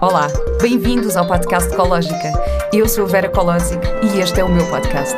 Olá, 0.00 0.26
bem-vindos 0.60 1.16
ao 1.16 1.26
podcast 1.26 1.72
Ecológica. 1.72 2.32
Eu 2.72 2.88
sou 2.88 3.04
a 3.04 3.08
Vera 3.08 3.30
Colosic 3.30 3.80
e 4.02 4.18
este 4.18 4.40
é 4.40 4.44
o 4.44 4.48
meu 4.48 4.68
podcast. 4.68 5.16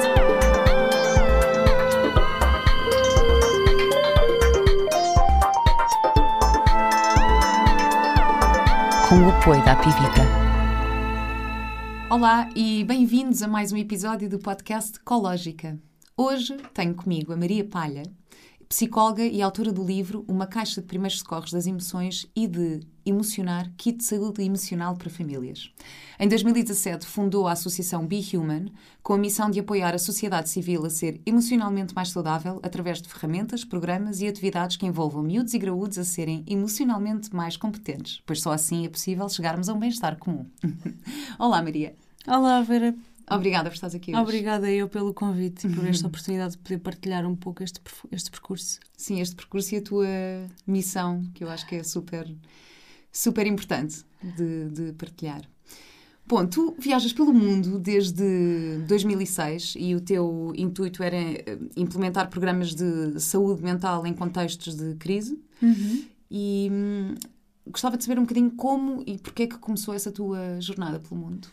Com 9.09 9.23
o 9.23 9.31
apoio 9.31 9.65
da 9.65 9.77
Pivita. 9.77 10.23
Olá 12.11 12.49
e 12.55 12.85
bem-vindos 12.85 13.43
a 13.43 13.49
mais 13.49 13.73
um 13.73 13.77
episódio 13.77 14.29
do 14.29 14.39
podcast 14.39 14.99
Ecológica. 14.99 15.79
Hoje 16.17 16.57
tenho 16.75 16.95
comigo 16.95 17.33
a 17.33 17.37
Maria 17.37 17.65
Palha, 17.65 18.03
psicóloga 18.69 19.25
e 19.25 19.41
autora 19.41 19.73
do 19.73 19.85
livro 19.85 20.25
Uma 20.29 20.47
Caixa 20.47 20.81
de 20.83 20.87
Primeiros 20.87 21.21
Socorros 21.21 21.53
das 21.53 21.67
Emoções 21.67 22.27
e 22.37 22.47
de 22.47 22.81
Emocionar, 23.07 23.71
Kit 23.77 23.99
de 23.99 24.05
Saúde 24.05 24.43
Emocional 24.43 24.97
para 24.97 25.09
Famílias. 25.09 25.73
Em 26.19 26.29
2017 26.29 27.07
fundou 27.07 27.47
a 27.47 27.53
Associação 27.53 28.07
Be 28.07 28.21
Human, 28.35 28.67
com 29.03 29.13
a 29.13 29.19
missão 29.19 29.49
de 29.49 29.61
apoiar 29.61 29.95
a 29.95 29.99
sociedade 29.99 30.51
civil 30.51 30.85
a 30.85 30.91
ser 30.91 31.21
emocionalmente 31.25 31.95
mais 31.95 32.11
saudável 32.11 32.59
através 32.63 33.01
de 33.01 33.09
ferramentas, 33.09 33.65
programas 33.65 34.21
e 34.21 34.27
atividades 34.27 34.77
que 34.77 34.87
envolvam 34.87 35.23
miúdos 35.23 35.55
e 35.55 35.59
graúdos 35.59 35.99
a 35.99 36.05
serem 36.05 36.45
emocionalmente 36.47 37.35
mais 37.35 37.57
competentes, 37.57 38.21
pois 38.27 38.43
só 38.43 38.53
assim 38.53 38.85
é 38.85 38.89
possível 38.89 39.29
chegarmos 39.29 39.69
a 39.69 39.75
um 39.75 39.79
bem-estar 39.79 40.19
comum. 40.19 40.45
Olá, 41.39 41.63
Maria. 41.63 41.95
Olá, 42.27 42.61
Vera. 42.63 42.95
Obrigada 43.31 43.69
por 43.69 43.75
estares 43.75 43.95
aqui 43.95 44.13
hoje. 44.13 44.21
Obrigada 44.21 44.71
eu 44.71 44.89
pelo 44.89 45.13
convite 45.13 45.67
e 45.67 45.71
por 45.75 45.85
esta 45.87 46.07
oportunidade 46.07 46.53
de 46.53 46.59
poder 46.59 46.79
partilhar 46.79 47.27
um 47.27 47.35
pouco 47.35 47.63
este, 47.63 47.81
este 48.13 48.31
percurso. 48.31 48.79
Sim, 48.97 49.21
este 49.21 49.35
percurso 49.35 49.75
e 49.75 49.79
a 49.79 49.83
tua 49.83 50.07
missão, 50.67 51.25
que 51.35 51.43
eu 51.43 51.51
acho 51.51 51.67
que 51.67 51.75
é 51.75 51.83
super, 51.83 52.33
super 53.17 53.47
importante 53.47 54.05
de, 54.23 54.69
de 54.71 54.93
partilhar. 54.93 55.43
Bom, 56.27 56.45
tu 56.45 56.75
viajas 56.79 57.13
pelo 57.13 57.33
mundo 57.33 57.79
desde 57.79 58.79
2006 58.89 59.75
e 59.79 59.95
o 59.95 60.01
teu 60.01 60.53
intuito 60.57 61.03
era 61.03 61.17
eh, 61.17 61.59
implementar 61.77 62.29
programas 62.29 62.75
de 62.75 63.19
saúde 63.21 63.63
mental 63.63 64.05
em 64.07 64.13
contextos 64.13 64.75
de 64.75 64.97
crise. 64.97 65.41
Uhum. 65.63 66.05
E 66.29 66.69
hum, 66.71 67.15
gostava 67.67 67.97
de 67.97 68.05
saber 68.05 68.19
um 68.19 68.23
bocadinho 68.23 68.51
como 68.51 69.05
e 69.07 69.19
porquê 69.19 69.45
é 69.45 69.47
que 69.47 69.59
começou 69.59 69.95
essa 69.95 70.11
tua 70.11 70.61
jornada 70.61 70.99
pelo 70.99 71.21
mundo. 71.21 71.49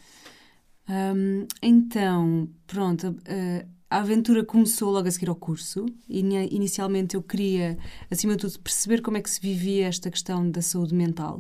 Um, 0.90 1.46
então, 1.62 2.50
pronto, 2.66 3.10
uh, 3.10 3.68
a 3.94 3.98
aventura 3.98 4.44
começou 4.44 4.90
logo 4.90 5.08
a 5.08 5.12
seguir 5.12 5.30
ao 5.30 5.36
curso. 5.36 5.86
Inicialmente 6.10 7.14
eu 7.14 7.22
queria, 7.22 7.78
acima 8.10 8.36
de 8.36 8.40
tudo, 8.40 8.60
perceber 8.60 9.04
como 9.04 9.18
é 9.18 9.22
que 9.22 9.30
se 9.30 9.40
vivia 9.40 9.86
esta 9.86 10.10
questão 10.10 10.50
da 10.50 10.64
saúde 10.64 10.96
mental. 10.96 11.38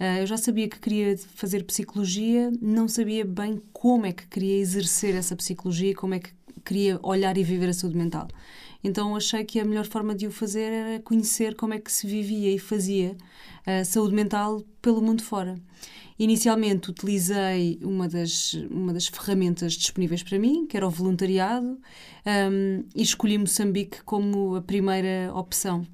Uh, 0.00 0.18
eu 0.18 0.26
já 0.26 0.36
sabia 0.36 0.68
que 0.68 0.80
queria 0.80 1.16
fazer 1.36 1.62
psicologia, 1.62 2.50
não 2.60 2.88
sabia 2.88 3.24
bem 3.24 3.62
como 3.72 4.06
é 4.06 4.12
que 4.12 4.26
queria 4.26 4.58
exercer 4.58 5.14
essa 5.14 5.36
psicologia, 5.36 5.94
como 5.94 6.14
é 6.14 6.18
que 6.18 6.30
queria 6.64 6.98
olhar 7.00 7.38
e 7.38 7.44
viver 7.44 7.68
a 7.68 7.72
saúde 7.72 7.96
mental. 7.96 8.26
Então 8.82 9.14
achei 9.14 9.44
que 9.44 9.60
a 9.60 9.64
melhor 9.64 9.86
forma 9.86 10.16
de 10.16 10.26
o 10.26 10.32
fazer 10.32 10.72
era 10.72 11.00
conhecer 11.00 11.54
como 11.54 11.74
é 11.74 11.78
que 11.78 11.92
se 11.92 12.08
vivia 12.08 12.52
e 12.52 12.58
fazia 12.58 13.16
a 13.64 13.84
saúde 13.84 14.16
mental 14.16 14.64
pelo 14.82 15.00
mundo 15.00 15.22
fora. 15.22 15.54
Inicialmente 16.18 16.90
utilizei 16.90 17.78
uma 17.82 18.08
das, 18.08 18.54
uma 18.70 18.92
das 18.92 19.08
ferramentas 19.08 19.72
disponíveis 19.72 20.22
para 20.22 20.38
mim, 20.38 20.66
que 20.66 20.76
era 20.76 20.86
o 20.86 20.90
voluntariado, 20.90 21.78
um, 22.24 22.84
e 22.94 23.02
escolhi 23.02 23.36
Moçambique 23.36 24.02
como 24.04 24.54
a 24.54 24.62
primeira 24.62 25.32
opção. 25.34 25.84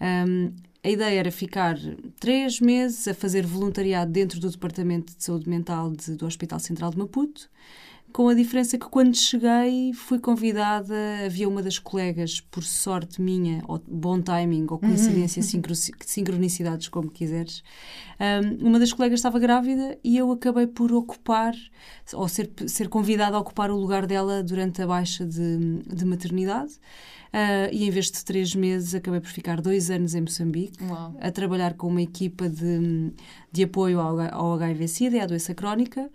Um, 0.00 0.52
a 0.82 0.90
ideia 0.90 1.20
era 1.20 1.32
ficar 1.32 1.78
três 2.20 2.60
meses 2.60 3.08
a 3.08 3.14
fazer 3.14 3.46
voluntariado 3.46 4.12
dentro 4.12 4.38
do 4.38 4.50
Departamento 4.50 5.16
de 5.16 5.24
Saúde 5.24 5.48
Mental 5.48 5.90
de, 5.90 6.14
do 6.14 6.26
Hospital 6.26 6.60
Central 6.60 6.90
de 6.90 6.98
Maputo 6.98 7.48
com 8.14 8.28
a 8.28 8.34
diferença 8.34 8.78
que 8.78 8.86
quando 8.86 9.16
cheguei 9.16 9.92
fui 9.92 10.20
convidada, 10.20 10.94
havia 11.26 11.48
uma 11.48 11.60
das 11.60 11.80
colegas, 11.80 12.40
por 12.40 12.62
sorte 12.62 13.20
minha, 13.20 13.60
ou 13.66 13.82
bom 13.88 14.22
timing, 14.22 14.68
ou 14.70 14.78
coincidência, 14.78 15.42
uhum. 15.42 15.74
sincronicidades, 16.00 16.86
como 16.86 17.10
quiseres, 17.10 17.64
um, 18.20 18.68
uma 18.68 18.78
das 18.78 18.92
colegas 18.92 19.18
estava 19.18 19.40
grávida 19.40 19.98
e 20.04 20.16
eu 20.16 20.30
acabei 20.30 20.68
por 20.68 20.92
ocupar, 20.92 21.54
ou 22.12 22.28
ser, 22.28 22.52
ser 22.68 22.88
convidada 22.88 23.36
a 23.36 23.40
ocupar 23.40 23.68
o 23.72 23.76
lugar 23.76 24.06
dela 24.06 24.44
durante 24.44 24.80
a 24.80 24.86
baixa 24.86 25.26
de, 25.26 25.82
de 25.82 26.04
maternidade. 26.04 26.72
Uh, 27.34 27.66
e 27.72 27.84
em 27.84 27.90
vez 27.90 28.12
de 28.12 28.24
três 28.24 28.54
meses, 28.54 28.94
acabei 28.94 29.18
por 29.18 29.30
ficar 29.30 29.60
dois 29.60 29.90
anos 29.90 30.14
em 30.14 30.20
Moçambique, 30.20 30.84
Uau. 30.84 31.16
a 31.20 31.32
trabalhar 31.32 31.74
com 31.74 31.88
uma 31.88 32.00
equipa 32.00 32.48
de, 32.48 33.12
de 33.50 33.64
apoio 33.64 33.98
ao, 33.98 34.20
ao 34.20 34.52
HIV-Sida 34.52 35.16
e 35.16 35.20
à 35.20 35.26
doença 35.26 35.52
crónica. 35.52 36.08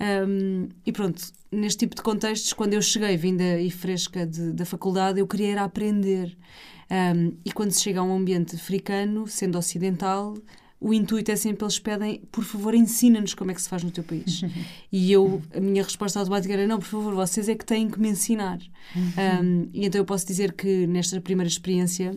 Um, 0.00 0.68
e 0.84 0.92
pronto, 0.92 1.22
neste 1.50 1.80
tipo 1.80 1.94
de 1.94 2.02
contextos, 2.02 2.52
quando 2.52 2.74
eu 2.74 2.82
cheguei, 2.82 3.16
vinda 3.16 3.60
e 3.60 3.70
fresca 3.70 4.26
de, 4.26 4.52
da 4.52 4.64
faculdade, 4.64 5.20
eu 5.20 5.26
queria 5.26 5.52
era 5.52 5.64
aprender. 5.64 6.36
Um, 6.90 7.32
e 7.44 7.52
quando 7.52 7.70
se 7.70 7.82
chega 7.82 8.00
a 8.00 8.02
um 8.02 8.14
ambiente 8.14 8.56
africano, 8.56 9.26
sendo 9.26 9.56
ocidental, 9.56 10.34
o 10.82 10.92
intuito 10.92 11.30
é 11.30 11.36
sempre 11.36 11.64
eles 11.64 11.78
pedem, 11.78 12.20
por 12.32 12.42
favor, 12.42 12.74
ensina-nos 12.74 13.34
como 13.34 13.52
é 13.52 13.54
que 13.54 13.62
se 13.62 13.68
faz 13.68 13.84
no 13.84 13.90
teu 13.90 14.02
país. 14.02 14.42
e 14.90 15.12
eu, 15.12 15.40
a 15.54 15.60
minha 15.60 15.82
resposta 15.84 16.18
automática 16.18 16.52
era, 16.52 16.66
não, 16.66 16.80
por 16.80 16.88
favor, 16.88 17.14
vocês 17.14 17.48
é 17.48 17.54
que 17.54 17.64
têm 17.64 17.88
que 17.88 18.00
me 18.00 18.08
ensinar. 18.08 18.58
Um, 18.96 19.68
e 19.72 19.86
então 19.86 20.00
eu 20.00 20.04
posso 20.04 20.26
dizer 20.26 20.52
que 20.52 20.86
nesta 20.88 21.20
primeira 21.20 21.48
experiência 21.48 22.14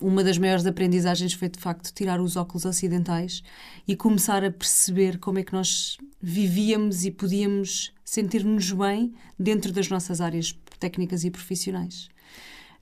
uma 0.00 0.24
das 0.24 0.38
maiores 0.38 0.66
aprendizagens 0.66 1.32
foi 1.32 1.48
de 1.48 1.58
facto 1.58 1.92
tirar 1.92 2.20
os 2.20 2.36
óculos 2.36 2.64
ocidentais 2.64 3.42
e 3.86 3.94
começar 3.94 4.44
a 4.44 4.50
perceber 4.50 5.18
como 5.18 5.38
é 5.38 5.42
que 5.42 5.52
nós 5.52 5.98
vivíamos 6.20 7.04
e 7.04 7.10
podíamos 7.10 7.92
sentir-nos 8.04 8.72
bem 8.72 9.12
dentro 9.38 9.72
das 9.72 9.88
nossas 9.88 10.20
áreas 10.20 10.58
técnicas 10.78 11.24
e 11.24 11.30
profissionais. 11.30 12.08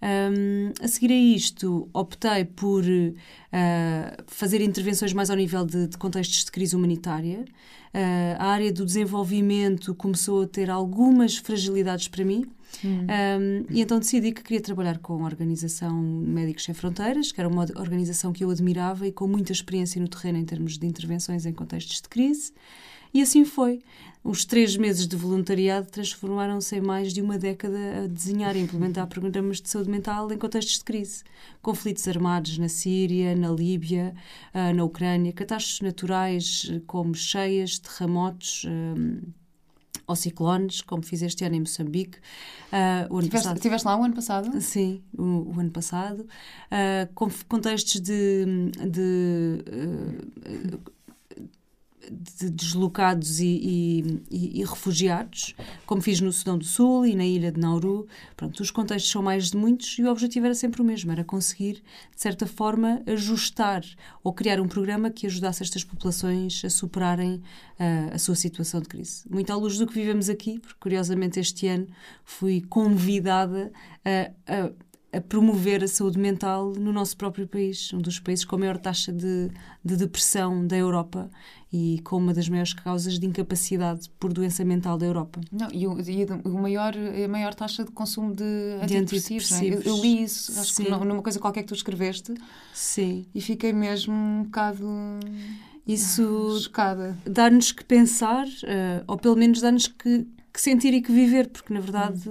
Um, 0.03 0.73
a 0.85 0.89
seguir 0.89 1.11
a 1.13 1.17
isto, 1.17 1.89
optei 1.95 2.45
por 2.45 2.85
uh, 2.85 4.25
fazer 4.27 4.61
intervenções 4.61 5.15
mais 5.15 5.31
ao 5.31 5.37
nível 5.37 5.65
de, 5.65 5.89
de 5.89 5.97
contextos 5.97 6.45
de 6.45 6.53
crise 6.53 6.77
humanitária. 6.77 7.45
Uh, 7.95 8.37
a 8.39 8.49
área 8.49 8.71
do 8.71 8.85
desenvolvimento 8.85 9.95
começou 9.95 10.43
a 10.43 10.47
ter 10.47 10.69
algumas 10.69 11.39
fragilidades 11.39 12.09
para 12.09 12.25
mim. 12.25 12.45
Um, 12.85 13.65
e 13.71 13.81
então 13.81 13.99
decidi 13.99 14.33
que 14.33 14.43
queria 14.43 14.61
trabalhar 14.61 14.99
com 14.99 15.23
a 15.23 15.27
Organização 15.27 16.01
Médicos 16.01 16.65
Sem 16.65 16.75
Fronteiras, 16.75 17.33
que 17.33 17.41
era 17.41 17.49
uma 17.49 17.63
organização 17.77 18.33
que 18.33 18.45
eu 18.45 18.51
admirava 18.51 19.07
e 19.07 19.13
com 19.13 19.27
muita 19.27 19.53
experiência 19.53 20.01
no 20.01 20.09
terreno 20.09 20.39
em 20.39 20.45
termos 20.45 20.79
de 20.79 20.87
intervenções 20.87 21.47
em 21.47 21.53
contextos 21.53 22.01
de 22.01 22.09
crise. 22.09 22.53
E 23.15 23.23
assim 23.23 23.45
foi. 23.45 23.81
Os 24.25 24.45
três 24.45 24.77
meses 24.77 25.07
de 25.07 25.15
voluntariado 25.15 25.87
transformaram-se 25.89 26.77
em 26.77 26.81
mais 26.81 27.13
de 27.13 27.23
uma 27.23 27.39
década 27.39 28.05
a 28.05 28.07
desenhar 28.09 28.57
e 28.57 28.61
implementar 28.61 29.07
programas 29.07 29.61
de 29.61 29.69
saúde 29.69 29.89
mental 29.89 30.33
em 30.33 30.39
contextos 30.39 30.79
de 30.79 30.85
crise. 30.85 31.23
Conflitos 31.63 32.09
armados 32.09 32.59
na 32.59 32.69
Síria, 32.69 33.37
na 33.37 33.51
Líbia, 33.51 34.15
ah, 34.53 34.73
na 34.73 34.83
Ucrânia, 34.83 35.33
catástrofes 35.33 35.81
naturais 35.81 36.73
como 36.87 37.15
cheias, 37.15 37.79
terremotos. 37.79 38.65
Um, 38.67 39.21
ou 40.07 40.17
ciclones, 40.17 40.83
como 40.83 41.03
fiz 41.03 41.23
este 41.23 41.45
ano 41.45 41.57
em 41.57 41.61
Moçambique. 41.61 42.19
Uh, 42.69 43.09
Tiveste, 43.09 43.31
passado. 43.31 43.57
Estiveste 43.57 43.87
lá 43.87 43.97
o 43.97 44.05
ano 44.05 44.15
passado? 44.15 44.61
Sim, 44.61 45.03
o, 45.17 45.55
o 45.55 45.61
ano 45.61 45.71
passado. 45.71 46.21
Uh, 46.21 47.13
com 47.15 47.29
contextos 47.49 48.01
de, 48.01 48.71
de 48.91 49.65
uh, 49.69 50.95
de 52.11 52.51
deslocados 52.51 53.41
e, 53.41 54.25
e, 54.31 54.61
e, 54.61 54.65
refugiados, 54.65 55.55
como 55.87 56.03
fiz 56.03 56.21
no 56.21 56.33
Sudão 56.33 56.59
do 56.59 56.65
Sul 56.65 57.07
e 57.07 57.15
na 57.15 57.25
ilha 57.25 57.51
de 57.51 57.61
Nauru. 57.61 58.07
Pronto, 58.37 58.61
os 58.61 58.71
contextos 58.71 59.11
são 59.11 59.23
mais 59.23 59.51
de 59.51 59.57
muitos 59.57 59.99
e 59.99 60.03
o 60.03 60.11
objetivo 60.11 60.47
era 60.47 60.55
sempre 60.55 60.83
o 60.83 60.85
mesmo, 60.85 61.13
era 61.13 61.25
conseguir, 61.25 61.83
de 62.15 62.21
certa 62.21 62.47
forma, 62.47 63.03
ajustar 63.07 63.85
ou 64.23 64.33
criar 64.33 64.61
um 64.61 64.69
programa 64.69 65.11
que 65.11 65.27
ajudasse 65.27 65.63
estas 65.63 65.85
populações 65.85 66.63
a 66.65 66.71
superarem 66.71 67.35
uh, 67.35 68.15
a 68.15 68.19
sua 68.19 68.35
situação 68.35 68.81
de 68.81 68.89
crise. 68.89 69.25
Muito 69.31 69.53
à 69.53 69.57
luz 69.57 69.79
do 69.79 69.87
que 69.87 69.95
vivemos 69.95 70.29
aqui, 70.29 70.59
porque 70.59 70.79
curiosamente 70.81 71.41
este 71.41 71.67
ano 71.67 71.87
fui 72.25 72.61
convidada 72.61 73.73
a, 74.05 74.53
a 74.53 74.71
a 75.17 75.21
promover 75.21 75.83
a 75.85 75.89
saúde 75.89 76.19
mental 76.19 76.73
no 76.73 76.93
nosso 76.93 77.17
próprio 77.17 77.47
país, 77.47 77.93
um 77.93 77.99
dos 77.99 78.19
países 78.19 78.45
com 78.45 78.57
a 78.57 78.59
maior 78.59 78.79
taxa 78.79 79.13
de, 79.13 79.51
de 79.85 79.97
depressão 79.97 80.67
da 80.67 80.77
Europa 80.77 81.31
e 81.73 82.01
com 82.05 82.17
uma 82.17 82.33
das 82.33 82.49
maiores 82.49 82.73
causas 82.73 83.19
de 83.19 83.27
incapacidade 83.27 84.09
por 84.19 84.33
doença 84.33 84.65
mental 84.65 84.97
da 84.97 85.07
Europa. 85.07 85.41
Não, 85.51 85.69
e, 85.73 85.87
o, 85.87 86.01
e 86.01 86.27
o 86.45 86.59
maior, 86.59 86.95
a 86.97 87.29
maior 87.29 87.55
taxa 87.55 87.85
de 87.85 87.91
consumo 87.91 88.35
de 88.35 88.45
antidepressivos. 88.83 89.49
De 89.49 89.55
antidepressivos. 89.55 89.87
É? 89.87 89.89
Eu, 89.89 89.97
eu, 89.97 90.03
li 90.03 90.23
isso, 90.23 90.61
acho 90.61 90.75
Sim. 90.75 90.85
que 90.85 90.91
numa 90.91 91.23
coisa 91.23 91.39
qualquer 91.39 91.63
que 91.63 91.69
tu 91.69 91.75
escreveste. 91.75 92.35
Sim. 92.73 93.27
E 93.35 93.41
fiquei 93.41 93.73
mesmo 93.73 94.15
um 94.15 94.43
bocado. 94.45 94.87
Isso 95.87 96.71
dá-nos 97.27 97.73
que 97.73 97.85
pensar, 97.85 98.47
uh, 98.47 99.05
ou 99.07 99.19
pelo 99.19 99.37
menos 99.37 99.61
dá-nos 99.61 99.87
que 99.87 100.27
que 100.55 100.61
sentir 100.61 100.95
e 100.95 101.03
que 101.03 101.11
viver, 101.11 101.49
porque 101.49 101.75
na 101.75 101.81
verdade 101.81 102.31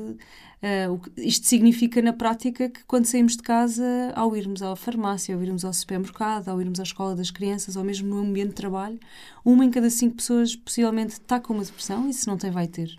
uh, 0.63 1.01
isto 1.17 1.47
significa 1.47 2.01
na 2.01 2.13
prática 2.13 2.69
que 2.69 2.83
quando 2.85 3.05
saímos 3.05 3.35
de 3.35 3.43
casa, 3.43 4.11
ao 4.15 4.35
irmos 4.35 4.61
à 4.61 4.75
farmácia, 4.75 5.35
ao 5.35 5.43
irmos 5.43 5.65
ao 5.65 5.73
supermercado, 5.73 6.49
ao 6.49 6.61
irmos 6.61 6.79
à 6.79 6.83
escola 6.83 7.15
das 7.15 7.29
crianças, 7.29 7.75
ou 7.75 7.83
mesmo 7.83 8.07
no 8.07 8.21
ambiente 8.21 8.49
de 8.49 8.55
trabalho, 8.55 8.99
uma 9.43 9.65
em 9.65 9.69
cada 9.69 9.89
cinco 9.89 10.15
pessoas 10.15 10.55
possivelmente 10.55 11.13
está 11.13 11.39
com 11.39 11.53
uma 11.53 11.63
depressão 11.63 12.09
e 12.09 12.13
se 12.13 12.25
não 12.27 12.37
tem, 12.37 12.49
vai 12.49 12.67
ter. 12.67 12.97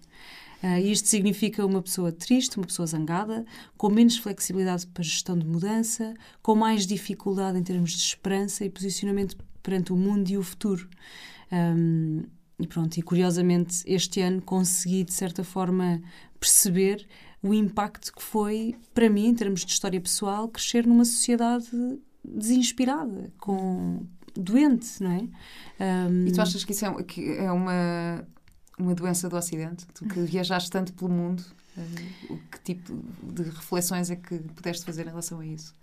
Uh, 0.63 0.79
isto 0.79 1.09
significa 1.09 1.65
uma 1.67 1.83
pessoa 1.83 2.11
triste, 2.11 2.57
uma 2.57 2.67
pessoa 2.67 2.87
zangada, 2.87 3.45
com 3.77 3.91
menos 3.91 4.17
flexibilidade 4.17 4.87
para 4.87 5.03
gestão 5.03 5.37
de 5.37 5.47
mudança, 5.47 6.15
com 6.43 6.55
mais 6.55 6.87
dificuldade 6.87 7.59
em 7.59 7.63
termos 7.63 7.91
de 7.91 7.99
esperança 7.99 8.65
e 8.65 8.71
posicionamento 8.71 9.37
perante 9.63 9.93
o 9.93 9.97
mundo 9.97 10.31
e 10.31 10.39
o 10.39 10.43
futuro. 10.43 10.89
Um, 11.53 12.23
e 12.59 12.67
pronto, 12.67 12.97
e 12.97 13.03
curiosamente 13.03 13.83
este 13.85 14.21
ano 14.21 14.41
consegui 14.41 15.05
de 15.05 15.13
certa 15.13 15.43
forma 15.43 16.01
perceber 16.39 17.07
o 17.45 17.53
impacto 17.53 18.11
que 18.11 18.23
foi 18.23 18.75
para 18.95 19.11
mim, 19.11 19.27
em 19.27 19.35
termos 19.35 19.67
de 19.67 19.71
história 19.71 20.01
pessoal, 20.01 20.49
crescer 20.49 20.87
numa 20.87 21.05
sociedade 21.05 21.69
desinspirada, 22.25 23.31
com 23.39 24.03
doente, 24.35 25.03
não 25.03 25.11
é? 25.13 26.09
Um... 26.09 26.27
E 26.27 26.33
tu 26.33 26.41
achas 26.41 26.65
que 26.65 26.73
isso 26.73 26.87
é, 26.87 27.03
que 27.03 27.33
é 27.37 27.53
uma, 27.53 28.27
uma 28.79 28.95
doença 28.95 29.29
do 29.29 29.37
Ocidente? 29.37 29.87
Tu 29.93 30.07
que 30.07 30.21
viajaste 30.21 30.71
tanto 30.71 30.95
pelo 30.95 31.11
mundo, 31.11 31.45
que 32.51 32.61
tipo 32.63 32.99
de 33.23 33.43
reflexões 33.43 34.11
é 34.11 34.17
que 34.17 34.39
pudeste 34.39 34.83
fazer 34.83 35.03
em 35.03 35.11
relação 35.11 35.41
a 35.41 35.47
isso? 35.47 35.75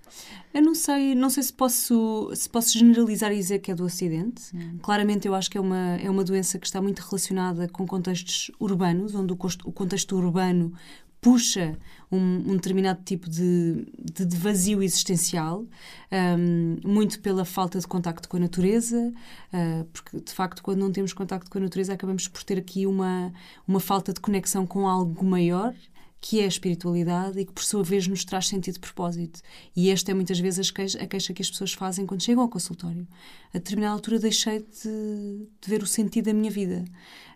Eu 0.51 0.63
não 0.63 0.73
sei, 0.73 1.13
não 1.13 1.29
sei 1.29 1.43
se 1.43 1.53
posso, 1.53 2.31
se 2.33 2.49
posso 2.49 2.75
generalizar 2.75 3.31
e 3.31 3.35
dizer 3.35 3.59
que 3.59 3.69
é 3.69 3.75
do 3.75 3.85
Ocidente. 3.85 4.43
Hum. 4.55 4.79
Claramente 4.81 5.27
eu 5.27 5.35
acho 5.35 5.49
que 5.49 5.59
é 5.59 5.61
uma, 5.61 5.95
é 5.97 6.09
uma 6.09 6.23
doença 6.23 6.57
que 6.57 6.65
está 6.65 6.81
muito 6.81 6.99
relacionada 7.01 7.67
com 7.69 7.85
contextos 7.85 8.49
urbanos, 8.59 9.13
onde 9.13 9.31
o, 9.31 9.37
o 9.65 9.71
contexto 9.71 10.15
urbano 10.15 10.73
puxa 11.21 11.77
um, 12.12 12.18
um, 12.18 12.56
determinado 12.56 13.01
tipo 13.03 13.29
de, 13.29 13.85
de, 13.97 14.25
de 14.25 14.38
vazio 14.38 14.81
existencial, 14.81 15.65
um, 16.12 16.77
muito 16.83 17.21
pela 17.21 17.45
falta 17.45 17.79
de 17.79 17.88
contacto 17.88 18.27
com 18.27 18.38
a 18.38 18.39
natureza, 18.39 19.13
uh, 19.53 19.85
porque 19.94 20.19
de 20.19 20.33
facto, 20.33 20.63
quando 20.63 20.79
não 20.79 20.91
temos 20.91 21.13
contacto 21.13 21.50
com 21.50 21.59
a 21.59 21.62
natureza, 21.62 21.94
acabamos 21.94 22.27
por 22.27 22.44
ter 22.44 22.57
aqui 22.57 22.88
uma, 22.88 23.31
uma 23.68 23.79
falta 23.79 24.12
de 24.12 24.19
conexão 24.19 24.65
com 24.65 24.88
algo 24.88 25.23
maior 25.23 25.73
que 26.21 26.39
é 26.39 26.44
a 26.44 26.47
espiritualidade 26.47 27.39
e 27.39 27.45
que, 27.45 27.51
por 27.51 27.63
sua 27.63 27.83
vez, 27.83 28.07
nos 28.07 28.23
traz 28.23 28.47
sentido 28.47 28.75
de 28.75 28.79
propósito. 28.79 29.41
E 29.75 29.89
esta 29.89 30.12
é 30.12 30.13
muitas 30.13 30.39
vezes 30.39 30.71
a 31.01 31.07
queixa 31.07 31.33
que 31.33 31.41
as 31.41 31.50
pessoas 31.50 31.73
fazem 31.73 32.06
quando 32.06 32.21
chegam 32.21 32.44
ao 32.44 32.47
consultório. 32.47 33.07
A 33.51 33.57
determinada 33.57 33.95
altura 33.95 34.19
deixei 34.19 34.59
de, 34.59 35.47
de 35.59 35.68
ver 35.68 35.81
o 35.81 35.88
sentido 35.88 36.25
da 36.25 36.33
minha 36.33 36.51
vida. 36.51 36.85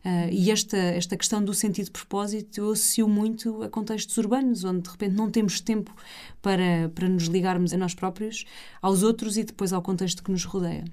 Uh, 0.05 0.29
e 0.31 0.51
esta, 0.51 0.77
esta 0.77 1.17
questão 1.17 1.43
do 1.43 1.51
sentido 1.51 1.85
de 1.85 1.91
propósito 1.91 2.59
eu 2.59 2.71
associo 2.71 3.09
muito 3.09 3.63
a 3.63 3.69
contextos 3.69 4.15
urbanos, 4.17 4.63
onde 4.63 4.81
de 4.81 4.89
repente 4.91 5.15
não 5.15 5.31
temos 5.31 5.59
tempo 5.59 5.91
para, 6.39 6.91
para 6.93 7.09
nos 7.09 7.23
ligarmos 7.23 7.73
a 7.73 7.77
nós 7.77 7.95
próprios, 7.95 8.45
aos 8.83 9.01
outros 9.01 9.35
e 9.35 9.43
depois 9.43 9.73
ao 9.73 9.81
contexto 9.81 10.23
que 10.23 10.31
nos 10.31 10.43
rodeia. 10.43 10.85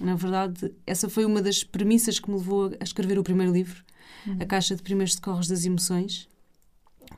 Na 0.00 0.14
verdade, 0.14 0.72
essa 0.86 1.10
foi 1.10 1.26
uma 1.26 1.42
das 1.42 1.62
premissas 1.62 2.18
que 2.18 2.30
me 2.30 2.38
levou 2.38 2.74
a 2.80 2.84
escrever 2.84 3.18
o 3.18 3.22
primeiro 3.22 3.52
livro. 3.52 3.84
A 4.40 4.46
Caixa 4.46 4.74
de 4.74 4.82
Primeiros 4.82 5.14
Socorros 5.14 5.46
das 5.46 5.66
Emoções, 5.66 6.26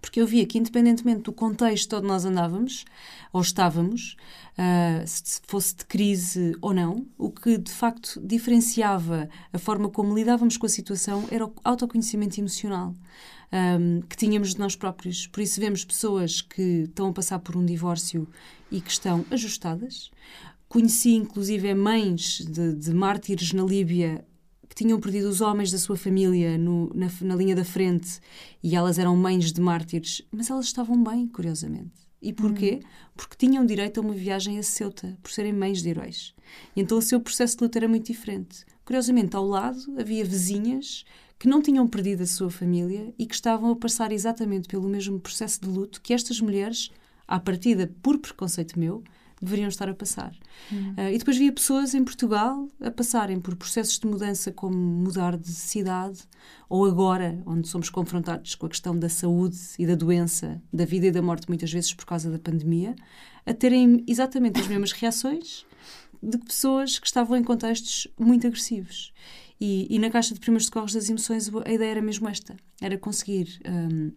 porque 0.01 0.21
eu 0.21 0.27
via 0.27 0.47
que, 0.47 0.59
independentemente 0.59 1.23
do 1.23 1.33
contexto 1.33 1.97
onde 1.97 2.07
nós 2.07 2.25
andávamos 2.25 2.85
ou 3.33 3.41
estávamos, 3.41 4.17
uh, 4.59 5.07
se 5.07 5.41
fosse 5.47 5.77
de 5.77 5.85
crise 5.85 6.57
ou 6.61 6.73
não, 6.73 7.07
o 7.19 7.31
que 7.31 7.59
de 7.59 7.71
facto 7.71 8.21
diferenciava 8.23 9.29
a 9.53 9.59
forma 9.59 9.89
como 9.89 10.15
lidávamos 10.15 10.57
com 10.57 10.67
a 10.67 10.69
situação 10.69 11.25
era 11.31 11.45
o 11.45 11.53
autoconhecimento 11.65 12.39
emocional. 12.41 12.95
Um, 13.53 14.01
que 14.03 14.17
tínhamos 14.17 14.55
de 14.55 14.59
nós 14.59 14.75
próprios. 14.75 15.29
Por 15.29 15.41
isso, 15.41 15.61
vemos 15.61 15.85
pessoas 15.85 16.43
que 16.43 16.83
estão 16.89 17.09
a 17.09 17.13
passar 17.13 17.39
por 17.39 17.57
um 17.57 17.65
divórcio 17.65 18.27
e 18.73 18.81
que 18.81 18.91
estão 18.91 19.25
ajustadas. 19.31 20.11
Conheci, 20.69 21.15
inclusive, 21.15 21.73
mães 21.73 22.45
de, 22.45 22.75
de 22.75 22.93
mártires 22.93 23.53
na 23.53 23.63
Líbia 23.63 24.25
tinham 24.77 25.01
perdido 25.01 25.29
os 25.29 25.41
homens 25.41 25.73
da 25.73 25.79
sua 25.79 25.97
família 25.97 26.59
no, 26.59 26.93
na, 26.95 27.09
na, 27.23 27.35
linha 27.35 27.57
da 27.57 27.65
frente 27.65 28.21
e 28.63 28.77
elas 28.77 28.99
eram 28.99 29.17
mães 29.17 29.51
de 29.51 29.59
mártires, 29.59 30.21
mas 30.31 30.51
elas 30.51 30.67
estavam 30.67 31.03
bem, 31.03 31.27
curiosamente. 31.27 32.07
E 32.21 32.31
porquê? 32.31 32.81
Hum. 32.83 32.89
Porque 33.17 33.37
tinham 33.39 33.65
direito 33.65 33.99
a 33.99 34.03
uma 34.03 34.13
viagem 34.13 34.59
a 34.59 34.63
Ceuta, 34.63 35.19
por 35.23 35.33
serem 35.33 35.55
mães 35.55 35.81
de 35.81 35.89
heróis. 35.89 36.35
E 36.75 36.81
então 36.83 36.99
o 36.99 37.03
seu 37.03 37.19
processo 37.19 37.57
de 37.57 37.65
luta 37.65 37.79
era 37.79 37.89
muito 37.89 38.07
diferente. 38.07 38.67
Curiosamente, 38.85 39.35
ao 39.35 39.47
lado 39.47 39.81
havia 39.99 40.25
vizinhas 40.25 41.05
que 41.39 41.49
não 41.49 41.63
tinham 41.63 41.89
perdido 41.89 42.23
a 42.23 42.27
sua 42.27 42.51
família 42.51 43.15
e 43.19 43.25
que 43.25 43.35
estavam 43.35 43.71
a 43.71 43.77
passar 43.77 44.13
exatamente 44.13 44.69
pelo 44.69 44.89
mesmo 44.89 45.19
processo 45.19 45.61
de 45.63 45.69
luto 45.69 46.03
que 46.03 46.13
estas 46.13 46.39
mulheres, 46.39 46.91
à 47.27 47.41
partida 47.41 47.91
por 48.03 48.19
preconceito 48.19 48.79
meu, 48.79 49.03
deveriam 49.41 49.69
estar 49.69 49.89
a 49.89 49.95
passar. 49.95 50.35
Uhum. 50.73 50.93
Uh, 50.93 51.11
e 51.13 51.19
depois 51.19 51.37
via 51.37 51.53
pessoas 51.53 51.95
em 51.95 52.03
Portugal 52.03 52.69
a 52.81 52.91
passarem 52.91 53.41
por 53.41 53.55
processos 53.57 53.99
de 53.99 54.07
mudança 54.07 54.51
como 54.51 54.77
mudar 54.77 55.37
de 55.37 55.53
cidade, 55.53 56.21
ou 56.69 56.85
agora, 56.85 57.43
onde 57.47 57.69
somos 57.69 57.91
confrontados 57.91 58.55
com 58.55 58.67
a 58.67 58.69
questão 58.69 58.99
da 58.99 59.09
saúde 59.09 59.59
e 59.79 59.87
da 59.87 59.95
doença, 59.95 60.61
da 60.73 60.85
vida 60.85 61.07
e 61.07 61.11
da 61.11 61.23
morte, 61.23 61.49
muitas 61.49 61.73
vezes 61.73 61.93
por 61.93 62.07
causa 62.07 62.31
da 62.31 62.39
pandemia, 62.39 62.97
a 63.45 63.53
terem 63.53 64.03
exatamente 64.07 64.61
as 64.61 64.67
mesmas 64.67 64.93
reações 64.93 65.67
de 66.23 66.39
pessoas 66.39 66.99
que 66.99 67.07
estavam 67.07 67.37
em 67.37 67.45
contextos 67.45 68.09
muito 68.19 68.47
agressivos. 68.47 69.13
E, 69.61 69.87
e 69.89 69.99
na 69.99 70.11
caixa 70.11 70.35
de 70.35 70.41
primeiros 70.41 70.67
socorros 70.67 70.93
das 70.93 71.09
emoções 71.09 71.51
a 71.65 71.73
ideia 71.73 71.93
era 71.93 72.03
mesmo 72.03 72.29
esta: 72.29 72.57
era 72.81 72.99
conseguir 72.99 73.61
um, 73.67 74.13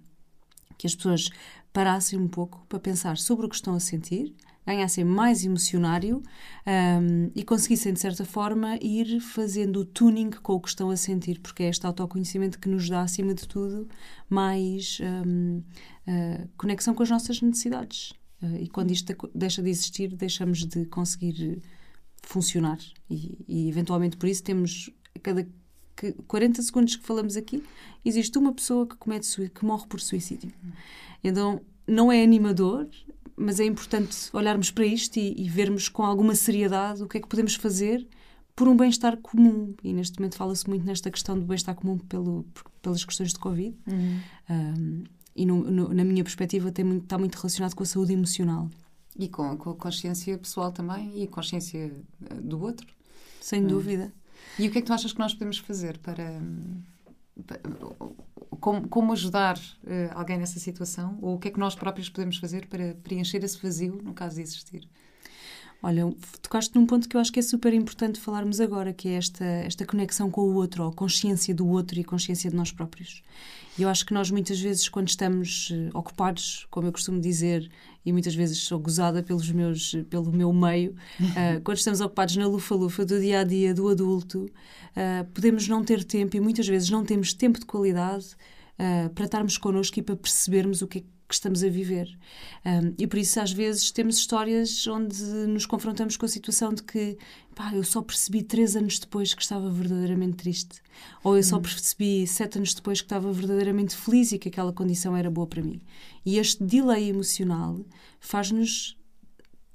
que 0.78 0.88
as 0.88 0.96
pessoas 0.96 1.30
parassem 1.72 2.20
um 2.20 2.28
pouco 2.28 2.66
para 2.68 2.80
pensar 2.80 3.18
sobre 3.18 3.46
o 3.46 3.50
que 3.50 3.56
estão 3.56 3.74
a 3.74 3.80
sentir, 3.80 4.36
ganhassem 4.66 5.04
mais 5.04 5.44
emocionário 5.44 6.22
um, 6.68 7.32
e 7.36 7.44
conseguissem, 7.44 7.94
de 7.94 8.00
certa 8.00 8.24
forma, 8.24 8.78
ir 8.82 9.20
fazendo 9.20 9.82
o 9.82 9.86
tuning 9.86 10.30
com 10.30 10.54
o 10.54 10.60
que 10.60 10.70
estão 10.70 10.90
a 10.90 10.98
sentir, 10.98 11.40
porque 11.40 11.64
é 11.64 11.70
este 11.70 11.86
autoconhecimento 11.86 12.60
que 12.60 12.70
nos 12.70 12.90
dá, 12.90 13.02
acima 13.02 13.34
de 13.34 13.48
tudo, 13.48 13.88
mais 14.30 15.00
um, 15.02 15.58
uh, 16.08 16.50
conexão 16.58 16.94
com 16.94 17.04
as 17.04 17.10
nossas 17.10 17.42
necessidades. 17.42 18.12
Uh, 18.42 18.58
e 18.62 18.68
quando 18.68 18.92
isto 18.92 19.14
deixa 19.34 19.62
de 19.62 19.70
existir, 19.70 20.14
deixamos 20.16 20.66
de 20.66 20.86
conseguir 20.86 21.62
funcionar. 22.22 22.80
E, 23.10 23.38
e 23.48 23.70
eventualmente, 23.70 24.18
por 24.18 24.28
isso, 24.28 24.44
temos 24.44 24.92
a 25.16 25.20
cada 25.20 25.48
40 26.28 26.62
segundos 26.62 26.96
que 26.96 27.06
falamos 27.06 27.36
aqui, 27.36 27.64
existe 28.06 28.38
uma 28.38 28.54
pessoa 28.54 28.88
que 28.88 28.96
comete 28.96 29.50
que 29.50 29.66
morre 29.66 29.86
por 29.88 30.00
suicídio. 30.00 30.52
Então, 31.24 31.62
não 31.86 32.12
é 32.12 32.24
animador, 32.24 32.88
mas 33.40 33.60
é 33.60 33.66
importante 33.66 34.30
olharmos 34.34 34.70
para 34.70 34.86
isto 34.86 35.18
e, 35.18 35.34
e, 35.42 35.50
vermos 35.50 35.88
com 35.88 36.04
alguma 36.04 36.36
seriedade 36.36 37.02
o 37.02 37.08
que 37.08 37.18
é 37.18 37.22
que 37.22 37.28
podemos 37.28 37.56
fazer 37.56 38.06
por 38.56 38.68
um 38.68 38.76
bem-estar 38.76 39.16
comum. 39.18 39.74
E 39.82 39.94
neste 39.94 40.20
momento 40.20 40.36
fala-se 40.36 40.68
muito 40.68 40.86
nesta 40.86 41.10
questão 41.10 41.40
do 41.40 41.46
bem-estar 41.46 41.74
comum 41.74 41.98
pelo, 41.98 42.46
pelas 42.82 43.06
questões 43.06 43.32
de 43.32 43.40
Covid. 43.40 43.76
Uhum. 43.88 44.20
Um, 44.50 45.04
e 45.36 45.46
no, 45.46 45.72
no, 45.72 45.94
na 45.94 46.04
minha 46.04 46.24
perspectiva 46.24 46.70
tem 46.70 46.84
muito, 46.84 47.04
está 47.04 47.18
muito 47.18 47.36
relacionado 47.36 47.74
com 47.74 47.84
a 47.84 47.86
saúde 47.86 48.12
emocional. 48.12 48.70
E 49.18 49.30
com, 49.30 49.58
com 49.58 49.70
a 49.70 49.76
consciência 49.76 50.38
pessoal 50.38 50.72
também 50.74 51.22
e 51.22 51.24
a 51.24 51.28
consciência 51.28 51.94
eh, 52.30 52.34
do 52.42 52.62
outro. 52.62 52.88
Sem 53.40 53.66
dúvida. 53.66 54.14
E 54.58 54.68
o 54.68 54.72
que 54.72 54.80
é 54.80 54.82
que 54.82 54.88
tu 54.88 54.94
achas 54.94 55.14
que 55.14 55.20
nós 55.20 55.34
podemos 55.34 55.58
fazer 55.58 55.98
para, 56.00 56.42
para 56.99 56.99
como, 58.60 58.88
como 58.88 59.14
ajudar 59.14 59.58
uh, 59.58 60.12
alguém 60.14 60.38
nessa 60.38 60.60
situação? 60.60 61.18
Ou 61.22 61.36
o 61.36 61.40
que 61.40 61.48
é 61.48 61.52
que 61.52 61.60
nós 61.60 61.76
próprios 61.76 62.10
podemos 62.10 62.38
fazer 62.38 62.68
para 62.68 62.96
preencher 63.04 63.44
esse 63.44 63.62
vazio, 63.62 64.02
no 64.04 64.14
caso 64.14 64.36
de 64.36 64.42
existir? 64.42 64.88
Olha, 65.82 66.14
tocaste 66.42 66.76
num 66.76 66.86
ponto 66.86 67.08
que 67.08 67.16
eu 67.16 67.22
acho 67.22 67.32
que 67.32 67.40
é 67.40 67.42
super 67.42 67.74
importante 67.74 68.20
falarmos 68.20 68.60
agora, 68.60 68.92
que 68.92 69.08
é 69.08 69.14
esta, 69.14 69.46
esta 69.46 69.86
conexão 69.86 70.30
com 70.30 70.42
o 70.42 70.54
outro, 70.56 70.84
ou 70.84 70.92
consciência 70.92 71.56
do 71.56 71.66
outro 71.66 71.98
e 71.98 72.04
consciência 72.04 72.50
de 72.50 72.56
nós 72.56 72.70
próprios. 72.70 73.24
E 73.78 73.84
eu 73.84 73.88
acho 73.88 74.06
que 74.06 74.14
nós 74.14 74.30
muitas 74.30 74.60
vezes, 74.60 74.90
quando 74.90 75.08
estamos 75.08 75.70
uh, 75.70 75.98
ocupados, 75.98 76.68
como 76.70 76.88
eu 76.88 76.92
costumo 76.92 77.22
dizer, 77.22 77.72
e 78.10 78.12
muitas 78.12 78.34
vezes 78.34 78.58
sou 78.58 78.80
gozada 78.80 79.22
pelos 79.22 79.52
meus, 79.52 79.96
pelo 80.10 80.32
meu 80.32 80.52
meio, 80.52 80.96
uh, 81.20 81.62
quando 81.64 81.78
estamos 81.78 82.02
ocupados 82.02 82.36
na 82.36 82.48
lufa-lufa 82.48 83.06
do 83.06 83.20
dia 83.20 83.42
a 83.42 83.44
dia 83.44 83.72
do 83.72 83.88
adulto, 83.88 84.46
uh, 84.46 85.26
podemos 85.32 85.68
não 85.68 85.84
ter 85.84 86.04
tempo 86.04 86.36
e 86.36 86.40
muitas 86.40 86.68
vezes 86.68 86.90
não 86.90 87.06
temos 87.06 87.34
tempo 87.34 87.60
de 87.60 87.66
qualidade 87.66 88.36
para 89.14 89.26
estarmos 89.26 89.58
connosco 89.58 90.00
e 90.00 90.02
para 90.02 90.16
percebermos 90.16 90.82
o 90.82 90.88
que 90.88 91.00
é 91.00 91.02
que 91.02 91.19
estamos 91.34 91.64
a 91.64 91.70
viver. 91.70 92.08
Um, 92.66 92.94
e 92.98 93.08
por 93.08 93.18
isso, 93.18 93.40
às 93.40 93.52
vezes, 93.52 93.92
temos 93.92 94.18
histórias 94.18 94.86
onde 94.88 95.22
nos 95.48 95.66
confrontamos 95.66 96.18
com 96.18 96.26
a 96.26 96.30
situação 96.30 96.74
de 96.74 96.84
que 96.84 97.18
pá, 97.56 97.74
eu 97.74 97.84
só 97.84 98.02
percebi 98.02 98.44
três 98.44 98.76
anos 98.76 99.00
depois 99.00 99.34
que 99.34 99.42
estava 99.42 99.70
verdadeiramente 99.70 100.38
triste. 100.38 100.82
Ou 101.24 101.38
eu 101.38 101.44
só 101.44 101.58
hum. 101.58 101.62
percebi 101.62 102.28
sete 102.28 102.58
anos 102.58 102.74
depois 102.74 103.02
que 103.02 103.06
estava 103.06 103.32
verdadeiramente 103.32 103.96
feliz 103.96 104.32
e 104.32 104.40
que 104.40 104.50
aquela 104.50 104.74
condição 104.74 105.16
era 105.16 105.30
boa 105.30 105.48
para 105.48 105.62
mim. 105.62 105.82
E 106.26 106.38
este 106.38 106.64
delay 106.64 107.10
emocional 107.10 107.80
faz-nos 108.20 108.99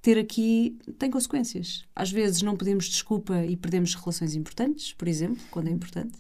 ter 0.05 0.19
aqui 0.19 0.77
tem 0.99 1.11
consequências. 1.11 1.83
Às 1.97 2.13
vezes 2.13 2.43
não 2.43 2.57
pedimos 2.57 2.85
desculpa 2.85 3.43
e 3.43 3.57
perdemos 3.57 3.95
relações 3.95 4.35
importantes, 4.35 4.93
por 4.93 5.09
exemplo, 5.09 5.43
quando 5.51 5.69
é 5.69 5.71
importante. 5.71 6.19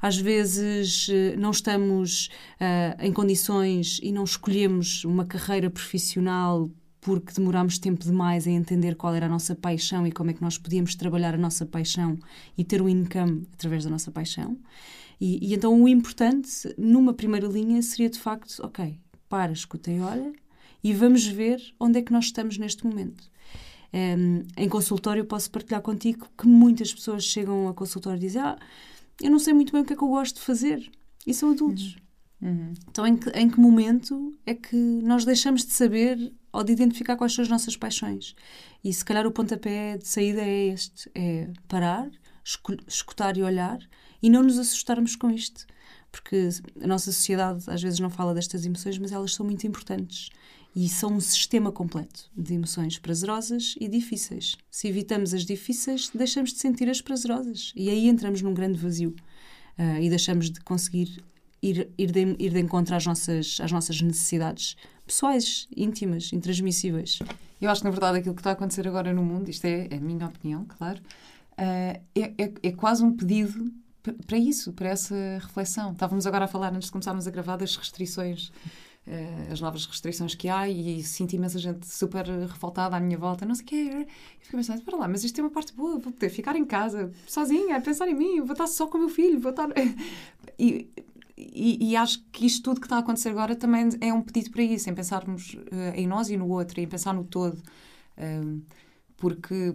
Às 0.00 0.16
vezes 0.16 1.10
eh, 1.10 1.36
não 1.36 1.50
estamos 1.50 2.30
uh, 2.58 3.04
em 3.04 3.12
condições 3.12 4.00
e 4.02 4.12
não 4.12 4.24
escolhemos 4.24 5.04
uma 5.04 5.26
carreira 5.26 5.68
profissional 5.68 6.70
porque 7.02 7.34
demorámos 7.34 7.78
tempo 7.78 8.02
demais 8.02 8.46
em 8.46 8.56
entender 8.56 8.96
qual 8.96 9.14
era 9.14 9.26
a 9.26 9.28
nossa 9.28 9.54
paixão 9.54 10.06
e 10.06 10.12
como 10.12 10.30
é 10.30 10.32
que 10.32 10.40
nós 10.40 10.56
podíamos 10.56 10.94
trabalhar 10.94 11.34
a 11.34 11.38
nossa 11.38 11.66
paixão 11.66 12.18
e 12.56 12.64
ter 12.64 12.80
o 12.80 12.88
income 12.88 13.46
através 13.52 13.84
da 13.84 13.90
nossa 13.90 14.10
paixão. 14.10 14.56
E, 15.20 15.50
e 15.50 15.54
então 15.54 15.78
o 15.82 15.86
importante, 15.86 16.74
numa 16.78 17.12
primeira 17.12 17.46
linha, 17.46 17.82
seria 17.82 18.08
de 18.08 18.18
facto, 18.18 18.58
ok, 18.62 18.98
para, 19.28 19.52
escuta 19.52 19.90
e 19.90 20.00
olha, 20.00 20.32
e 20.82 20.92
vamos 20.92 21.26
ver 21.26 21.60
onde 21.78 21.98
é 21.98 22.02
que 22.02 22.12
nós 22.12 22.26
estamos 22.26 22.58
neste 22.58 22.86
momento. 22.86 23.30
Um, 23.92 24.42
em 24.56 24.68
consultório, 24.68 25.24
posso 25.24 25.50
partilhar 25.50 25.80
contigo 25.80 26.28
que 26.36 26.46
muitas 26.46 26.92
pessoas 26.92 27.24
chegam 27.24 27.68
a 27.68 27.74
consultório 27.74 28.18
e 28.18 28.20
dizem: 28.20 28.42
Ah, 28.42 28.58
eu 29.20 29.30
não 29.30 29.38
sei 29.38 29.54
muito 29.54 29.72
bem 29.72 29.82
o 29.82 29.84
que 29.84 29.94
é 29.94 29.96
que 29.96 30.02
eu 30.02 30.08
gosto 30.08 30.36
de 30.36 30.42
fazer. 30.42 30.90
E 31.26 31.34
são 31.34 31.50
adultos. 31.50 31.96
Uhum. 32.40 32.50
uhum. 32.50 32.74
Então, 32.88 33.06
em 33.06 33.16
que, 33.16 33.30
em 33.30 33.48
que 33.48 33.58
momento 33.58 34.34
é 34.46 34.54
que 34.54 34.76
nós 34.76 35.24
deixamos 35.24 35.64
de 35.64 35.72
saber 35.72 36.32
ou 36.52 36.62
de 36.62 36.72
identificar 36.72 37.16
quais 37.16 37.32
são 37.32 37.42
as 37.42 37.48
nossas 37.48 37.76
paixões? 37.76 38.34
E 38.84 38.92
se 38.92 39.04
calhar 39.04 39.26
o 39.26 39.32
pontapé 39.32 39.96
de 39.96 40.06
saída 40.06 40.42
é 40.42 40.66
este: 40.68 41.10
é 41.14 41.48
parar, 41.66 42.10
escutar 42.86 43.36
e 43.36 43.42
olhar 43.42 43.78
e 44.22 44.28
não 44.28 44.42
nos 44.42 44.58
assustarmos 44.58 45.16
com 45.16 45.30
isto. 45.30 45.66
Porque 46.12 46.48
a 46.82 46.86
nossa 46.86 47.12
sociedade 47.12 47.64
às 47.68 47.82
vezes 47.82 48.00
não 48.00 48.10
fala 48.10 48.34
destas 48.34 48.64
emoções, 48.64 48.98
mas 48.98 49.12
elas 49.12 49.34
são 49.34 49.44
muito 49.44 49.66
importantes 49.66 50.30
e 50.78 50.88
são 50.88 51.14
um 51.14 51.20
sistema 51.20 51.72
completo 51.72 52.30
de 52.36 52.54
emoções 52.54 53.00
prazerosas 53.00 53.74
e 53.80 53.88
difíceis. 53.88 54.56
Se 54.70 54.86
evitamos 54.86 55.34
as 55.34 55.44
difíceis, 55.44 56.08
deixamos 56.14 56.52
de 56.52 56.60
sentir 56.60 56.88
as 56.88 57.00
prazerosas 57.00 57.72
e 57.74 57.90
aí 57.90 58.06
entramos 58.08 58.42
num 58.42 58.54
grande 58.54 58.78
vazio 58.78 59.12
uh, 59.76 60.00
e 60.00 60.08
deixamos 60.08 60.48
de 60.48 60.60
conseguir 60.60 61.20
ir, 61.60 61.90
ir, 61.98 62.12
de, 62.12 62.36
ir 62.38 62.52
de 62.52 62.60
encontro 62.60 62.94
às 62.94 63.04
nossas, 63.04 63.58
às 63.60 63.72
nossas 63.72 64.00
necessidades 64.00 64.76
pessoais, 65.04 65.66
íntimas, 65.76 66.32
intransmissíveis. 66.32 67.18
Eu 67.60 67.70
acho 67.70 67.80
que, 67.80 67.86
na 67.86 67.90
verdade, 67.90 68.18
aquilo 68.18 68.36
que 68.36 68.40
está 68.40 68.50
a 68.50 68.52
acontecer 68.52 68.86
agora 68.86 69.12
no 69.12 69.24
mundo, 69.24 69.50
isto 69.50 69.64
é 69.64 69.88
a 69.90 69.98
minha 69.98 70.26
opinião, 70.26 70.64
claro, 70.64 71.00
uh, 71.00 72.00
é, 72.14 72.34
é, 72.38 72.52
é 72.62 72.70
quase 72.70 73.02
um 73.02 73.16
pedido 73.16 73.68
para 74.28 74.38
isso, 74.38 74.72
para 74.72 74.90
essa 74.90 75.16
reflexão. 75.40 75.90
Estávamos 75.90 76.24
agora 76.24 76.44
a 76.44 76.48
falar, 76.48 76.72
antes 76.72 76.86
de 76.86 76.92
começarmos 76.92 77.26
a 77.26 77.30
gravar, 77.32 77.56
das 77.56 77.76
restrições, 77.76 78.52
as 79.50 79.60
novas 79.60 79.86
restrições 79.86 80.34
que 80.34 80.48
há, 80.48 80.68
e 80.68 81.02
senti 81.02 81.36
imensa 81.36 81.58
gente 81.58 81.86
super 81.86 82.26
revoltada 82.26 82.96
à 82.96 83.00
minha 83.00 83.16
volta, 83.16 83.46
não 83.46 83.54
sei 83.54 83.64
o 83.64 83.66
quê. 83.66 83.76
E 83.76 84.44
fiquei 84.44 84.58
pensando, 84.58 84.82
para 84.82 84.96
lá, 84.96 85.08
mas 85.08 85.24
isto 85.24 85.34
tem 85.34 85.44
uma 85.44 85.50
parte 85.50 85.72
boa, 85.72 85.98
vou 85.98 86.12
poder 86.12 86.28
ficar 86.28 86.56
em 86.56 86.64
casa, 86.64 87.10
sozinha, 87.26 87.76
a 87.76 87.80
pensar 87.80 88.08
em 88.08 88.14
mim, 88.14 88.40
vou 88.40 88.52
estar 88.52 88.66
só 88.66 88.86
com 88.86 88.98
o 88.98 89.00
meu 89.00 89.08
filho, 89.08 89.40
vou 89.40 89.50
estar. 89.50 89.68
E, 90.60 90.90
e, 91.36 91.90
e, 91.90 91.96
acho 91.96 92.20
que 92.32 92.44
isto 92.44 92.64
tudo 92.64 92.80
que 92.80 92.86
está 92.86 92.96
a 92.96 92.98
acontecer 92.98 93.28
agora 93.28 93.54
também 93.54 93.90
é 94.00 94.12
um 94.12 94.20
pedido 94.20 94.50
para 94.50 94.60
isso, 94.60 94.90
em 94.90 94.94
pensarmos 94.94 95.54
uh, 95.54 95.94
em 95.94 96.04
nós 96.04 96.30
e 96.30 96.36
no 96.36 96.48
outro, 96.48 96.80
em 96.80 96.88
pensar 96.88 97.14
no 97.14 97.22
todo. 97.22 97.62
Uh, 98.16 98.60
porque 99.16 99.72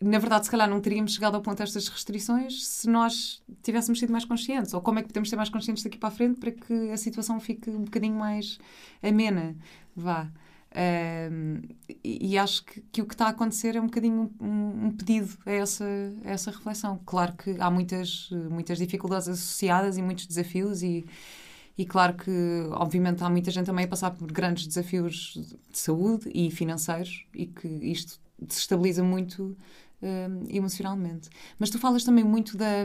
na 0.00 0.18
verdade, 0.18 0.44
se 0.44 0.50
calhar 0.50 0.68
não 0.68 0.80
teríamos 0.80 1.14
chegado 1.14 1.36
ao 1.36 1.40
ponto 1.40 1.58
destas 1.58 1.88
restrições 1.88 2.66
se 2.66 2.88
nós 2.88 3.42
tivéssemos 3.62 3.98
sido 3.98 4.12
mais 4.12 4.24
conscientes. 4.24 4.74
Ou 4.74 4.80
como 4.80 4.98
é 4.98 5.02
que 5.02 5.08
podemos 5.08 5.30
ser 5.30 5.36
mais 5.36 5.48
conscientes 5.48 5.82
daqui 5.82 5.96
para 5.96 6.10
a 6.10 6.12
frente 6.12 6.38
para 6.38 6.52
que 6.52 6.90
a 6.90 6.96
situação 6.96 7.40
fique 7.40 7.70
um 7.70 7.84
bocadinho 7.84 8.14
mais 8.14 8.58
amena. 9.02 9.56
Vá. 9.94 10.30
Um, 10.76 11.62
e, 12.04 12.36
acho 12.36 12.62
que, 12.66 12.82
que, 12.92 13.00
o 13.00 13.06
que 13.06 13.14
está 13.14 13.26
a 13.26 13.30
acontecer 13.30 13.76
é 13.76 13.80
um 13.80 13.86
bocadinho 13.86 14.30
um, 14.38 14.86
um 14.86 14.90
pedido 14.90 15.32
a 15.46 15.50
essa, 15.50 15.86
a 16.22 16.30
essa 16.30 16.50
reflexão. 16.50 17.00
Claro 17.06 17.32
que 17.32 17.56
há 17.58 17.70
muitas, 17.70 18.28
muitas 18.50 18.76
dificuldades 18.76 19.26
associadas 19.28 19.96
e 19.96 20.02
muitos 20.02 20.26
desafios, 20.26 20.82
e, 20.82 21.06
e 21.78 21.86
claro 21.86 22.14
que, 22.14 22.30
obviamente, 22.72 23.24
há 23.24 23.30
muita 23.30 23.50
gente 23.50 23.64
também 23.64 23.86
a 23.86 23.88
passar 23.88 24.10
por 24.10 24.30
grandes 24.30 24.66
desafios 24.66 25.38
de 25.70 25.78
saúde 25.78 26.30
e 26.34 26.50
financeiros, 26.50 27.24
e 27.32 27.46
que 27.46 27.66
isto 27.66 28.20
desestabiliza 28.38 29.02
muito 29.02 29.56
uh, 30.02 30.44
emocionalmente. 30.48 31.28
Mas 31.58 31.70
tu 31.70 31.78
falas 31.78 32.04
também 32.04 32.24
muito 32.24 32.56
da, 32.56 32.84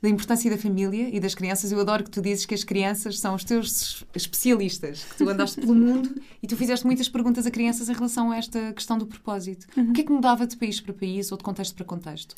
da 0.00 0.08
importância 0.08 0.50
da 0.50 0.56
família 0.56 1.14
e 1.14 1.18
das 1.18 1.34
crianças. 1.34 1.72
Eu 1.72 1.80
adoro 1.80 2.04
que 2.04 2.10
tu 2.10 2.22
dizes 2.22 2.46
que 2.46 2.54
as 2.54 2.64
crianças 2.64 3.18
são 3.18 3.34
os 3.34 3.44
teus 3.44 4.04
especialistas, 4.14 5.04
que 5.04 5.16
tu 5.16 5.28
andaste 5.28 5.60
pelo 5.60 5.74
mundo 5.74 6.14
e 6.42 6.46
tu 6.46 6.56
fizeste 6.56 6.86
muitas 6.86 7.08
perguntas 7.08 7.46
a 7.46 7.50
crianças 7.50 7.88
em 7.88 7.92
relação 7.92 8.30
a 8.30 8.36
esta 8.36 8.72
questão 8.72 8.96
do 8.96 9.06
propósito. 9.06 9.66
Uhum. 9.76 9.90
O 9.90 9.92
que 9.92 10.00
é 10.02 10.04
que 10.04 10.12
mudava 10.12 10.46
de 10.46 10.56
país 10.56 10.80
para 10.80 10.94
país 10.94 11.32
ou 11.32 11.38
de 11.38 11.44
contexto 11.44 11.74
para 11.74 11.84
contexto? 11.84 12.34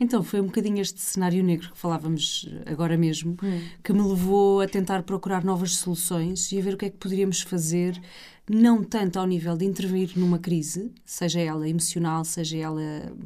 Então, 0.00 0.22
foi 0.22 0.40
um 0.40 0.46
bocadinho 0.46 0.80
este 0.80 1.00
cenário 1.00 1.42
negro 1.42 1.72
que 1.72 1.78
falávamos 1.78 2.48
agora 2.66 2.96
mesmo, 2.96 3.36
hum. 3.42 3.60
que 3.82 3.92
me 3.92 4.00
levou 4.00 4.60
a 4.60 4.68
tentar 4.68 5.02
procurar 5.02 5.42
novas 5.42 5.74
soluções 5.74 6.52
e 6.52 6.58
a 6.58 6.62
ver 6.62 6.74
o 6.74 6.76
que 6.76 6.86
é 6.86 6.90
que 6.90 6.98
poderíamos 6.98 7.40
fazer 7.40 8.00
não 8.48 8.82
tanto 8.82 9.18
ao 9.18 9.26
nível 9.26 9.56
de 9.56 9.64
intervir 9.64 10.12
numa 10.16 10.38
crise, 10.38 10.92
seja 11.04 11.40
ela 11.40 11.68
emocional, 11.68 12.24
seja 12.24 12.56
ela 12.56 12.80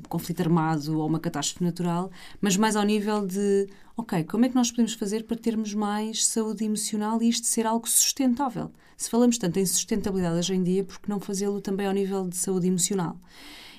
conflito 0.09 0.41
armado 0.41 0.99
ou 0.99 1.07
uma 1.07 1.21
catástrofe 1.21 1.63
natural, 1.65 2.11
mas 2.41 2.57
mais 2.57 2.77
ao 2.77 2.83
nível 2.83 3.27
de, 3.27 3.69
ok, 3.97 4.25
como 4.25 4.45
é 4.45 4.49
que 4.49 4.55
nós 4.55 4.71
podemos 4.71 4.95
fazer 4.95 5.25
para 5.25 5.37
termos 5.37 5.75
mais 5.75 6.27
saúde 6.27 6.65
emocional 6.65 7.23
e 7.23 7.29
isto 7.29 7.47
ser 7.47 7.67
algo 7.67 7.89
sustentável? 7.89 8.71
Se 8.97 9.11
falamos 9.11 9.39
tanto 9.39 9.59
em 9.59 9.67
sustentabilidade 9.67 10.39
hoje 10.39 10.55
em 10.55 10.63
dia, 10.63 10.85
por 10.85 11.01
que 11.01 11.09
não 11.09 11.21
fazê-lo 11.21 11.61
também 11.61 11.87
ao 11.87 11.93
nível 11.93 12.29
de 12.29 12.37
saúde 12.37 12.67
emocional? 12.67 13.17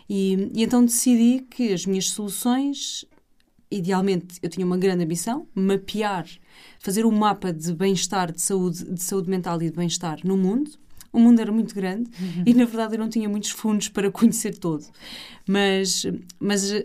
E, 0.09 0.51
e 0.53 0.63
então 0.63 0.83
decidi 0.83 1.45
que 1.49 1.73
as 1.73 1.85
minhas 1.85 2.09
soluções 2.09 3.05
idealmente 3.75 4.37
eu 4.41 4.49
tinha 4.49 4.65
uma 4.65 4.77
grande 4.77 5.03
ambição, 5.03 5.47
mapear, 5.55 6.27
fazer 6.79 7.05
um 7.05 7.11
mapa 7.11 7.51
de 7.51 7.73
bem-estar, 7.73 8.31
de 8.31 8.41
saúde, 8.41 8.83
de 8.85 9.01
saúde 9.01 9.29
mental 9.29 9.61
e 9.61 9.69
de 9.69 9.75
bem-estar 9.75 10.19
no 10.23 10.37
mundo, 10.37 10.71
o 11.13 11.19
mundo 11.19 11.39
era 11.39 11.51
muito 11.51 11.73
grande 11.73 12.09
uhum. 12.19 12.43
e, 12.45 12.53
na 12.53 12.65
verdade, 12.65 12.95
eu 12.95 12.99
não 12.99 13.07
tinha 13.07 13.29
muitos 13.29 13.51
fundos 13.51 13.87
para 13.87 14.11
conhecer 14.11 14.57
todo. 14.57 14.85
Mas, 15.47 16.05
mas 16.39 16.83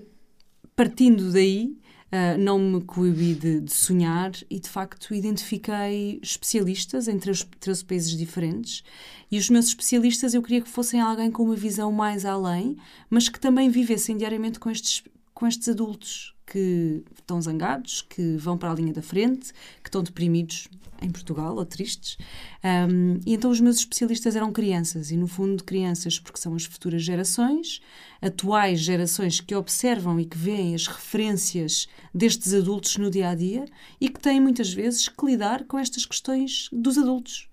partindo 0.77 1.33
daí, 1.33 1.77
Uh, 2.11 2.39
não 2.39 2.59
me 2.59 2.81
coibi 2.81 3.35
de, 3.35 3.61
de, 3.61 3.71
sonhar 3.71 4.33
e, 4.49 4.59
de 4.59 4.67
facto, 4.67 5.15
identifiquei 5.15 6.19
especialistas 6.23 7.07
em 7.07 7.19
três, 7.19 7.47
três 7.61 7.83
países 7.83 8.17
diferentes. 8.17 8.83
E 9.31 9.39
os 9.39 9.51
meus 9.51 9.67
especialistas 9.67 10.33
eu 10.33 10.41
queria 10.41 10.63
que 10.63 10.71
fossem 10.71 11.03
alguém 11.03 11.31
com 11.31 11.43
uma 11.43 11.55
visão 11.55 11.93
mais 11.93 12.25
além, 12.25 12.79
mas 13.11 13.29
que 13.29 13.39
também 13.39 13.69
vivessem 13.69 14.17
diariamente 14.17 14.59
com 14.59 14.71
estes, 14.71 15.05
com 15.35 15.47
estes 15.47 15.69
adultos 15.69 16.33
que 16.51 17.03
estão 17.17 17.41
zangados, 17.41 18.03
que 18.03 18.37
vão 18.37 18.57
para 18.57 18.73
a 18.73 18.75
linha 18.75 18.93
da 18.93 19.03
frente, 19.03 19.53
que 19.83 19.89
estão 19.89 20.03
deprimidos 20.03 20.69
em 21.01 21.11
Portugal 21.11 21.57
ou 21.57 21.65
tristes. 21.65 22.17
Um, 22.65 23.21
e 23.25 23.35
então 23.35 23.51
os 23.51 23.61
meus 23.61 23.77
especialistas 23.77 24.35
eram 24.35 24.53
crianças, 24.53 25.11
e 25.11 25.17
no 25.17 25.27
fundo 25.27 25.63
crianças 25.63 26.19
porque 26.19 26.41
são 26.41 26.55
as 26.55 26.65
futuras 26.65 27.03
gerações, 27.03 27.81
atuais 28.21 28.81
gerações 28.81 29.41
que 29.41 29.55
observam 29.55 30.19
e 30.19 30.25
que 30.25 30.37
veem 30.37 30.75
as 30.75 30.87
referências 30.87 31.87
destes 32.13 32.53
adultos 32.53 32.97
no 32.97 33.11
dia 33.11 33.29
a 33.29 33.35
dia 33.35 33.65
e 34.01 34.09
que 34.09 34.21
têm 34.21 34.41
muitas 34.41 34.73
vezes 34.73 35.09
que 35.09 35.27
lidar 35.27 35.65
com 35.65 35.79
estas 35.79 36.05
questões 36.05 36.69
dos 36.73 36.99
adultos. 36.99 37.49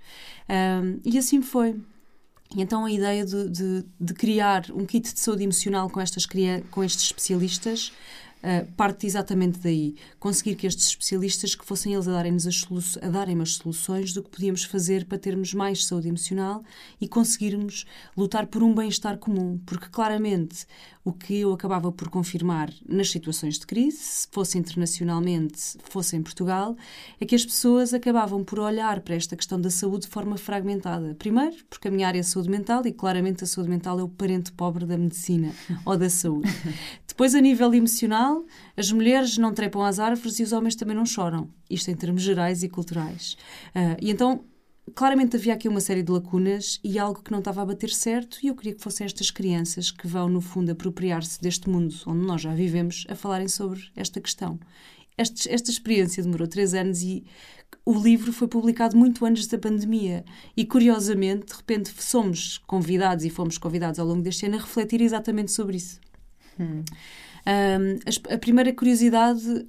Um, 0.49 0.99
e 1.03 1.17
assim 1.17 1.41
foi. 1.41 1.75
E 2.55 2.61
então 2.61 2.85
a 2.85 2.91
ideia 2.91 3.25
de, 3.25 3.49
de, 3.49 3.85
de, 3.99 4.13
criar 4.13 4.65
um 4.71 4.85
kit 4.85 5.13
de 5.13 5.19
saúde 5.19 5.43
emocional 5.43 5.89
com, 5.89 5.99
estas, 5.99 6.27
com 6.71 6.83
estes 6.83 7.05
especialistas 7.05 7.91
uh, 8.45 8.71
parte 8.73 9.07
exatamente 9.07 9.59
daí. 9.59 9.95
Conseguir 10.19 10.55
que 10.55 10.67
estes 10.67 10.87
especialistas 10.87 11.55
que 11.55 11.65
fossem 11.65 11.93
eles 11.93 12.07
a 12.07 12.11
darem-nos 12.11 12.45
as, 12.45 12.97
a 13.01 13.09
darem 13.09 13.41
as 13.41 13.55
soluções 13.55 14.13
do 14.13 14.21
que 14.21 14.29
podíamos 14.29 14.63
fazer 14.63 15.05
para 15.05 15.17
termos 15.17 15.53
mais 15.53 15.85
saúde 15.85 16.07
emocional 16.07 16.63
e 17.01 17.07
conseguirmos 17.07 17.85
lutar 18.15 18.47
por 18.47 18.63
um 18.63 18.73
bem-estar 18.73 19.17
comum. 19.17 19.59
Porque 19.65 19.89
claramente 19.89 20.65
o 21.05 21.13
que 21.13 21.41
eu 21.41 21.53
acabava 21.53 21.91
por 21.91 22.09
confirmar 22.09 22.73
nas 22.87 23.11
situações 23.11 23.59
de 23.59 23.67
crise, 23.67 23.97
se 23.97 24.27
fosse 24.31 24.57
internacionalmente, 24.57 25.77
fosse 25.83 26.15
em 26.15 26.23
Portugal, 26.23 26.75
é 27.19 27.25
que 27.25 27.35
as 27.35 27.45
pessoas 27.45 27.93
acabavam 27.93 28.43
por 28.43 28.59
olhar 28.59 28.99
para 29.01 29.13
esta 29.13 29.35
questão 29.35 29.61
da 29.61 29.69
saúde 29.69 30.05
de 30.05 30.07
forma 30.07 30.35
fragmentada. 30.35 31.15
Primeiro, 31.19 31.57
porque 31.69 31.89
a 31.89 31.91
minha 31.91 32.07
área 32.07 32.17
é 32.17 32.21
a 32.21 32.23
saúde 32.23 32.49
mental 32.49 32.85
e 32.87 32.91
claramente 32.91 33.43
a 33.43 33.47
saúde 33.47 33.69
mental 33.69 33.99
é 33.99 34.03
o 34.03 34.09
parente 34.09 34.51
pobre 34.51 34.83
da 34.83 34.97
medicina 34.97 35.53
ou 35.85 35.95
da 35.95 36.09
saúde. 36.09 36.49
Depois, 37.07 37.35
a 37.35 37.39
nível 37.39 37.71
emocional, 37.73 38.34
as 38.75 38.91
mulheres 38.91 39.37
não 39.37 39.53
trepam 39.53 39.83
às 39.83 39.99
árvores 39.99 40.39
e 40.39 40.43
os 40.43 40.51
homens 40.51 40.75
também 40.75 40.95
não 40.95 41.05
choram. 41.05 41.49
Isto 41.69 41.91
em 41.91 41.95
termos 41.95 42.21
gerais 42.21 42.63
e 42.63 42.69
culturais. 42.69 43.37
Uh, 43.75 43.97
e 44.01 44.09
então 44.09 44.43
claramente 44.93 45.35
havia 45.35 45.53
aqui 45.53 45.67
uma 45.67 45.81
série 45.81 46.03
de 46.03 46.11
lacunas 46.11 46.79
e 46.83 46.99
algo 46.99 47.21
que 47.23 47.31
não 47.31 47.39
estava 47.39 47.61
a 47.61 47.65
bater 47.65 47.89
certo, 47.89 48.37
e 48.43 48.47
eu 48.47 48.55
queria 48.55 48.75
que 48.75 48.81
fossem 48.81 49.05
estas 49.05 49.31
crianças 49.31 49.89
que 49.89 50.07
vão, 50.07 50.29
no 50.29 50.41
fundo, 50.41 50.71
apropriar-se 50.71 51.41
deste 51.41 51.69
mundo 51.69 51.95
onde 52.05 52.25
nós 52.25 52.41
já 52.41 52.53
vivemos 52.53 53.05
a 53.09 53.15
falarem 53.15 53.47
sobre 53.47 53.81
esta 53.95 54.21
questão. 54.21 54.59
Este, 55.17 55.49
esta 55.49 55.71
experiência 55.71 56.21
demorou 56.21 56.47
três 56.47 56.73
anos 56.73 57.01
e 57.01 57.23
o 57.85 57.93
livro 57.93 58.33
foi 58.33 58.47
publicado 58.47 58.97
muito 58.97 59.25
antes 59.25 59.47
da 59.47 59.57
pandemia. 59.57 60.25
E, 60.57 60.65
curiosamente, 60.65 61.47
de 61.47 61.53
repente 61.53 61.93
somos 62.01 62.57
convidados 62.59 63.23
e 63.23 63.29
fomos 63.29 63.57
convidados 63.57 63.99
ao 63.99 64.05
longo 64.05 64.21
deste 64.21 64.45
ano 64.45 64.55
a 64.55 64.59
refletir 64.59 65.01
exatamente 65.01 65.51
sobre 65.51 65.77
isso. 65.77 65.99
Hum. 66.59 66.83
A 68.29 68.37
primeira 68.37 68.73
curiosidade 68.73 69.65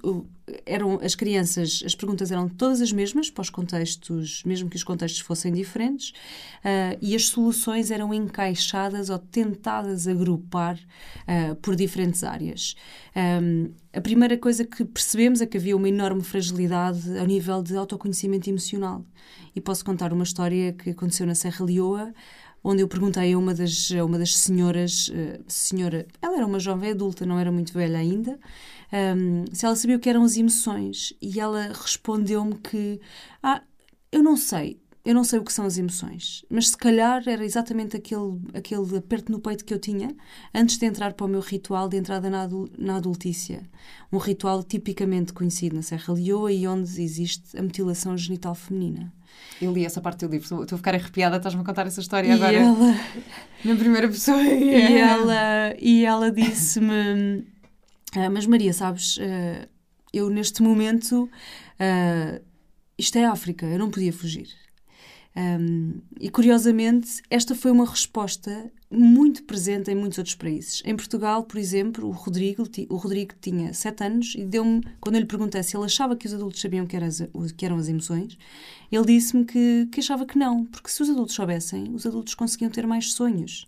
eram 0.65 0.99
as 1.03 1.13
crianças, 1.13 1.83
as 1.85 1.93
perguntas 1.93 2.31
eram 2.31 2.47
todas 2.47 2.81
as 2.81 2.91
mesmas, 2.91 3.29
para 3.29 3.41
os 3.41 3.49
contextos, 3.49 4.41
mesmo 4.45 4.69
que 4.69 4.77
os 4.77 4.83
contextos 4.83 5.19
fossem 5.19 5.51
diferentes, 5.51 6.09
uh, 6.09 6.97
e 7.01 7.15
as 7.15 7.27
soluções 7.27 7.91
eram 7.91 8.13
encaixadas 8.13 9.09
ou 9.09 9.19
tentadas 9.19 10.07
agrupar 10.07 10.75
uh, 10.77 11.55
por 11.57 11.75
diferentes 11.75 12.23
áreas. 12.23 12.75
Um, 13.15 13.71
a 13.93 13.99
primeira 13.99 14.37
coisa 14.37 14.63
que 14.63 14.85
percebemos 14.85 15.41
é 15.41 15.45
que 15.45 15.57
havia 15.57 15.75
uma 15.75 15.89
enorme 15.89 16.23
fragilidade 16.23 17.17
ao 17.17 17.25
nível 17.25 17.61
de 17.61 17.75
autoconhecimento 17.75 18.49
emocional. 18.49 19.03
E 19.55 19.59
posso 19.59 19.83
contar 19.83 20.13
uma 20.13 20.23
história 20.23 20.71
que 20.71 20.91
aconteceu 20.91 21.25
na 21.25 21.35
Serra 21.35 21.65
Leoa, 21.65 22.13
onde 22.63 22.81
eu 22.81 22.87
perguntei 22.87 23.33
a 23.33 23.37
uma 23.37 23.53
das, 23.53 23.91
a 23.91 24.03
uma 24.03 24.17
das 24.17 24.35
senhoras, 24.35 25.09
uh, 25.09 25.43
senhora, 25.47 26.05
ela 26.21 26.37
era 26.37 26.45
uma 26.45 26.59
jovem 26.59 26.91
adulta, 26.91 27.25
não 27.25 27.39
era 27.39 27.51
muito 27.51 27.73
velha 27.73 27.97
ainda, 27.97 28.39
um, 29.17 29.45
se 29.53 29.65
ela 29.65 29.75
sabia 29.75 29.97
o 29.97 29.99
que 29.99 30.09
eram 30.09 30.23
as 30.23 30.37
emoções. 30.37 31.13
E 31.21 31.39
ela 31.39 31.71
respondeu-me 31.73 32.55
que, 32.55 32.99
ah, 33.41 33.61
eu 34.11 34.23
não 34.23 34.37
sei, 34.37 34.79
eu 35.07 35.15
não 35.15 35.23
sei 35.23 35.39
o 35.39 35.43
que 35.43 35.53
são 35.53 35.65
as 35.65 35.77
emoções, 35.77 36.43
mas 36.49 36.67
se 36.67 36.77
calhar 36.77 37.23
era 37.25 37.45
exatamente 37.45 37.95
aquele, 37.95 38.41
aquele 38.53 38.97
aperto 38.97 39.31
no 39.31 39.39
peito 39.39 39.63
que 39.63 39.73
eu 39.73 39.79
tinha 39.79 40.13
antes 40.53 40.77
de 40.77 40.85
entrar 40.85 41.13
para 41.13 41.25
o 41.25 41.29
meu 41.29 41.39
ritual 41.39 41.87
de 41.87 41.95
entrada 41.95 42.29
na, 42.29 42.45
na 42.77 42.97
adultícia. 42.97 43.63
Um 44.11 44.17
ritual 44.17 44.61
tipicamente 44.63 45.31
conhecido 45.31 45.77
na 45.77 45.81
Serra 45.81 46.13
Leoa 46.13 46.51
e 46.51 46.67
onde 46.67 47.01
existe 47.01 47.57
a 47.57 47.63
mutilação 47.63 48.17
genital 48.17 48.53
feminina. 48.53 49.13
Eu 49.61 49.71
li 49.71 49.85
essa 49.85 50.01
parte 50.01 50.27
do 50.27 50.31
livro, 50.33 50.63
estou 50.63 50.75
a 50.75 50.77
ficar 50.77 50.93
arrepiada, 50.93 51.37
estás-me 51.37 51.61
a 51.61 51.63
contar 51.63 51.87
essa 51.87 52.01
história 52.01 52.27
e 52.27 52.31
agora. 52.31 52.57
Ela... 52.57 52.95
Na 53.63 53.75
primeira 53.77 54.09
pessoa. 54.09 54.43
E 54.43 54.97
ela, 54.97 55.73
e 55.79 56.03
ela 56.03 56.29
disse-me: 56.29 57.47
ah, 58.13 58.29
Mas 58.29 58.45
Maria, 58.45 58.73
sabes, 58.73 59.15
uh, 59.15 59.69
eu 60.11 60.29
neste 60.29 60.61
momento. 60.61 61.29
Uh, 61.79 62.45
isto 62.97 63.17
é 63.17 63.23
África, 63.23 63.65
eu 63.65 63.79
não 63.79 63.89
podia 63.89 64.11
fugir. 64.11 64.66
Um, 65.37 66.01
e 66.19 66.31
curiosamente, 66.31 67.21
esta 67.29 67.53
foi 67.53 67.69
uma 67.69 67.85
resposta 67.85 68.71
muito 68.89 69.43
presente 69.43 69.91
em 69.91 69.95
muitos 69.95 70.17
outros 70.17 70.35
países. 70.35 70.81
Em 70.83 70.95
Portugal, 70.95 71.43
por 71.43 71.59
exemplo, 71.59 72.07
o 72.07 72.11
Rodrigo, 72.11 72.63
o 72.89 72.95
Rodrigo 72.95 73.35
tinha 73.39 73.71
7 73.71 74.03
anos 74.03 74.33
e 74.35 74.43
deu-me, 74.43 74.81
quando 74.99 75.15
eu 75.15 75.21
lhe 75.21 75.27
perguntei 75.27 75.61
se 75.61 75.77
ele 75.77 75.85
achava 75.85 76.15
que 76.15 76.25
os 76.25 76.33
adultos 76.33 76.59
sabiam 76.59 76.87
que, 76.87 76.95
era 76.95 77.05
as, 77.05 77.21
que 77.55 77.65
eram 77.65 77.77
as 77.77 77.87
emoções, 77.87 78.35
ele 78.91 79.05
disse-me 79.05 79.45
que, 79.45 79.87
que 79.91 79.99
achava 79.99 80.25
que 80.25 80.39
não, 80.39 80.65
porque 80.65 80.89
se 80.89 81.03
os 81.03 81.09
adultos 81.09 81.35
soubessem, 81.35 81.93
os 81.93 82.07
adultos 82.07 82.33
conseguiam 82.33 82.71
ter 82.71 82.87
mais 82.87 83.13
sonhos. 83.13 83.67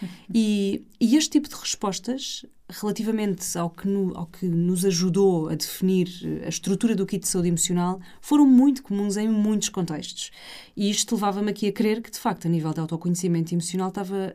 E, 0.34 0.84
e, 1.00 1.16
este 1.16 1.30
tipo 1.30 1.48
de 1.48 1.54
respostas, 1.54 2.44
relativamente 2.80 3.56
ao 3.56 3.70
que, 3.70 3.86
no, 3.86 4.16
ao 4.16 4.26
que 4.26 4.46
nos 4.46 4.84
ajudou 4.84 5.48
a 5.48 5.54
definir 5.54 6.08
eh, 6.24 6.46
a 6.46 6.48
estrutura 6.48 6.94
do 6.94 7.06
kit 7.06 7.22
de 7.22 7.28
saúde 7.28 7.48
emocional, 7.48 8.00
foram 8.20 8.46
muito 8.46 8.82
comuns 8.82 9.16
em 9.16 9.28
muitos 9.28 9.68
contextos. 9.68 10.30
E 10.76 10.90
isto 10.90 11.14
levava-me 11.14 11.50
aqui 11.50 11.68
a 11.68 11.72
crer 11.72 12.00
que, 12.00 12.10
de 12.10 12.18
facto, 12.18 12.46
a 12.46 12.48
nível 12.48 12.72
de 12.72 12.80
autoconhecimento 12.80 13.54
emocional, 13.54 13.92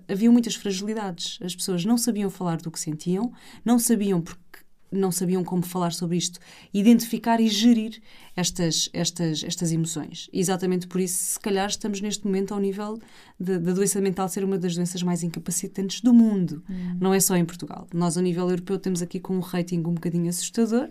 havia 0.08 0.32
muitas 0.32 0.56
fragilidades. 0.56 1.40
As 1.42 1.56
pessoas 1.56 1.84
não 1.84 1.98
sabiam 1.98 2.30
falar 2.30 2.58
do 2.58 2.72
que 2.72 2.80
sentiam, 2.80 3.32
não 3.66 3.80
sabiam 3.80 4.22
porque 4.22 4.47
não 4.92 5.12
sabiam 5.12 5.44
como 5.44 5.64
falar 5.64 5.92
sobre 5.92 6.18
isto, 6.18 6.40
identificar 6.74 7.40
e 7.40 7.48
gerir 7.48 8.02
estas, 8.36 8.90
estas, 8.94 9.44
estas 9.44 9.72
emoções. 9.72 10.30
E 10.32 10.40
exatamente 10.40 10.88
por 10.88 11.02
isso, 11.02 11.34
se 11.34 11.40
calhar, 11.40 11.68
estamos 11.68 12.00
neste 12.02 12.26
momento 12.26 12.54
ao 12.54 12.60
nível 12.60 13.00
da 13.40 13.58
doença 13.58 14.00
mental 14.00 14.30
ser 14.30 14.44
uma 14.44 14.58
das 14.58 14.76
doenças 14.76 15.02
mais 15.04 15.24
incapacitantes 15.24 16.02
do 16.02 16.14
mundo. 16.14 16.64
Hum. 16.70 16.98
Não 17.02 17.14
é 17.14 17.20
só 17.20 17.36
em 17.36 17.44
Portugal. 17.44 17.88
Nós, 17.94 18.18
a 18.18 18.22
nível 18.22 18.50
europeu, 18.50 18.78
temos 18.78 19.02
aqui 19.02 19.20
com 19.20 19.36
um 19.36 19.40
rating 19.40 19.80
um 19.80 19.94
bocadinho 19.94 20.30
assustador. 20.30 20.90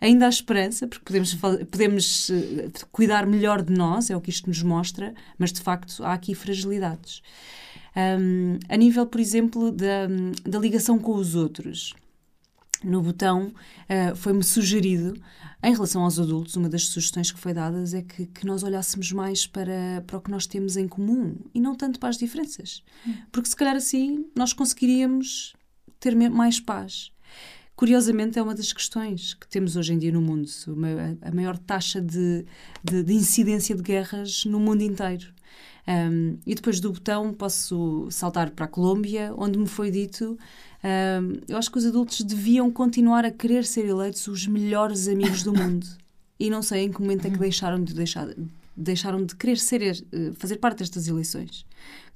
Ainda 0.00 0.26
há 0.26 0.28
esperança, 0.28 0.86
porque 0.86 1.04
podemos, 1.04 1.34
podemos 1.70 2.30
eh, 2.30 2.70
cuidar 2.90 3.26
melhor 3.26 3.62
de 3.62 3.72
nós, 3.72 4.10
é 4.10 4.16
o 4.16 4.20
que 4.20 4.30
isto 4.30 4.48
nos 4.48 4.62
mostra, 4.62 5.14
mas 5.38 5.52
de 5.52 5.60
facto 5.60 6.02
há 6.04 6.12
aqui 6.12 6.34
fragilidades. 6.34 7.22
Um, 7.96 8.58
a 8.68 8.76
nível, 8.76 9.06
por 9.06 9.20
exemplo, 9.20 9.72
da, 9.72 10.06
da 10.44 10.58
ligação 10.58 10.98
com 10.98 11.14
os 11.14 11.34
outros 11.34 11.94
no 12.82 13.02
botão 13.02 13.48
uh, 13.48 14.16
foi-me 14.16 14.44
sugerido, 14.44 15.20
em 15.62 15.72
relação 15.72 16.02
aos 16.02 16.20
adultos, 16.20 16.54
uma 16.56 16.68
das 16.68 16.84
sugestões 16.84 17.32
que 17.32 17.40
foi 17.40 17.52
dadas 17.52 17.92
é 17.92 18.02
que, 18.02 18.26
que, 18.26 18.46
nós 18.46 18.62
olhássemos 18.62 19.10
mais 19.10 19.46
para, 19.46 20.04
para 20.06 20.18
o 20.18 20.20
que 20.20 20.30
nós 20.30 20.46
temos 20.46 20.76
em 20.76 20.86
comum 20.86 21.36
e 21.52 21.60
não 21.60 21.74
tanto 21.74 21.98
para 21.98 22.10
as 22.10 22.16
diferenças. 22.16 22.84
Hum. 23.06 23.14
Porque 23.32 23.48
se 23.48 23.56
calhar 23.56 23.74
assim 23.74 24.26
nós 24.36 24.52
conseguiríamos 24.52 25.56
ter 25.98 26.14
mais 26.14 26.60
paz. 26.60 27.10
Curiosamente, 27.74 28.38
é 28.38 28.42
uma 28.42 28.54
das 28.54 28.72
questões 28.72 29.34
que 29.34 29.46
temos 29.46 29.76
hoje 29.76 29.92
em 29.92 29.98
dia 29.98 30.10
no 30.10 30.20
mundo, 30.20 30.48
a 31.22 31.30
maior 31.32 31.56
taxa 31.56 32.00
de, 32.00 32.44
de, 32.82 33.04
de 33.04 33.14
incidência 33.14 33.74
de 33.74 33.82
guerras 33.82 34.44
no 34.44 34.58
mundo 34.58 34.82
inteiro. 34.82 35.32
Um, 35.86 36.38
e 36.44 36.54
depois 36.54 36.80
do 36.80 36.92
botão 36.92 37.32
posso 37.32 38.08
saltar 38.10 38.50
para 38.50 38.66
a 38.66 38.68
Colômbia, 38.68 39.32
onde 39.36 39.58
me 39.58 39.66
foi 39.66 39.90
dito 39.90 40.36
um, 40.84 41.40
eu 41.48 41.56
acho 41.56 41.70
que 41.70 41.78
os 41.78 41.86
adultos 41.86 42.22
deviam 42.22 42.70
continuar 42.70 43.24
a 43.24 43.30
querer 43.30 43.64
ser 43.64 43.84
eleitos 43.84 44.26
os 44.28 44.46
melhores 44.46 45.08
amigos 45.08 45.42
do 45.42 45.52
mundo. 45.52 45.86
E 46.38 46.48
não 46.50 46.62
sei 46.62 46.84
em 46.84 46.92
que 46.92 47.00
momento 47.00 47.26
é 47.26 47.30
que 47.30 47.38
deixaram 47.38 47.82
de 47.82 47.92
deixar 47.94 48.28
deixaram 48.78 49.24
de 49.24 49.34
querer 49.34 49.58
ser, 49.58 49.82
eh, 49.82 50.32
fazer 50.34 50.56
parte 50.58 50.78
destas 50.78 51.08
eleições. 51.08 51.66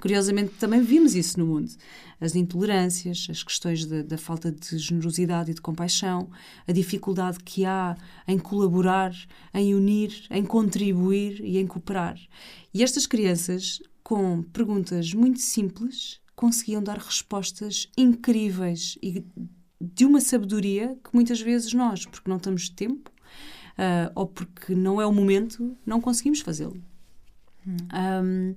Curiosamente, 0.01 0.53
também 0.61 0.81
vimos 0.81 1.15
isso 1.15 1.39
no 1.41 1.47
mundo. 1.47 1.73
As 2.21 2.37
intolerâncias, 2.37 3.27
as 3.29 3.43
questões 3.43 3.85
da, 3.85 4.03
da, 4.03 4.17
falta 4.17 4.53
de 4.53 4.79
generosidade 4.79 5.51
e 5.51 5.55
de 5.55 5.61
compaixão, 5.61 6.31
a 6.67 6.73
dificuldade 6.73 7.39
que 7.45 7.65
há 7.65 7.97
em 8.29 8.39
colaborar, 8.39 9.13
em 9.53 9.75
unir, 9.75 10.25
em 10.31 10.45
contribuir 10.45 11.41
e 11.41 11.59
em 11.59 11.67
cooperar. 11.67 12.17
E 12.73 12.83
estas 12.83 13.07
crianças, 13.07 13.83
com 14.05 14.43
perguntas 14.43 15.13
muito 15.13 15.41
simples, 15.41 16.22
conseguiam 16.43 16.83
dar 16.83 16.99
respostas 16.99 17.89
incríveis 17.97 18.99
e 19.01 19.25
de 19.81 20.05
uma 20.05 20.21
sabedoria 20.21 20.99
que 21.05 21.15
muitas 21.15 21.41
vezes 21.41 21.73
nós, 21.73 22.05
porque 22.05 22.29
não 22.29 22.41
temos 22.41 22.69
tempo 22.69 23.13
uh, 23.79 24.11
ou 24.17 24.27
porque 24.27 24.75
não 24.75 25.01
é 25.01 25.07
o 25.07 25.13
momento, 25.13 25.77
não 25.87 26.01
conseguimos 26.01 26.41
fazê-lo. 26.41 26.83
Hum. 27.65 28.57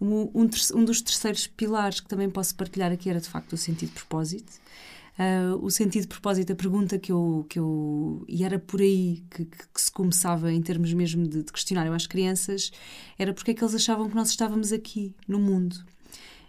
Um, 0.00 0.30
um, 0.34 0.50
um, 0.74 0.84
dos 0.84 1.00
terceiros 1.00 1.46
pilares 1.46 2.00
que 2.00 2.08
também 2.08 2.28
posso 2.28 2.56
partilhar 2.56 2.90
aqui 2.90 3.08
era 3.08 3.20
de 3.20 3.28
facto 3.28 3.52
o 3.52 3.56
sentido 3.56 3.90
de 3.90 3.94
propósito. 3.94 4.52
Uh, 5.16 5.64
o 5.64 5.70
sentido 5.70 6.02
de 6.02 6.08
propósito, 6.08 6.52
a 6.52 6.56
pergunta 6.56 6.98
que 6.98 7.12
eu. 7.12 7.46
Que 7.48 7.60
eu 7.60 8.24
e 8.26 8.42
era 8.42 8.58
por 8.58 8.80
aí 8.80 9.22
que, 9.30 9.44
que, 9.44 9.68
que 9.72 9.80
se 9.80 9.92
começava, 9.92 10.52
em 10.52 10.60
termos 10.60 10.92
mesmo 10.92 11.28
de, 11.28 11.44
de 11.44 11.52
questionário 11.52 11.92
às 11.92 12.08
crianças, 12.08 12.72
era 13.16 13.32
porque 13.32 13.52
é 13.52 13.54
que 13.54 13.62
eles 13.62 13.76
achavam 13.76 14.08
que 14.08 14.16
nós 14.16 14.30
estávamos 14.30 14.72
aqui, 14.72 15.14
no 15.28 15.38
mundo. 15.38 15.84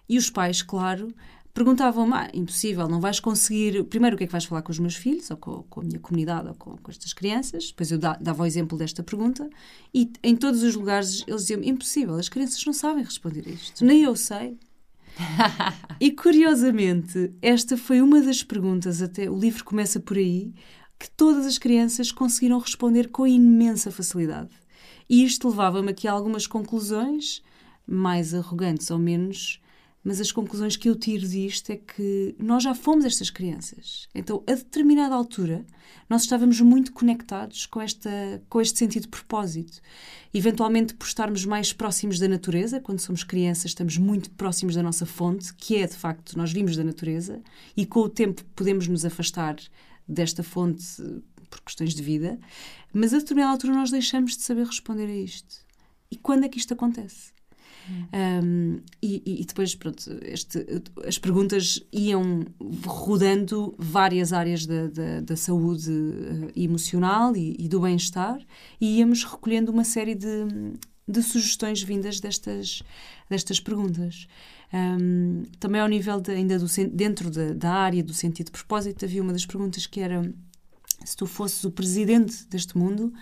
E 0.07 0.17
os 0.17 0.29
pais, 0.29 0.61
claro, 0.61 1.13
perguntavam-me: 1.53 2.13
ah, 2.13 2.29
impossível, 2.33 2.87
não 2.87 2.99
vais 2.99 3.19
conseguir. 3.19 3.83
Primeiro, 3.85 4.15
o 4.15 4.17
que 4.17 4.23
é 4.23 4.27
que 4.27 4.31
vais 4.31 4.45
falar 4.45 4.61
com 4.61 4.71
os 4.71 4.79
meus 4.79 4.95
filhos, 4.95 5.29
ou 5.31 5.37
com, 5.37 5.63
com 5.63 5.81
a 5.81 5.83
minha 5.83 5.99
comunidade, 5.99 6.47
ou 6.47 6.55
com, 6.55 6.77
com 6.77 6.91
estas 6.91 7.13
crianças? 7.13 7.67
Depois 7.67 7.91
eu 7.91 7.97
dava 7.97 8.43
o 8.43 8.45
exemplo 8.45 8.77
desta 8.77 9.03
pergunta, 9.03 9.49
e 9.93 10.11
em 10.23 10.35
todos 10.35 10.63
os 10.63 10.75
lugares 10.75 11.23
eles 11.27 11.41
diziam: 11.41 11.63
impossível, 11.63 12.15
as 12.15 12.29
crianças 12.29 12.63
não 12.65 12.73
sabem 12.73 13.03
responder 13.03 13.43
a 13.47 13.51
isto, 13.51 13.85
nem 13.85 14.03
eu 14.03 14.15
sei. 14.15 14.57
e 16.01 16.11
curiosamente, 16.11 17.31
esta 17.39 17.77
foi 17.77 18.01
uma 18.01 18.19
das 18.21 18.41
perguntas, 18.41 18.99
até 18.99 19.29
o 19.29 19.37
livro 19.37 19.63
começa 19.63 19.99
por 19.99 20.17
aí, 20.17 20.53
que 20.97 21.09
todas 21.11 21.45
as 21.45 21.59
crianças 21.59 22.11
conseguiram 22.11 22.57
responder 22.57 23.09
com 23.09 23.27
imensa 23.27 23.91
facilidade. 23.91 24.49
E 25.07 25.23
isto 25.23 25.49
levava-me 25.49 25.91
aqui 25.91 26.07
a 26.07 26.11
algumas 26.11 26.47
conclusões, 26.47 27.43
mais 27.85 28.33
arrogantes 28.33 28.89
ou 28.89 28.97
menos 28.97 29.61
mas 30.03 30.19
as 30.19 30.31
conclusões 30.31 30.75
que 30.75 30.89
eu 30.89 30.95
tiro 30.95 31.27
disto 31.27 31.69
é 31.71 31.77
que 31.77 32.35
nós 32.37 32.63
já 32.63 32.75
fomos 32.75 33.05
estas 33.05 33.29
crianças. 33.29 34.07
Então, 34.13 34.43
a 34.45 34.53
determinada 34.53 35.15
altura, 35.15 35.65
nós 36.09 36.23
estávamos 36.23 36.59
muito 36.59 36.91
conectados 36.91 37.65
com, 37.65 37.79
esta, 37.79 38.09
com 38.49 38.59
este 38.59 38.77
sentido 38.77 39.03
de 39.03 39.07
propósito. 39.07 39.81
Eventualmente, 40.33 40.93
por 40.93 41.05
estarmos 41.05 41.45
mais 41.45 41.71
próximos 41.71 42.19
da 42.19 42.27
natureza, 42.27 42.81
quando 42.81 42.99
somos 42.99 43.23
crianças, 43.23 43.65
estamos 43.65 43.97
muito 43.97 44.29
próximos 44.31 44.75
da 44.75 44.83
nossa 44.83 45.05
fonte, 45.05 45.53
que 45.53 45.77
é, 45.77 45.87
de 45.87 45.95
facto, 45.95 46.37
nós 46.37 46.51
vimos 46.51 46.75
da 46.75 46.83
natureza, 46.83 47.41
e 47.77 47.85
com 47.85 48.01
o 48.01 48.09
tempo 48.09 48.43
podemos 48.55 48.87
nos 48.87 49.05
afastar 49.05 49.55
desta 50.05 50.43
fonte 50.43 50.83
por 51.49 51.61
questões 51.61 51.93
de 51.93 52.01
vida, 52.01 52.39
mas 52.91 53.13
a 53.13 53.19
determinada 53.19 53.53
altura 53.53 53.73
nós 53.73 53.91
deixamos 53.91 54.35
de 54.35 54.43
saber 54.43 54.65
responder 54.65 55.05
a 55.05 55.15
isto. 55.15 55.63
E 56.11 56.15
quando 56.15 56.43
é 56.43 56.49
que 56.49 56.57
isto 56.57 56.73
acontece? 56.73 57.32
Um, 58.13 58.79
e, 59.01 59.41
e, 59.41 59.45
depois, 59.45 59.75
pronto, 59.75 59.99
este, 60.21 60.65
as 61.05 61.17
perguntas 61.17 61.81
iam 61.91 62.45
rodando 62.85 63.75
várias 63.77 64.31
áreas 64.31 64.65
da, 64.65 64.87
da, 64.87 65.21
da 65.21 65.35
saúde 65.35 65.91
uh, 65.91 66.51
emocional 66.55 67.35
e, 67.35 67.55
e 67.59 67.67
do 67.67 67.81
bem-estar 67.81 68.39
e 68.79 68.99
íamos 68.99 69.23
recolhendo 69.23 69.71
uma 69.71 69.83
série 69.83 70.15
de, 70.15 70.27
de 71.07 71.21
sugestões 71.21 71.81
vindas 71.83 72.19
destas, 72.19 72.83
destas 73.29 73.59
perguntas. 73.59 74.27
Um, 74.73 75.43
também 75.59 75.81
ao 75.81 75.87
nível 75.87 76.19
de, 76.19 76.31
ainda 76.31 76.57
do, 76.57 76.65
dentro 76.91 77.29
da, 77.29 77.53
da 77.53 77.73
área 77.73 78.03
do 78.03 78.13
sentido 78.13 78.47
de 78.47 78.53
propósito, 78.53 79.05
havia 79.05 79.21
uma 79.21 79.33
das 79.33 79.45
perguntas 79.45 79.85
que 79.85 79.99
era 79.99 80.23
se 81.05 81.17
tu 81.17 81.25
fosses 81.25 81.63
o 81.63 81.71
presidente 81.71 82.45
deste 82.47 82.77
mundo, 82.77 83.13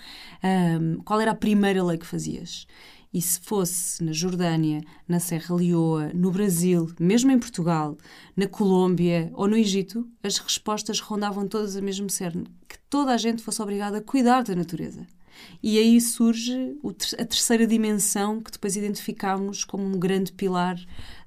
um, 0.44 1.02
qual 1.04 1.20
era 1.20 1.32
a 1.32 1.36
primeira 1.36 1.84
lei 1.84 1.98
que 1.98 2.06
fazias? 2.06 2.68
E 3.14 3.22
se 3.22 3.40
fosse 3.42 4.02
na 4.04 4.14
Jordânia, 4.14 4.82
na 5.06 5.20
Serra 5.20 5.54
Leoa, 5.56 6.12
no 6.14 6.32
Brasil, 6.32 6.94
mesmo 6.98 7.30
em 7.30 7.38
Portugal, 7.40 7.98
na 8.38 8.48
Colômbia 8.48 9.30
ou 9.34 9.50
no 9.50 9.58
Egito, 9.58 10.08
as 10.24 10.38
respostas 10.38 11.02
rondavam 11.02 11.46
todas 11.46 11.76
a 11.76 11.82
mesmo 11.82 12.10
cerne: 12.10 12.48
que 12.70 12.80
toda 12.90 13.12
a 13.12 13.18
gente 13.18 13.44
fosse 13.44 13.62
obrigada 13.62 13.98
a 13.98 14.02
cuidar 14.02 14.44
da 14.44 14.56
natureza. 14.56 15.06
E 15.62 15.78
aí 15.78 16.00
surge 16.00 16.78
a 17.18 17.26
terceira 17.26 17.66
dimensão 17.68 18.42
que 18.42 18.52
depois 18.52 18.76
identificamos 18.76 19.64
como 19.64 19.84
um 19.84 20.00
grande 20.00 20.32
pilar 20.32 20.80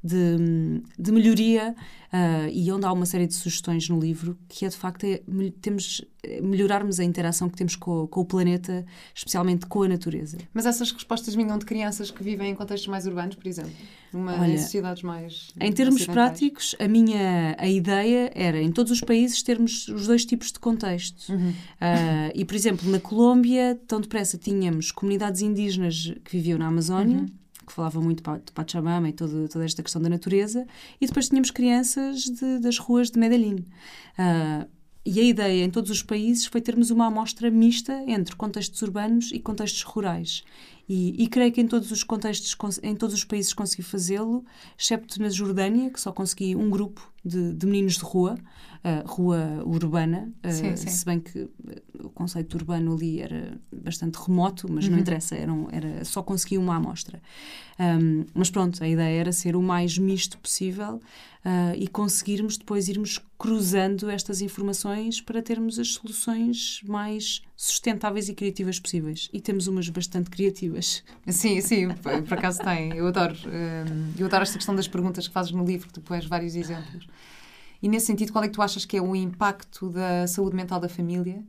de, 0.04 0.82
de 0.98 1.10
melhoria 1.10 1.74
uh, 2.12 2.48
e 2.52 2.70
onde 2.70 2.84
há 2.84 2.92
uma 2.92 3.06
série 3.06 3.26
de 3.26 3.32
sugestões 3.32 3.88
no 3.88 3.98
livro 3.98 4.36
que 4.46 4.66
é 4.66 4.68
de 4.68 4.76
facto 4.76 5.04
é, 5.04 5.22
temos 5.62 6.04
é, 6.22 6.42
melhorarmos 6.42 7.00
a 7.00 7.04
interação 7.04 7.48
que 7.48 7.56
temos 7.56 7.74
com, 7.74 8.06
com, 8.06 8.20
o 8.20 8.24
planeta, 8.24 8.84
especialmente 9.14 9.64
com 9.64 9.82
a 9.82 9.88
natureza. 9.88 10.36
Mas 10.52 10.66
essas 10.66 10.92
respostas 10.92 11.34
vinham 11.34 11.56
de 11.56 11.64
crianças 11.64 12.10
que 12.10 12.22
vivem 12.22 12.50
em 12.50 12.54
contextos 12.54 12.88
mais 12.88 13.06
urbanos, 13.06 13.34
por 13.34 13.48
exemplo, 13.48 13.72
numa, 14.12 14.38
Olha, 14.38 14.52
em 14.52 14.58
sociedades 14.58 15.02
mais 15.02 15.52
em 15.58 15.72
termos 15.72 16.04
práticos, 16.04 16.76
a 16.78 16.86
minha 16.86 17.56
a 17.58 17.66
ideia 17.66 18.30
era 18.34 18.60
em 18.60 18.70
todos 18.70 18.92
os 18.92 19.00
países 19.00 19.42
termos 19.42 19.88
os 19.88 20.06
dois 20.06 20.26
tipos 20.26 20.52
de 20.52 20.58
contextos. 20.58 21.30
Uhum. 21.30 21.48
Uh, 21.48 22.30
e 22.34 22.44
por 22.44 22.54
exemplo 22.54 22.90
na 22.90 23.00
Colômbia 23.00 23.80
tão 23.88 24.02
depressa 24.02 24.36
tínhamos 24.36 24.92
comunidades 24.92 25.40
indígenas 25.40 26.12
que 26.22 26.32
viviam 26.36 26.58
na 26.58 26.66
Amazónia. 26.66 27.20
Uhum 27.20 27.43
que 27.64 27.72
falava 27.72 28.00
muito 28.00 28.22
de 28.22 28.52
Pachamama 28.52 29.08
e 29.08 29.12
toda, 29.12 29.48
toda 29.48 29.64
esta 29.64 29.82
questão 29.82 30.00
da 30.00 30.08
natureza, 30.08 30.66
e 31.00 31.06
depois 31.06 31.28
tínhamos 31.28 31.50
crianças 31.50 32.22
de, 32.22 32.58
das 32.58 32.78
ruas 32.78 33.10
de 33.10 33.18
Medellín. 33.18 33.64
Uh, 34.18 34.68
e 35.06 35.20
a 35.20 35.22
ideia 35.22 35.64
em 35.64 35.70
todos 35.70 35.90
os 35.90 36.02
países 36.02 36.46
foi 36.46 36.60
termos 36.60 36.90
uma 36.90 37.06
amostra 37.06 37.50
mista 37.50 37.92
entre 38.06 38.34
contextos 38.36 38.80
urbanos 38.80 39.30
e 39.32 39.38
contextos 39.38 39.82
rurais. 39.82 40.42
E, 40.88 41.22
e, 41.22 41.28
creio 41.28 41.50
que 41.50 41.60
em 41.62 41.66
todos 41.66 41.90
os 41.90 42.02
contextos, 42.02 42.78
em 42.82 42.94
todos 42.94 43.14
os 43.14 43.24
países 43.24 43.54
consegui 43.54 43.82
fazê-lo, 43.82 44.44
excepto 44.78 45.20
na 45.20 45.30
Jordânia, 45.30 45.90
que 45.90 45.98
só 45.98 46.12
consegui 46.12 46.54
um 46.54 46.68
grupo 46.68 47.10
de, 47.24 47.54
de 47.54 47.66
meninos 47.66 47.94
de 47.94 48.04
rua, 48.04 48.34
uh, 48.34 49.08
rua 49.08 49.62
urbana, 49.64 50.30
uh, 50.44 50.52
sim, 50.52 50.76
sim. 50.76 50.88
se 50.88 51.04
bem 51.06 51.20
que 51.20 51.48
o 51.98 52.10
conceito 52.10 52.54
urbano 52.54 52.94
ali 52.94 53.20
era 53.22 53.58
bastante 53.72 54.16
remoto, 54.16 54.70
mas 54.70 54.84
uhum. 54.84 54.92
não 54.92 54.98
interessa, 54.98 55.34
era, 55.34 55.52
era, 55.72 56.04
só 56.04 56.22
consegui 56.22 56.58
uma 56.58 56.76
amostra. 56.76 57.22
Um, 57.80 58.26
mas 58.34 58.50
pronto, 58.50 58.84
a 58.84 58.88
ideia 58.88 59.20
era 59.20 59.32
ser 59.32 59.56
o 59.56 59.62
mais 59.62 59.96
misto 59.96 60.38
possível 60.38 61.00
uh, 61.44 61.74
e 61.76 61.86
conseguirmos 61.86 62.56
depois 62.56 62.88
irmos 62.88 63.20
cruzando 63.38 64.08
estas 64.08 64.40
informações 64.40 65.20
para 65.20 65.42
termos 65.42 65.78
as 65.78 65.92
soluções 65.92 66.80
mais 66.84 67.42
sustentáveis 67.54 68.28
e 68.28 68.34
criativas 68.34 68.80
possíveis. 68.80 69.28
E 69.32 69.40
temos 69.40 69.66
umas 69.66 69.88
bastante 69.88 70.30
criativas. 70.30 71.04
Sim, 71.28 71.60
sim, 71.60 71.88
por 72.26 72.38
acaso 72.38 72.60
tem. 72.62 72.96
Eu 72.96 73.06
adoro, 73.06 73.36
eu 74.18 74.26
adoro 74.26 74.42
esta 74.42 74.56
questão 74.56 74.74
das 74.74 74.88
perguntas 74.88 75.28
que 75.28 75.34
fazes 75.34 75.52
no 75.52 75.64
livro, 75.64 75.88
que 75.88 75.94
tu 75.94 76.00
pões 76.00 76.24
vários 76.24 76.54
exemplos. 76.54 77.06
E 77.82 77.88
nesse 77.88 78.06
sentido, 78.06 78.32
qual 78.32 78.42
é 78.42 78.48
que 78.48 78.54
tu 78.54 78.62
achas 78.62 78.86
que 78.86 78.96
é 78.96 79.02
o 79.02 79.14
impacto 79.14 79.90
da 79.90 80.26
saúde 80.26 80.56
mental 80.56 80.80
da 80.80 80.88
família 80.88 81.44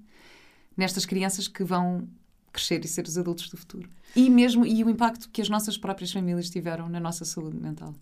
nestas 0.75 1.05
crianças 1.05 1.47
que 1.47 1.63
vão 1.63 2.09
crescer 2.51 2.83
e 2.83 2.87
ser 2.89 3.05
os 3.07 3.17
adultos 3.17 3.49
do 3.49 3.55
futuro? 3.55 3.89
E 4.13 4.29
mesmo 4.29 4.65
e 4.65 4.83
o 4.83 4.89
impacto 4.89 5.29
que 5.29 5.41
as 5.41 5.47
nossas 5.47 5.77
próprias 5.77 6.11
famílias 6.11 6.49
tiveram 6.49 6.89
na 6.89 6.99
nossa 6.99 7.23
saúde 7.23 7.55
mental? 7.55 7.95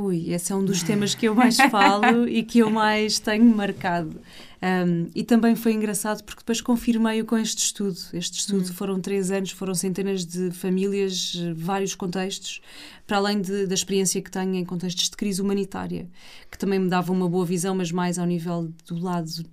Ui, 0.00 0.32
esse 0.32 0.50
é 0.50 0.56
um 0.56 0.64
dos 0.64 0.82
temas 0.84 1.14
que 1.14 1.26
eu 1.26 1.34
mais 1.34 1.56
falo 1.56 2.26
e 2.26 2.42
que 2.42 2.60
eu 2.60 2.70
mais 2.70 3.18
tenho 3.18 3.44
marcado. 3.44 4.18
Um, 4.62 5.10
e 5.14 5.22
também 5.22 5.54
foi 5.54 5.72
engraçado 5.72 6.22
porque 6.24 6.40
depois 6.40 6.60
confirmei-o 6.60 7.24
com 7.26 7.36
este 7.36 7.58
estudo. 7.58 7.98
Este 8.14 8.40
estudo 8.40 8.62
hum. 8.62 8.72
foram 8.72 9.00
três 9.00 9.30
anos, 9.30 9.50
foram 9.50 9.74
centenas 9.74 10.24
de 10.24 10.50
famílias, 10.52 11.34
vários 11.54 11.94
contextos, 11.94 12.62
para 13.06 13.18
além 13.18 13.42
de, 13.42 13.66
da 13.66 13.74
experiência 13.74 14.22
que 14.22 14.30
tenho 14.30 14.54
em 14.54 14.64
contextos 14.64 15.10
de 15.10 15.16
crise 15.16 15.42
humanitária, 15.42 16.08
que 16.50 16.58
também 16.58 16.78
me 16.78 16.88
dava 16.88 17.12
uma 17.12 17.28
boa 17.28 17.44
visão, 17.44 17.74
mas 17.74 17.92
mais 17.92 18.18
ao 18.18 18.26
nível 18.26 18.72
do 18.86 18.98
lado 18.98 19.44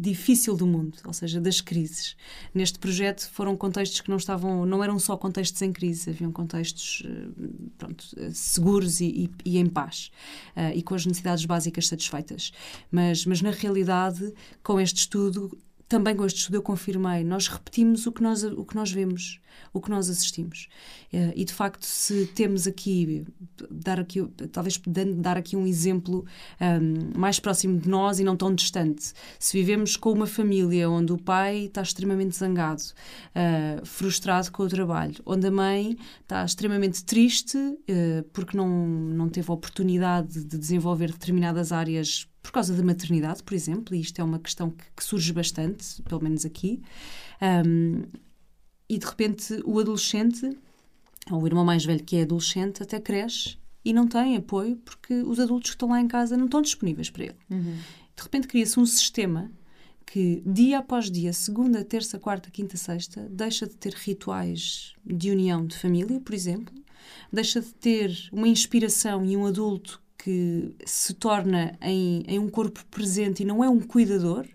difícil 0.00 0.56
do 0.56 0.66
mundo, 0.66 0.98
ou 1.04 1.12
seja, 1.12 1.40
das 1.40 1.60
crises. 1.60 2.16
Neste 2.54 2.78
projeto 2.78 3.28
foram 3.30 3.56
contextos 3.56 4.00
que 4.00 4.08
não 4.08 4.16
estavam, 4.16 4.64
não 4.64 4.82
eram 4.82 4.98
só 4.98 5.16
contextos 5.16 5.60
em 5.62 5.72
crise, 5.72 6.10
haviam 6.10 6.32
contextos 6.32 7.02
eh, 7.04 7.68
pronto, 7.78 8.04
seguros 8.32 9.00
e, 9.00 9.06
e, 9.06 9.30
e 9.44 9.58
em 9.58 9.66
paz 9.66 10.10
uh, 10.56 10.74
e 10.74 10.82
com 10.82 10.94
as 10.94 11.04
necessidades 11.04 11.44
básicas 11.44 11.88
satisfeitas. 11.88 12.52
Mas, 12.90 13.26
mas 13.26 13.42
na 13.42 13.50
realidade, 13.50 14.32
com 14.62 14.80
este 14.80 15.00
estudo 15.00 15.56
também 15.90 16.14
com 16.14 16.24
este 16.24 16.38
estudo 16.38 16.54
eu 16.54 16.62
confirmei, 16.62 17.24
nós 17.24 17.48
repetimos 17.48 18.06
o 18.06 18.12
que 18.12 18.22
nós, 18.22 18.44
o 18.44 18.64
que 18.64 18.76
nós 18.76 18.92
vemos, 18.92 19.40
o 19.72 19.80
que 19.80 19.90
nós 19.90 20.08
assistimos. 20.08 20.68
Uh, 21.12 21.32
e 21.34 21.44
de 21.44 21.52
facto, 21.52 21.84
se 21.84 22.26
temos 22.26 22.68
aqui, 22.68 23.26
dar 23.68 23.98
aqui, 23.98 24.24
talvez 24.52 24.80
dar 25.16 25.36
aqui 25.36 25.56
um 25.56 25.66
exemplo 25.66 26.24
um, 26.60 27.18
mais 27.18 27.40
próximo 27.40 27.76
de 27.76 27.88
nós 27.88 28.20
e 28.20 28.24
não 28.24 28.36
tão 28.36 28.54
distante. 28.54 29.12
Se 29.36 29.58
vivemos 29.58 29.96
com 29.96 30.12
uma 30.12 30.28
família 30.28 30.88
onde 30.88 31.12
o 31.12 31.18
pai 31.18 31.64
está 31.64 31.82
extremamente 31.82 32.36
zangado, 32.36 32.82
uh, 32.84 33.84
frustrado 33.84 34.52
com 34.52 34.62
o 34.62 34.68
trabalho, 34.68 35.16
onde 35.26 35.48
a 35.48 35.50
mãe 35.50 35.98
está 36.22 36.44
extremamente 36.44 37.04
triste 37.04 37.58
uh, 37.58 38.22
porque 38.32 38.56
não, 38.56 38.68
não 38.68 39.28
teve 39.28 39.50
oportunidade 39.50 40.44
de 40.44 40.56
desenvolver 40.56 41.10
determinadas 41.10 41.72
áreas 41.72 42.28
por 42.42 42.52
causa 42.52 42.74
da 42.74 42.82
maternidade, 42.82 43.42
por 43.42 43.54
exemplo, 43.54 43.94
e 43.94 44.00
isto 44.00 44.20
é 44.20 44.24
uma 44.24 44.38
questão 44.38 44.70
que, 44.70 44.84
que 44.96 45.04
surge 45.04 45.32
bastante, 45.32 46.02
pelo 46.02 46.22
menos 46.22 46.44
aqui. 46.44 46.82
Um, 47.66 48.02
e 48.88 48.98
de 48.98 49.06
repente 49.06 49.62
o 49.64 49.78
adolescente, 49.78 50.56
ou 51.30 51.42
o 51.42 51.46
irmão 51.46 51.64
mais 51.64 51.84
velho 51.84 52.02
que 52.02 52.16
é 52.16 52.22
adolescente, 52.22 52.82
até 52.82 52.98
cresce 52.98 53.58
e 53.84 53.92
não 53.92 54.06
tem 54.06 54.36
apoio 54.36 54.76
porque 54.76 55.14
os 55.22 55.38
adultos 55.38 55.70
que 55.70 55.76
estão 55.76 55.90
lá 55.90 56.00
em 56.00 56.08
casa 56.08 56.36
não 56.36 56.46
estão 56.46 56.60
disponíveis 56.60 57.08
para 57.10 57.24
ele. 57.24 57.36
Uhum. 57.50 57.76
De 58.16 58.22
repente 58.22 58.48
cria-se 58.48 58.78
um 58.78 58.86
sistema 58.86 59.50
que 60.04 60.42
dia 60.44 60.78
após 60.78 61.10
dia, 61.10 61.32
segunda, 61.32 61.84
terça, 61.84 62.18
quarta, 62.18 62.50
quinta, 62.50 62.76
sexta, 62.76 63.28
deixa 63.30 63.66
de 63.66 63.76
ter 63.76 63.94
rituais 63.94 64.94
de 65.06 65.30
união 65.30 65.64
de 65.64 65.78
família, 65.78 66.20
por 66.20 66.34
exemplo, 66.34 66.74
deixa 67.32 67.60
de 67.60 67.72
ter 67.74 68.28
uma 68.32 68.48
inspiração 68.48 69.24
e 69.24 69.36
um 69.36 69.46
adulto 69.46 70.02
que 70.22 70.74
se 70.84 71.14
torna 71.14 71.76
em, 71.80 72.22
em 72.26 72.38
um 72.38 72.48
corpo 72.48 72.84
presente 72.90 73.42
e 73.42 73.46
não 73.46 73.64
é 73.64 73.68
um 73.68 73.80
cuidador, 73.80 74.46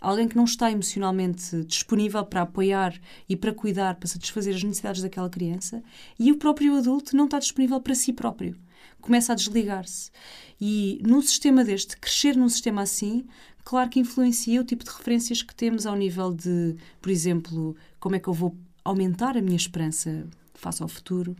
alguém 0.00 0.28
que 0.28 0.36
não 0.36 0.44
está 0.44 0.70
emocionalmente 0.70 1.64
disponível 1.64 2.24
para 2.24 2.42
apoiar 2.42 2.94
e 3.28 3.34
para 3.34 3.52
cuidar, 3.52 3.94
para 3.96 4.08
satisfazer 4.08 4.54
as 4.54 4.62
necessidades 4.62 5.02
daquela 5.02 5.30
criança, 5.30 5.82
e 6.18 6.30
o 6.30 6.36
próprio 6.36 6.76
adulto 6.76 7.16
não 7.16 7.24
está 7.24 7.38
disponível 7.38 7.80
para 7.80 7.94
si 7.94 8.12
próprio. 8.12 8.56
Começa 9.00 9.32
a 9.32 9.36
desligar-se. 9.36 10.10
E 10.60 11.00
num 11.06 11.22
sistema 11.22 11.64
deste, 11.64 11.96
crescer 11.96 12.36
num 12.36 12.48
sistema 12.48 12.82
assim, 12.82 13.24
claro 13.64 13.88
que 13.88 14.00
influencia 14.00 14.60
o 14.60 14.64
tipo 14.64 14.84
de 14.84 14.90
referências 14.90 15.42
que 15.42 15.54
temos 15.54 15.86
ao 15.86 15.96
nível 15.96 16.32
de, 16.32 16.76
por 17.00 17.10
exemplo, 17.10 17.74
como 17.98 18.16
é 18.16 18.18
que 18.18 18.28
eu 18.28 18.34
vou 18.34 18.54
aumentar 18.84 19.36
a 19.36 19.42
minha 19.42 19.56
esperança 19.56 20.26
face 20.58 20.82
ao 20.82 20.88
futuro, 20.88 21.36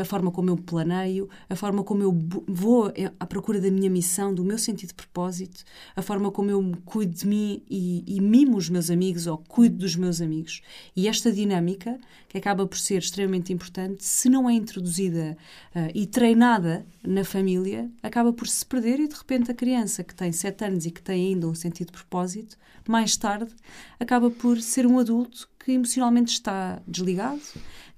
a 0.00 0.04
forma 0.04 0.30
como 0.30 0.50
eu 0.50 0.56
planeio, 0.56 1.28
a 1.48 1.56
forma 1.56 1.82
como 1.82 2.02
eu 2.02 2.12
vou 2.46 2.92
à 3.18 3.26
procura 3.26 3.60
da 3.60 3.70
minha 3.70 3.90
missão, 3.90 4.34
do 4.34 4.44
meu 4.44 4.58
sentido 4.58 4.88
de 4.88 4.94
propósito, 4.94 5.64
a 5.96 6.02
forma 6.02 6.30
como 6.30 6.50
eu 6.50 6.72
cuido 6.84 7.14
de 7.14 7.26
mim 7.26 7.62
e, 7.68 8.04
e 8.06 8.20
mimo 8.20 8.56
os 8.56 8.68
meus 8.68 8.90
amigos 8.90 9.26
ou 9.26 9.38
cuido 9.38 9.78
dos 9.78 9.96
meus 9.96 10.20
amigos. 10.20 10.60
E 10.94 11.08
esta 11.08 11.32
dinâmica, 11.32 11.98
que 12.28 12.38
acaba 12.38 12.66
por 12.66 12.78
ser 12.78 12.98
extremamente 12.98 13.52
importante, 13.52 14.04
se 14.04 14.28
não 14.28 14.48
é 14.48 14.52
introduzida 14.52 15.36
uh, 15.74 15.90
e 15.94 16.06
treinada 16.06 16.86
na 17.02 17.24
família, 17.24 17.90
acaba 18.02 18.32
por 18.32 18.46
se 18.46 18.64
perder 18.64 19.00
e 19.00 19.08
de 19.08 19.14
repente 19.14 19.50
a 19.50 19.54
criança 19.54 20.04
que 20.04 20.14
tem 20.14 20.32
sete 20.32 20.64
anos 20.64 20.86
e 20.86 20.90
que 20.90 21.02
tem 21.02 21.28
ainda 21.28 21.48
um 21.48 21.54
sentido 21.54 21.88
de 21.88 21.92
propósito, 21.92 22.56
mais 22.88 23.16
tarde 23.16 23.54
acaba 23.98 24.30
por 24.30 24.60
ser 24.60 24.86
um 24.86 24.98
adulto 24.98 25.48
que 25.64 25.72
emocionalmente 25.72 26.32
está 26.32 26.80
desligado, 26.86 27.40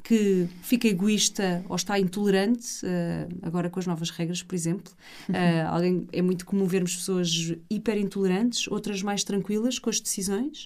que 0.03 0.49
fica 0.63 0.89
egoísta 0.89 1.65
ou 1.69 1.77
está 1.77 1.99
intolerante, 1.99 2.85
uh, 2.85 3.39
agora 3.43 3.71
com 3.71 3.79
as 3.79 3.87
novas 3.87 4.11
regras, 4.11 4.43
por 4.43 4.55
exemplo. 4.55 4.93
Uh, 5.29 5.69
alguém, 5.69 6.09
é 6.13 6.21
muito 6.21 6.45
comum 6.45 6.67
vermos 6.67 6.97
pessoas 6.97 7.55
hiper 7.71 7.97
intolerantes, 7.99 8.67
outras 8.69 9.03
mais 9.03 9.23
tranquilas 9.23 9.79
com 9.79 9.91
as 9.91 10.01
decisões. 10.01 10.65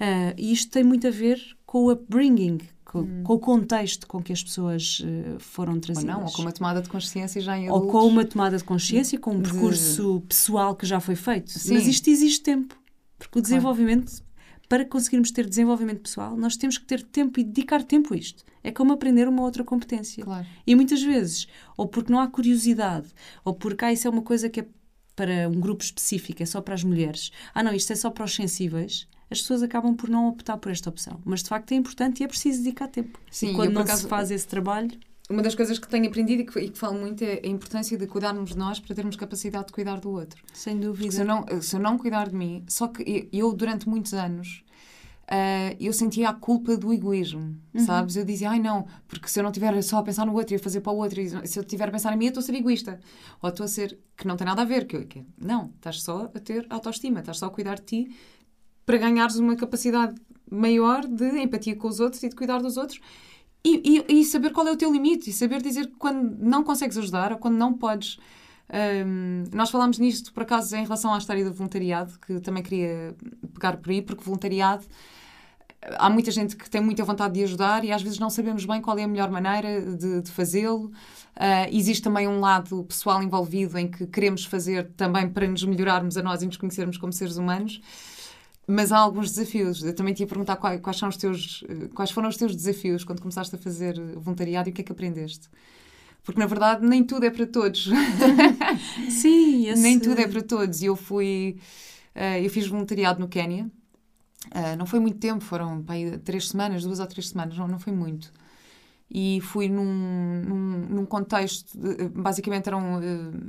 Uh, 0.00 0.34
e 0.36 0.52
isto 0.52 0.70
tem 0.70 0.84
muito 0.84 1.06
a 1.06 1.10
ver 1.10 1.40
com 1.64 1.84
o 1.84 1.92
upbringing, 1.92 2.58
com, 2.84 3.00
hum. 3.00 3.22
com, 3.24 3.32
o 3.32 3.38
contexto 3.38 4.06
com 4.06 4.22
que 4.22 4.32
as 4.32 4.42
pessoas 4.42 5.02
foram 5.38 5.80
trazidas. 5.80 6.14
Ou 6.14 6.20
não, 6.20 6.26
ou 6.26 6.32
com 6.32 6.42
uma 6.42 6.52
tomada 6.52 6.80
de 6.80 6.88
consciência 6.88 7.40
já 7.40 7.58
em 7.58 7.68
adultos. 7.68 7.86
Ou 7.86 7.92
com 7.92 8.06
uma 8.06 8.24
tomada 8.24 8.56
de 8.56 8.64
consciência, 8.64 9.18
com 9.18 9.32
um 9.32 9.40
de... 9.40 9.50
percurso 9.50 10.22
pessoal 10.28 10.76
que 10.76 10.86
já 10.86 11.00
foi 11.00 11.16
feito. 11.16 11.50
Sim. 11.50 11.74
Mas 11.74 11.86
isto 11.86 12.08
exige 12.08 12.40
tempo. 12.40 12.76
Porque 13.18 13.38
o 13.38 13.42
desenvolvimento, 13.42 14.10
claro. 14.10 14.23
Para 14.68 14.84
conseguirmos 14.84 15.30
ter 15.30 15.46
desenvolvimento 15.46 16.00
pessoal, 16.00 16.36
nós 16.36 16.56
temos 16.56 16.78
que 16.78 16.84
ter 16.84 17.02
tempo 17.02 17.38
e 17.38 17.44
dedicar 17.44 17.82
tempo 17.82 18.14
a 18.14 18.16
isto. 18.16 18.44
É 18.62 18.70
como 18.70 18.92
aprender 18.92 19.28
uma 19.28 19.42
outra 19.42 19.62
competência. 19.62 20.24
Claro. 20.24 20.46
E 20.66 20.74
muitas 20.74 21.02
vezes, 21.02 21.46
ou 21.76 21.86
porque 21.86 22.12
não 22.12 22.20
há 22.20 22.28
curiosidade, 22.28 23.08
ou 23.44 23.54
porque 23.54 23.84
ah, 23.84 23.92
isso 23.92 24.06
é 24.06 24.10
uma 24.10 24.22
coisa 24.22 24.48
que 24.48 24.60
é 24.60 24.66
para 25.14 25.48
um 25.48 25.60
grupo 25.60 25.84
específico, 25.84 26.42
é 26.42 26.46
só 26.46 26.60
para 26.60 26.74
as 26.74 26.82
mulheres. 26.82 27.30
Ah, 27.54 27.62
não, 27.62 27.72
isto 27.72 27.92
é 27.92 27.96
só 27.96 28.10
para 28.10 28.24
os 28.24 28.34
sensíveis 28.34 29.06
as 29.30 29.40
pessoas 29.40 29.62
acabam 29.62 29.94
por 29.94 30.08
não 30.08 30.28
optar 30.28 30.56
por 30.58 30.70
esta 30.70 30.88
opção. 30.88 31.20
Mas 31.24 31.42
de 31.42 31.48
facto 31.48 31.72
é 31.72 31.74
importante 31.74 32.20
e 32.20 32.24
é 32.24 32.28
preciso 32.28 32.62
dedicar 32.62 32.88
tempo. 32.88 33.18
Sim, 33.30 33.50
e 33.50 33.54
quando 33.54 33.72
não 33.72 33.82
acaso, 33.82 34.02
se 34.02 34.08
faz 34.08 34.30
esse 34.30 34.46
trabalho. 34.46 34.90
Uma 35.30 35.42
das 35.42 35.54
coisas 35.54 35.78
que 35.78 35.88
tenho 35.88 36.06
aprendido 36.06 36.42
e 36.42 36.44
que, 36.44 36.58
e 36.58 36.68
que 36.68 36.78
falo 36.78 36.98
muito 36.98 37.24
é 37.24 37.40
a 37.42 37.46
importância 37.46 37.96
de 37.96 38.06
cuidarmos 38.06 38.50
de 38.50 38.58
nós 38.58 38.78
para 38.78 38.94
termos 38.94 39.16
capacidade 39.16 39.66
de 39.66 39.72
cuidar 39.72 39.98
do 39.98 40.10
outro. 40.10 40.42
Sem 40.52 40.78
dúvida. 40.78 41.10
se 41.10 41.20
eu, 41.22 41.24
não, 41.24 41.46
se 41.62 41.76
eu 41.76 41.80
não 41.80 41.96
cuidar 41.96 42.28
de 42.28 42.36
mim, 42.36 42.62
só 42.68 42.88
que 42.88 43.28
eu, 43.32 43.52
durante 43.52 43.88
muitos 43.88 44.12
anos, 44.12 44.64
Uh, 45.24 45.72
eu 45.80 45.90
sentia 45.94 46.28
a 46.28 46.34
culpa 46.34 46.76
do 46.76 46.92
egoísmo, 46.92 47.56
uhum. 47.72 47.86
sabes? 47.86 48.14
Eu 48.14 48.26
dizia, 48.26 48.50
ai 48.50 48.58
não, 48.58 48.86
porque 49.08 49.26
se 49.26 49.40
eu 49.40 49.42
não 49.42 49.50
estiver 49.50 49.80
só 49.82 49.96
a 49.96 50.02
pensar 50.02 50.26
no 50.26 50.34
outro 50.34 50.54
e 50.54 50.56
a 50.56 50.58
fazer 50.58 50.82
para 50.82 50.92
o 50.92 50.96
outro, 50.98 51.18
se 51.46 51.58
eu 51.58 51.62
estiver 51.62 51.88
a 51.88 51.90
pensar 51.90 52.12
em 52.12 52.18
mim, 52.18 52.26
eu 52.26 52.28
estou 52.28 52.42
a 52.42 52.44
ser 52.44 52.54
egoísta. 52.54 53.00
Ou 53.40 53.48
estou 53.48 53.64
a 53.64 53.68
ser, 53.68 53.98
que 54.18 54.26
não 54.26 54.36
tem 54.36 54.46
nada 54.46 54.60
a 54.60 54.64
ver, 54.66 54.86
que, 54.86 55.02
que 55.06 55.24
não, 55.38 55.72
estás 55.76 56.02
só 56.02 56.30
a 56.34 56.40
ter 56.40 56.66
autoestima, 56.68 57.20
estás 57.20 57.38
só 57.38 57.46
a 57.46 57.50
cuidar 57.50 57.76
de 57.76 57.84
ti 57.84 58.16
para 58.84 58.98
ganhares 58.98 59.36
uma 59.36 59.56
capacidade 59.56 60.14
maior 60.50 61.06
de 61.06 61.38
empatia 61.40 61.74
com 61.74 61.88
os 61.88 62.00
outros 62.00 62.22
e 62.22 62.28
de 62.28 62.36
cuidar 62.36 62.60
dos 62.60 62.76
outros 62.76 63.00
e, 63.64 64.04
e, 64.08 64.20
e 64.20 64.24
saber 64.24 64.50
qual 64.50 64.66
é 64.68 64.72
o 64.72 64.76
teu 64.76 64.92
limite 64.92 65.30
e 65.30 65.32
saber 65.32 65.62
dizer 65.62 65.90
quando 65.98 66.36
não 66.38 66.62
consegues 66.62 66.98
ajudar 66.98 67.32
ou 67.32 67.38
quando 67.38 67.56
não 67.56 67.72
podes. 67.72 68.18
Um, 69.06 69.44
nós 69.52 69.70
falámos 69.70 69.98
nisto, 69.98 70.32
por 70.32 70.42
acaso, 70.42 70.74
em 70.76 70.82
relação 70.82 71.12
à 71.14 71.18
história 71.18 71.44
do 71.44 71.52
voluntariado, 71.52 72.18
que 72.26 72.40
também 72.40 72.62
queria 72.62 73.14
pegar 73.52 73.76
por 73.76 73.90
aí, 73.90 74.02
porque 74.02 74.24
voluntariado 74.24 74.84
há 75.98 76.08
muita 76.08 76.30
gente 76.30 76.56
que 76.56 76.68
tem 76.68 76.80
muita 76.80 77.04
vontade 77.04 77.34
de 77.34 77.42
ajudar 77.44 77.84
e 77.84 77.92
às 77.92 78.02
vezes 78.02 78.18
não 78.18 78.30
sabemos 78.30 78.64
bem 78.64 78.80
qual 78.80 78.98
é 78.98 79.04
a 79.04 79.08
melhor 79.08 79.30
maneira 79.30 79.80
de, 79.94 80.22
de 80.22 80.30
fazê-lo. 80.30 80.86
Uh, 81.36 81.68
existe 81.70 82.02
também 82.02 82.28
um 82.28 82.40
lado 82.40 82.84
pessoal 82.84 83.22
envolvido 83.22 83.78
em 83.78 83.88
que 83.88 84.06
queremos 84.06 84.44
fazer 84.44 84.90
também 84.96 85.28
para 85.28 85.46
nos 85.46 85.64
melhorarmos 85.64 86.16
a 86.16 86.22
nós 86.22 86.42
e 86.42 86.46
nos 86.46 86.56
conhecermos 86.56 86.96
como 86.96 87.12
seres 87.12 87.36
humanos. 87.36 87.80
Mas 88.66 88.92
há 88.92 88.98
alguns 88.98 89.30
desafios. 89.30 89.82
Eu 89.82 89.94
também 89.94 90.14
te 90.14 90.20
ia 90.20 90.26
perguntar 90.26 90.56
quais, 90.56 90.96
são 90.96 91.08
os 91.08 91.16
teus, 91.16 91.64
quais 91.94 92.10
foram 92.10 92.28
os 92.28 92.36
teus 92.36 92.56
desafios 92.56 93.04
quando 93.04 93.20
começaste 93.20 93.54
a 93.54 93.58
fazer 93.58 94.00
voluntariado 94.16 94.68
e 94.68 94.72
o 94.72 94.74
que 94.74 94.80
é 94.80 94.84
que 94.84 94.92
aprendeste? 94.92 95.48
Porque, 96.22 96.40
na 96.40 96.46
verdade, 96.46 96.84
nem 96.86 97.04
tudo 97.04 97.26
é 97.26 97.30
para 97.30 97.46
todos. 97.46 97.90
Sim, 99.10 99.68
esse... 99.68 99.82
Nem 99.82 100.00
tudo 100.00 100.18
é 100.18 100.26
para 100.26 100.42
todos. 100.42 100.80
E 100.80 100.86
eu 100.86 100.96
fui... 100.96 101.58
Uh, 102.16 102.42
eu 102.42 102.48
fiz 102.48 102.66
voluntariado 102.66 103.20
no 103.20 103.28
Quénia. 103.28 103.70
Uh, 104.46 104.76
não 104.78 104.86
foi 104.86 105.00
muito 105.00 105.18
tempo, 105.18 105.44
foram 105.44 105.82
pá, 105.82 105.94
três 106.24 106.48
semanas, 106.48 106.82
duas 106.82 107.00
ou 107.00 107.06
três 107.06 107.28
semanas, 107.28 107.58
não, 107.58 107.68
não 107.68 107.78
foi 107.78 107.92
muito. 107.92 108.32
E 109.10 109.40
fui 109.42 109.68
num, 109.68 110.42
num, 110.42 110.78
num 110.88 111.06
contexto... 111.06 111.78
De, 111.78 112.08
basicamente 112.08 112.68
eram 112.68 113.00
uh, 113.00 113.02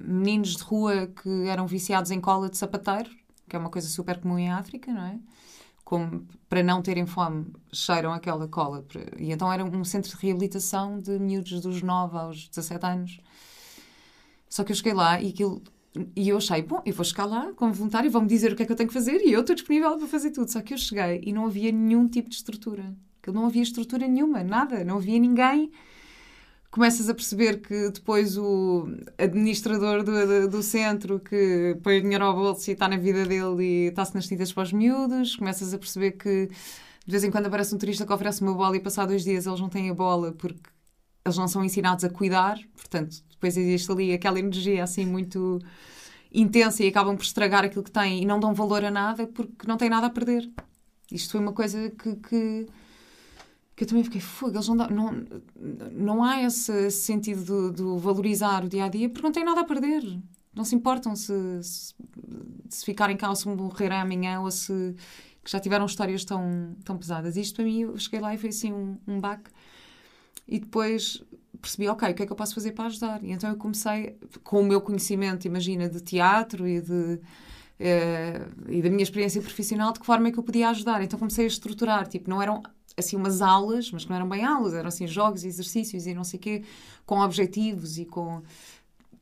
meninos 0.05 0.57
de 0.57 0.63
rua 0.63 1.07
que 1.07 1.47
eram 1.47 1.65
viciados 1.65 2.11
em 2.11 2.19
cola 2.19 2.49
de 2.49 2.57
sapateiro 2.57 3.09
que 3.47 3.55
é 3.55 3.59
uma 3.59 3.69
coisa 3.69 3.87
super 3.87 4.19
comum 4.19 4.37
em 4.37 4.49
África, 4.51 4.91
não 4.91 5.03
é? 5.05 5.19
Como 5.83 6.27
para 6.49 6.63
não 6.63 6.81
terem 6.81 7.05
fome, 7.05 7.45
cheiram 7.71 8.11
aquela 8.11 8.47
cola. 8.47 8.85
E 9.17 9.31
então 9.31 9.51
era 9.51 9.63
um 9.63 9.83
centro 9.83 10.09
de 10.09 10.17
reabilitação 10.17 10.99
de 10.99 11.19
miúdos 11.19 11.61
dos 11.61 11.81
9 11.81 12.17
aos 12.17 12.49
17 12.49 12.85
anos. 12.85 13.19
Só 14.49 14.63
que 14.63 14.71
eu 14.71 14.75
cheguei 14.75 14.93
lá 14.93 15.21
e 15.21 15.29
aquilo. 15.29 15.61
E 16.15 16.27
eu 16.27 16.37
achei, 16.37 16.61
bom, 16.61 16.81
eu 16.85 16.93
vou 16.93 17.05
chegar 17.05 17.25
lá 17.25 17.53
como 17.53 17.71
voluntário, 17.71 18.11
vão-me 18.11 18.27
dizer 18.27 18.51
o 18.51 18.55
que 18.55 18.63
é 18.63 18.65
que 18.65 18.71
eu 18.71 18.75
tenho 18.75 18.89
que 18.89 18.93
fazer 18.93 19.21
e 19.21 19.31
eu 19.31 19.41
estou 19.41 19.55
disponível 19.55 19.97
para 19.97 20.07
fazer 20.07 20.31
tudo. 20.31 20.51
Só 20.51 20.61
que 20.61 20.73
eu 20.73 20.77
cheguei 20.77 21.21
e 21.23 21.31
não 21.31 21.45
havia 21.45 21.71
nenhum 21.71 22.07
tipo 22.07 22.29
de 22.29 22.35
estrutura. 22.35 22.93
Não 23.27 23.45
havia 23.45 23.63
estrutura 23.63 24.07
nenhuma, 24.07 24.43
nada. 24.43 24.83
Não 24.83 24.97
havia 24.97 25.19
ninguém 25.19 25.71
começas 26.75 27.07
a 27.07 27.13
perceber 27.13 27.61
que 27.61 27.89
depois 27.89 28.37
o 28.37 28.89
administrador 29.17 30.03
do, 30.03 30.49
do, 30.49 30.61
centro 30.61 31.21
que 31.21 31.77
põe 31.81 31.99
o 31.99 32.01
dinheiro 32.01 32.25
ao 32.25 32.35
bolso 32.35 32.69
e 32.69 32.73
está 32.73 32.85
na 32.89 32.97
vida 32.97 33.25
dele 33.25 33.63
e 33.63 33.87
está-se 33.87 34.13
nas 34.13 34.27
tintas 34.27 34.51
para 34.51 34.63
os 34.63 34.73
miúdos, 34.73 35.37
começas 35.37 35.73
a 35.73 35.77
perceber 35.77 36.11
que 36.11 36.47
de 36.47 37.11
vez 37.11 37.23
em 37.23 37.31
quando 37.31 37.45
aparece 37.45 37.73
um 37.73 37.77
turista 37.77 38.05
que 38.05 38.11
oferece 38.11 38.41
uma 38.41 38.53
bola 38.53 38.75
e 38.75 38.81
passar 38.81 39.05
dois 39.05 39.23
dias 39.23 39.45
eles 39.45 39.61
não 39.61 39.69
têm 39.69 39.89
a 39.89 39.93
bola 39.93 40.33
porque 40.33 40.69
eles 41.25 41.37
não 41.37 41.47
são 41.47 41.63
ensinados 41.63 42.03
a 42.03 42.09
cuidar, 42.09 42.59
portanto, 42.75 43.23
depois 43.31 43.55
existe 43.55 43.89
ali 43.89 44.11
aquela 44.11 44.37
energia 44.37 44.83
assim 44.83 45.05
muito 45.05 45.61
intensa 46.29 46.83
e 46.83 46.89
acabam 46.89 47.15
por 47.15 47.23
estragar 47.23 47.63
aquilo 47.63 47.83
que 47.83 47.91
têm 47.91 48.21
e 48.21 48.25
não 48.25 48.37
dão 48.37 48.53
valor 48.53 48.83
a 48.83 48.91
nada 48.91 49.25
porque 49.27 49.65
não 49.65 49.77
têm 49.77 49.89
nada 49.89 50.07
a 50.07 50.09
perder. 50.09 50.51
Isto 51.09 51.31
foi 51.31 51.39
uma 51.39 51.53
coisa 51.53 51.89
que, 51.91 52.17
que 52.17 52.67
que 53.75 53.83
eu 53.83 53.87
também 53.87 54.03
fiquei, 54.03 54.21
fogo, 54.21 54.55
eles 54.55 54.67
não, 54.67 54.75
não, 54.75 55.25
não 55.91 56.23
há 56.23 56.41
esse, 56.43 56.89
sentido 56.91 57.71
de, 57.71 57.77
de, 57.77 57.99
valorizar 57.99 58.63
o 58.63 58.69
dia 58.69 58.85
a 58.85 58.87
dia 58.87 59.09
porque 59.09 59.25
não 59.25 59.33
têm 59.33 59.43
nada 59.43 59.61
a 59.61 59.65
perder. 59.65 60.01
Não 60.53 60.63
se 60.63 60.73
importam 60.73 61.15
se, 61.15 61.33
se, 61.61 61.93
se 62.69 62.85
ficarem 62.85 63.17
cá 63.17 63.29
ou 63.29 63.35
se 63.35 63.47
morrerem 63.47 63.99
amanhã 63.99 64.39
ou 64.39 64.49
se 64.49 64.95
que 65.45 65.51
já 65.51 65.59
tiveram 65.59 65.85
histórias 65.85 66.25
tão, 66.25 66.75
tão 66.83 66.97
pesadas. 66.97 67.37
Isto 67.37 67.57
para 67.57 67.65
mim, 67.65 67.81
eu 67.81 67.97
cheguei 67.99 68.19
lá 68.19 68.33
e 68.33 68.37
foi 68.37 68.49
assim 68.49 68.73
um, 68.73 68.97
um 69.07 69.19
baque. 69.19 69.51
E 70.47 70.59
depois 70.59 71.23
percebi, 71.61 71.87
ok, 71.87 72.09
o 72.09 72.13
que 72.15 72.23
é 72.23 72.25
que 72.25 72.31
eu 72.31 72.35
posso 72.35 72.55
fazer 72.55 72.71
para 72.71 72.85
ajudar? 72.85 73.23
E 73.23 73.31
então 73.31 73.51
eu 73.51 73.55
comecei, 73.55 74.17
com 74.43 74.61
o 74.61 74.63
meu 74.63 74.81
conhecimento, 74.81 75.45
imagina, 75.45 75.87
de 75.87 76.01
teatro 76.01 76.67
e 76.67 76.81
de. 76.81 77.19
Uh, 77.77 78.71
e 78.71 78.81
da 78.81 78.89
minha 78.89 79.03
experiência 79.03 79.41
profissional, 79.41 79.91
de 79.91 79.99
que 79.99 80.05
forma 80.05 80.29
é 80.29 80.31
que 80.31 80.39
eu 80.39 80.43
podia 80.43 80.69
ajudar. 80.69 81.03
Então 81.03 81.19
comecei 81.19 81.45
a 81.45 81.47
estruturar, 81.47 82.07
tipo, 82.07 82.27
não 82.27 82.41
eram 82.41 82.63
assim 82.97 83.15
umas 83.15 83.41
aulas, 83.41 83.91
mas 83.91 84.03
que 84.03 84.09
não 84.09 84.15
eram 84.15 84.29
bem 84.29 84.43
aulas, 84.43 84.73
eram 84.73 84.87
assim 84.87 85.07
jogos 85.07 85.43
exercícios 85.43 86.07
e 86.07 86.13
não 86.13 86.23
sei 86.23 86.39
o 86.39 86.41
quê, 86.41 86.63
com 87.05 87.19
objetivos 87.19 87.97
e 87.97 88.05
com 88.05 88.41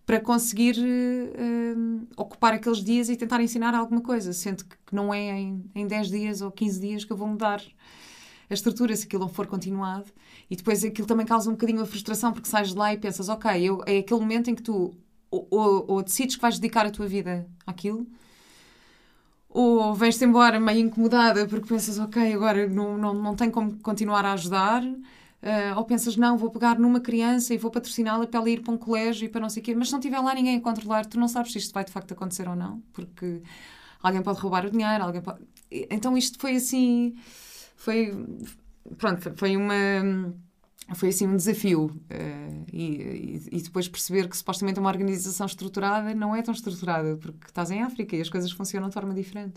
para 0.05 0.19
conseguir 0.19 0.75
uh, 0.77 2.07
ocupar 2.17 2.53
aqueles 2.53 2.83
dias 2.83 3.07
e 3.07 3.15
tentar 3.15 3.41
ensinar 3.41 3.73
alguma 3.73 4.01
coisa, 4.01 4.33
sendo 4.33 4.65
que 4.65 4.75
não 4.93 5.13
é 5.13 5.39
em, 5.39 5.63
em 5.73 5.87
10 5.87 6.09
dias 6.09 6.41
ou 6.41 6.51
15 6.51 6.79
dias 6.79 7.05
que 7.05 7.13
eu 7.13 7.15
vou 7.15 7.27
mudar 7.27 7.61
a 8.49 8.53
estrutura, 8.53 8.93
se 8.97 9.05
aquilo 9.05 9.21
não 9.21 9.29
for 9.29 9.47
continuado. 9.47 10.11
E 10.49 10.57
depois 10.57 10.83
aquilo 10.83 11.07
também 11.07 11.25
causa 11.25 11.49
um 11.49 11.53
bocadinho 11.53 11.81
a 11.81 11.85
frustração, 11.85 12.33
porque 12.33 12.49
sais 12.49 12.69
de 12.69 12.75
lá 12.75 12.93
e 12.93 12.97
pensas, 12.97 13.29
ok, 13.29 13.49
eu, 13.61 13.81
é 13.85 13.99
aquele 13.99 14.19
momento 14.19 14.49
em 14.49 14.55
que 14.55 14.61
tu 14.61 14.93
ou, 15.31 15.47
ou, 15.49 15.85
ou 15.87 16.03
decides 16.03 16.35
que 16.35 16.41
vais 16.41 16.59
dedicar 16.59 16.85
a 16.85 16.91
tua 16.91 17.07
vida 17.07 17.47
àquilo, 17.65 18.05
ou 19.53 19.93
vens-te 19.93 20.25
embora 20.25 20.59
meio 20.59 20.79
incomodada 20.79 21.47
porque 21.47 21.67
pensas, 21.67 21.99
ok, 21.99 22.33
agora 22.33 22.67
não, 22.67 22.97
não, 22.97 23.13
não 23.13 23.35
tenho 23.35 23.51
como 23.51 23.77
continuar 23.79 24.25
a 24.25 24.33
ajudar, 24.33 24.83
uh, 24.83 25.77
ou 25.77 25.85
pensas, 25.85 26.17
não, 26.17 26.37
vou 26.37 26.49
pegar 26.49 26.79
numa 26.79 26.99
criança 26.99 27.53
e 27.53 27.57
vou 27.57 27.69
patrociná-la 27.69 28.25
para 28.25 28.39
ela 28.39 28.49
ir 28.49 28.61
para 28.63 28.73
um 28.73 28.77
colégio 28.77 29.25
e 29.25 29.29
para 29.29 29.39
não 29.39 29.49
sei 29.49 29.61
o 29.61 29.65
quê, 29.65 29.75
mas 29.75 29.89
se 29.89 29.93
não 29.93 29.99
tiver 29.99 30.19
lá 30.19 30.33
ninguém 30.33 30.57
a 30.57 30.61
controlar, 30.61 31.05
tu 31.05 31.19
não 31.19 31.27
sabes 31.27 31.51
se 31.51 31.59
isto 31.59 31.73
vai 31.73 31.85
de 31.85 31.91
facto 31.91 32.11
acontecer 32.13 32.47
ou 32.49 32.55
não, 32.55 32.81
porque 32.93 33.43
alguém 34.01 34.23
pode 34.23 34.39
roubar 34.39 34.65
o 34.65 34.71
dinheiro, 34.71 35.03
alguém 35.03 35.21
pode... 35.21 35.41
Então 35.71 36.17
isto 36.17 36.39
foi 36.39 36.55
assim, 36.55 37.15
foi, 37.75 38.11
pronto, 38.97 39.33
foi 39.35 39.55
uma 39.55 40.33
foi 40.93 41.09
assim 41.09 41.27
um 41.27 41.35
desafio 41.35 41.85
uh, 41.85 42.65
e, 42.71 43.41
e, 43.51 43.61
depois 43.61 43.87
perceber 43.87 44.27
que 44.27 44.35
supostamente 44.35 44.79
uma 44.79 44.89
organização 44.89 45.45
estruturada 45.45 46.13
não 46.13 46.35
é 46.35 46.41
tão 46.41 46.53
estruturada 46.53 47.15
porque 47.15 47.47
estás 47.47 47.71
em 47.71 47.81
África 47.81 48.15
e 48.15 48.21
as 48.21 48.29
coisas 48.29 48.51
funcionam 48.51 48.89
de 48.89 48.93
forma 48.93 49.13
diferente. 49.13 49.55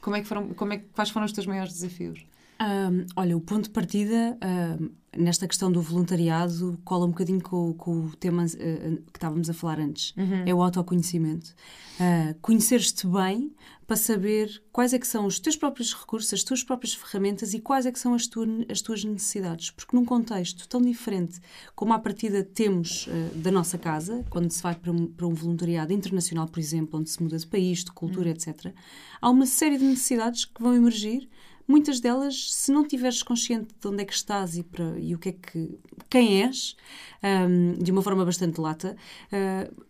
Como 0.00 0.14
é 0.16 0.20
que 0.20 0.26
foram 0.26 0.48
como 0.54 0.72
é 0.72 0.78
quais 0.92 1.10
foram 1.10 1.26
os 1.26 1.32
teus 1.32 1.46
maiores 1.46 1.72
desafios? 1.72 2.24
Um, 2.60 3.06
olha 3.14 3.36
o 3.36 3.40
ponto 3.40 3.64
de 3.64 3.70
partida 3.70 4.36
um, 4.80 4.90
nesta 5.16 5.46
questão 5.46 5.70
do 5.70 5.80
voluntariado 5.80 6.78
cola 6.84 7.06
um 7.06 7.10
bocadinho 7.10 7.40
com, 7.40 7.72
com 7.74 8.06
o 8.06 8.16
tema 8.16 8.44
uh, 8.44 8.46
que 8.46 9.16
estávamos 9.16 9.48
a 9.48 9.54
falar 9.54 9.78
antes. 9.78 10.12
Uhum. 10.16 10.44
é 10.44 10.54
o 10.54 10.62
autoconhecimento. 10.62 11.54
Uh, 12.00 12.34
conhecer-te 12.40 13.06
bem 13.06 13.52
para 13.88 13.96
saber 13.96 14.62
quais 14.70 14.92
é 14.92 14.98
que 14.98 15.06
são 15.06 15.24
os 15.24 15.40
teus 15.40 15.56
próprios 15.56 15.94
recursos, 15.94 16.30
as 16.34 16.44
tuas 16.44 16.62
próprias 16.62 16.92
ferramentas 16.92 17.54
e 17.54 17.58
quais 17.58 17.86
é 17.86 17.90
que 17.90 17.98
são 17.98 18.12
as, 18.12 18.26
tu, 18.26 18.44
as 18.68 18.82
tuas 18.82 19.02
necessidades. 19.02 19.70
Porque 19.70 19.96
num 19.96 20.04
contexto 20.04 20.68
tão 20.68 20.82
diferente 20.82 21.40
como 21.74 21.94
à 21.94 21.98
partida 21.98 22.44
temos 22.44 23.06
uh, 23.06 23.34
da 23.36 23.50
nossa 23.50 23.78
casa, 23.78 24.22
quando 24.28 24.50
se 24.50 24.62
vai 24.62 24.74
para 24.74 24.92
um, 24.92 25.06
para 25.06 25.26
um, 25.26 25.32
voluntariado 25.32 25.90
internacional, 25.90 26.46
por 26.46 26.60
exemplo, 26.60 27.00
onde 27.00 27.08
se 27.08 27.22
muda 27.22 27.38
de 27.38 27.46
país, 27.46 27.82
de 27.82 27.90
cultura, 27.90 28.26
uhum. 28.26 28.34
etc., 28.34 28.74
há 29.22 29.30
uma 29.30 29.46
série 29.46 29.78
de 29.78 29.84
necessidades 29.84 30.44
que 30.44 30.62
vão 30.62 30.74
emergir 30.74 31.26
muitas 31.66 31.98
delas, 31.98 32.52
se 32.52 32.70
não 32.70 32.86
tiveres 32.86 33.22
consciente 33.22 33.74
de 33.80 33.88
onde 33.88 34.02
é 34.02 34.04
que 34.04 34.12
estás 34.12 34.58
e, 34.58 34.62
para, 34.62 34.98
e 34.98 35.14
o 35.14 35.18
que 35.18 35.30
é 35.30 35.32
que, 35.32 35.78
quem 36.10 36.42
és, 36.42 36.76
um, 37.22 37.72
de 37.82 37.90
uma 37.90 38.02
forma 38.02 38.22
bastante 38.22 38.60
lata, 38.60 38.94
uh, 39.32 39.84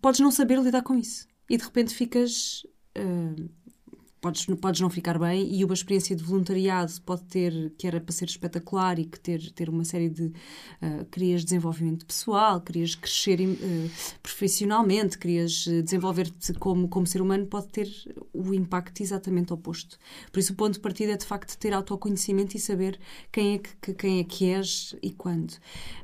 podes 0.00 0.20
não 0.20 0.30
saber 0.30 0.60
lidar 0.60 0.82
com 0.82 0.94
isso. 0.94 1.26
E 1.48 1.56
de 1.56 1.64
repente 1.64 1.92
ficas. 1.92 2.64
Uh, 2.96 3.34
podes, 4.20 4.44
podes 4.60 4.80
não 4.80 4.90
ficar 4.90 5.18
bem 5.18 5.52
e 5.54 5.64
uma 5.64 5.74
experiência 5.74 6.14
de 6.14 6.22
voluntariado 6.22 6.92
pode 7.02 7.22
ter, 7.22 7.72
que 7.78 7.86
era 7.86 8.00
para 8.00 8.12
ser 8.12 8.26
espetacular 8.26 8.98
e 8.98 9.04
que 9.04 9.18
ter, 9.18 9.50
ter 9.52 9.68
uma 9.68 9.84
série 9.84 10.08
de. 10.08 10.32
Uh, 10.82 11.04
querias 11.10 11.44
desenvolvimento 11.44 12.06
pessoal, 12.06 12.60
querias 12.60 12.94
crescer 12.94 13.40
uh, 13.40 13.90
profissionalmente, 14.22 15.18
querias 15.18 15.66
desenvolver-te 15.66 16.52
como, 16.54 16.88
como 16.88 17.06
ser 17.06 17.20
humano, 17.20 17.46
pode 17.46 17.68
ter 17.68 17.88
o 18.32 18.54
impacto 18.54 19.02
exatamente 19.02 19.52
oposto. 19.52 19.98
Por 20.32 20.40
isso, 20.40 20.52
o 20.52 20.56
ponto 20.56 20.74
de 20.74 20.80
partida 20.80 21.12
é 21.12 21.16
de 21.16 21.26
facto 21.26 21.56
ter 21.58 21.72
autoconhecimento 21.72 22.56
e 22.56 22.60
saber 22.60 22.98
quem 23.32 23.54
é 23.54 23.58
que, 23.58 23.94
quem 23.94 24.20
é 24.20 24.24
que 24.24 24.46
és 24.46 24.94
e 25.02 25.10
quando. 25.10 25.54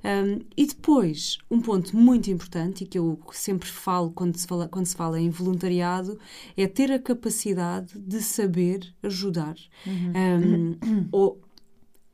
Um, 0.04 0.44
e 0.56 0.66
depois, 0.66 1.38
um 1.50 1.60
ponto 1.60 1.96
muito 1.96 2.30
importante 2.30 2.84
e 2.84 2.86
que 2.86 2.98
eu 2.98 3.18
sempre 3.32 3.68
falo 3.68 4.10
quando 4.10 4.36
se 4.36 4.46
fala, 4.46 4.68
quando 4.68 4.86
se 4.86 4.96
fala 4.96 5.20
em 5.20 5.30
voluntariado 5.30 6.18
é 6.56 6.66
ter 6.66 6.92
a 6.92 6.98
capacidade 6.98 7.98
de 8.06 8.22
saber 8.22 8.94
ajudar. 9.02 9.56
Uhum. 9.86 10.76
Um, 10.80 11.08
ou 11.10 11.40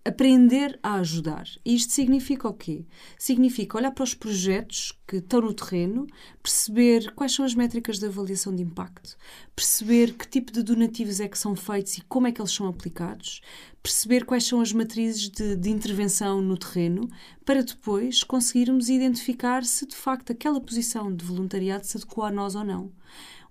aprender 0.05 0.79
a 0.83 0.95
ajudar. 0.95 1.47
E 1.65 1.75
isto 1.75 1.93
significa 1.93 2.49
o 2.49 2.53
quê? 2.53 2.85
Significa 3.17 3.79
olhar 3.79 3.93
para 3.93 4.03
os 4.03 4.15
projetos 4.15 4.93
que 5.07 5.17
estão 5.17 5.41
no 5.41 5.55
terreno, 5.55 6.07
perceber 6.43 7.13
quais 7.15 7.33
são 7.33 7.45
as 7.45 7.55
métricas 7.55 7.99
de 7.99 8.07
avaliação 8.07 8.55
de 8.55 8.63
impacto, 8.63 9.17
perceber 9.55 10.15
que 10.15 10.27
tipo 10.27 10.51
de 10.51 10.63
donativos 10.63 11.21
é 11.21 11.29
que 11.29 11.39
são 11.39 11.55
feitos 11.55 11.99
e 11.99 12.01
como 12.03 12.27
é 12.27 12.33
que 12.33 12.41
eles 12.41 12.53
são 12.53 12.67
aplicados, 12.67 13.41
perceber 13.81 14.25
quais 14.25 14.45
são 14.45 14.61
as 14.61 14.73
matrizes 14.73 15.29
de, 15.29 15.55
de 15.55 15.71
intervenção 15.71 16.43
no 16.43 16.59
terreno, 16.59 17.09
para 17.45 17.63
depois 17.63 18.25
conseguirmos 18.25 18.89
identificar 18.89 19.65
se 19.65 19.87
de 19.87 19.95
facto 19.95 20.33
aquela 20.33 20.61
posição 20.61 21.15
de 21.15 21.25
voluntariado 21.25 21.87
se 21.87 21.97
adequa 21.97 22.27
a 22.27 22.33
nós 22.33 22.57
ou 22.57 22.65
não. 22.65 22.91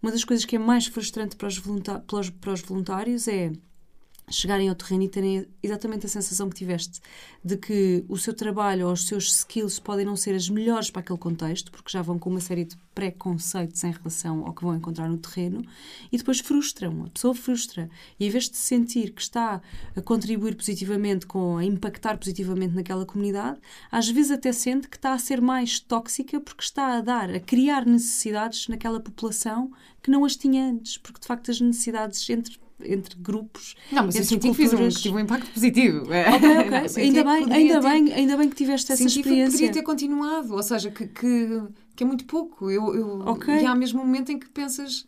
Uma 0.01 0.11
das 0.11 0.23
coisas 0.23 0.45
que 0.45 0.55
é 0.55 0.59
mais 0.59 0.87
frustrante 0.87 1.35
para 1.35 1.47
os, 1.47 1.59
para 1.59 2.53
os 2.53 2.61
voluntários 2.61 3.27
é 3.27 3.51
chegarem 4.29 4.69
ao 4.69 4.75
terreno 4.75 5.03
e 5.03 5.09
terem 5.09 5.47
exatamente 5.61 6.05
a 6.05 6.09
sensação 6.09 6.49
que 6.49 6.55
tiveste 6.55 7.01
de 7.43 7.57
que 7.57 8.05
o 8.07 8.17
seu 8.17 8.33
trabalho 8.33 8.87
ou 8.87 8.93
os 8.93 9.07
seus 9.07 9.37
skills 9.37 9.79
podem 9.79 10.05
não 10.05 10.15
ser 10.15 10.35
as 10.35 10.49
melhores 10.49 10.89
para 10.89 11.01
aquele 11.01 11.19
contexto, 11.19 11.71
porque 11.71 11.91
já 11.91 12.01
vão 12.01 12.17
com 12.17 12.29
uma 12.29 12.39
série 12.39 12.65
de 12.65 12.77
preconceitos 12.93 13.83
em 13.83 13.91
relação 13.91 14.45
ao 14.45 14.53
que 14.53 14.63
vão 14.63 14.75
encontrar 14.75 15.09
no 15.09 15.17
terreno, 15.17 15.63
e 16.11 16.17
depois 16.17 16.39
frustram. 16.39 17.05
A 17.05 17.09
pessoa 17.09 17.33
frustra. 17.33 17.89
E 18.19 18.25
em 18.25 18.29
vez 18.29 18.49
de 18.49 18.57
sentir 18.57 19.11
que 19.11 19.21
está 19.21 19.61
a 19.95 20.01
contribuir 20.01 20.55
positivamente, 20.55 21.25
com, 21.25 21.57
a 21.57 21.65
impactar 21.65 22.17
positivamente 22.17 22.75
naquela 22.75 23.05
comunidade, 23.05 23.59
às 23.91 24.09
vezes 24.09 24.31
até 24.31 24.51
sente 24.51 24.87
que 24.87 24.97
está 24.97 25.13
a 25.13 25.19
ser 25.19 25.41
mais 25.41 25.79
tóxica 25.79 26.39
porque 26.39 26.63
está 26.63 26.97
a 26.97 27.01
dar, 27.01 27.29
a 27.29 27.39
criar 27.39 27.85
necessidades 27.85 28.67
naquela 28.67 28.99
população 28.99 29.71
que 30.01 30.11
não 30.11 30.25
as 30.25 30.35
tinha 30.35 30.69
antes, 30.69 30.97
porque 30.97 31.19
de 31.19 31.27
facto 31.27 31.51
as 31.51 31.61
necessidades 31.61 32.27
entre 32.29 32.59
entre 32.85 33.15
grupos. 33.19 33.75
Não, 33.91 34.05
mas 34.05 34.15
eu 34.15 34.23
senti 34.23 34.47
culturas... 34.47 34.71
que, 34.71 34.77
fiz 34.77 34.79
um, 34.79 34.95
que 34.95 35.01
tive 35.01 35.15
um 35.15 35.19
impacto 35.19 35.51
positivo. 35.51 36.01
Ok, 36.03 36.57
ok. 36.59 36.77
ainda, 37.03 37.23
bem, 37.23 37.53
ainda, 37.53 37.81
ter... 37.81 37.89
bem, 37.89 38.13
ainda 38.13 38.37
bem 38.37 38.49
que 38.49 38.55
tiveste 38.55 38.91
essa 38.91 39.01
senti 39.01 39.19
experiência. 39.19 39.51
Que 39.51 39.57
poderia 39.57 39.73
ter 39.73 39.83
continuado, 39.83 40.53
ou 40.53 40.63
seja, 40.63 40.91
que, 40.91 41.07
que, 41.07 41.61
que 41.95 42.03
é 42.03 42.07
muito 42.07 42.25
pouco. 42.25 42.69
Eu, 42.69 42.95
eu, 42.95 43.21
okay. 43.27 43.61
E 43.61 43.65
há 43.65 43.75
mesmo 43.75 44.01
um 44.01 44.05
momento 44.05 44.31
em 44.31 44.39
que 44.39 44.49
pensas 44.49 45.05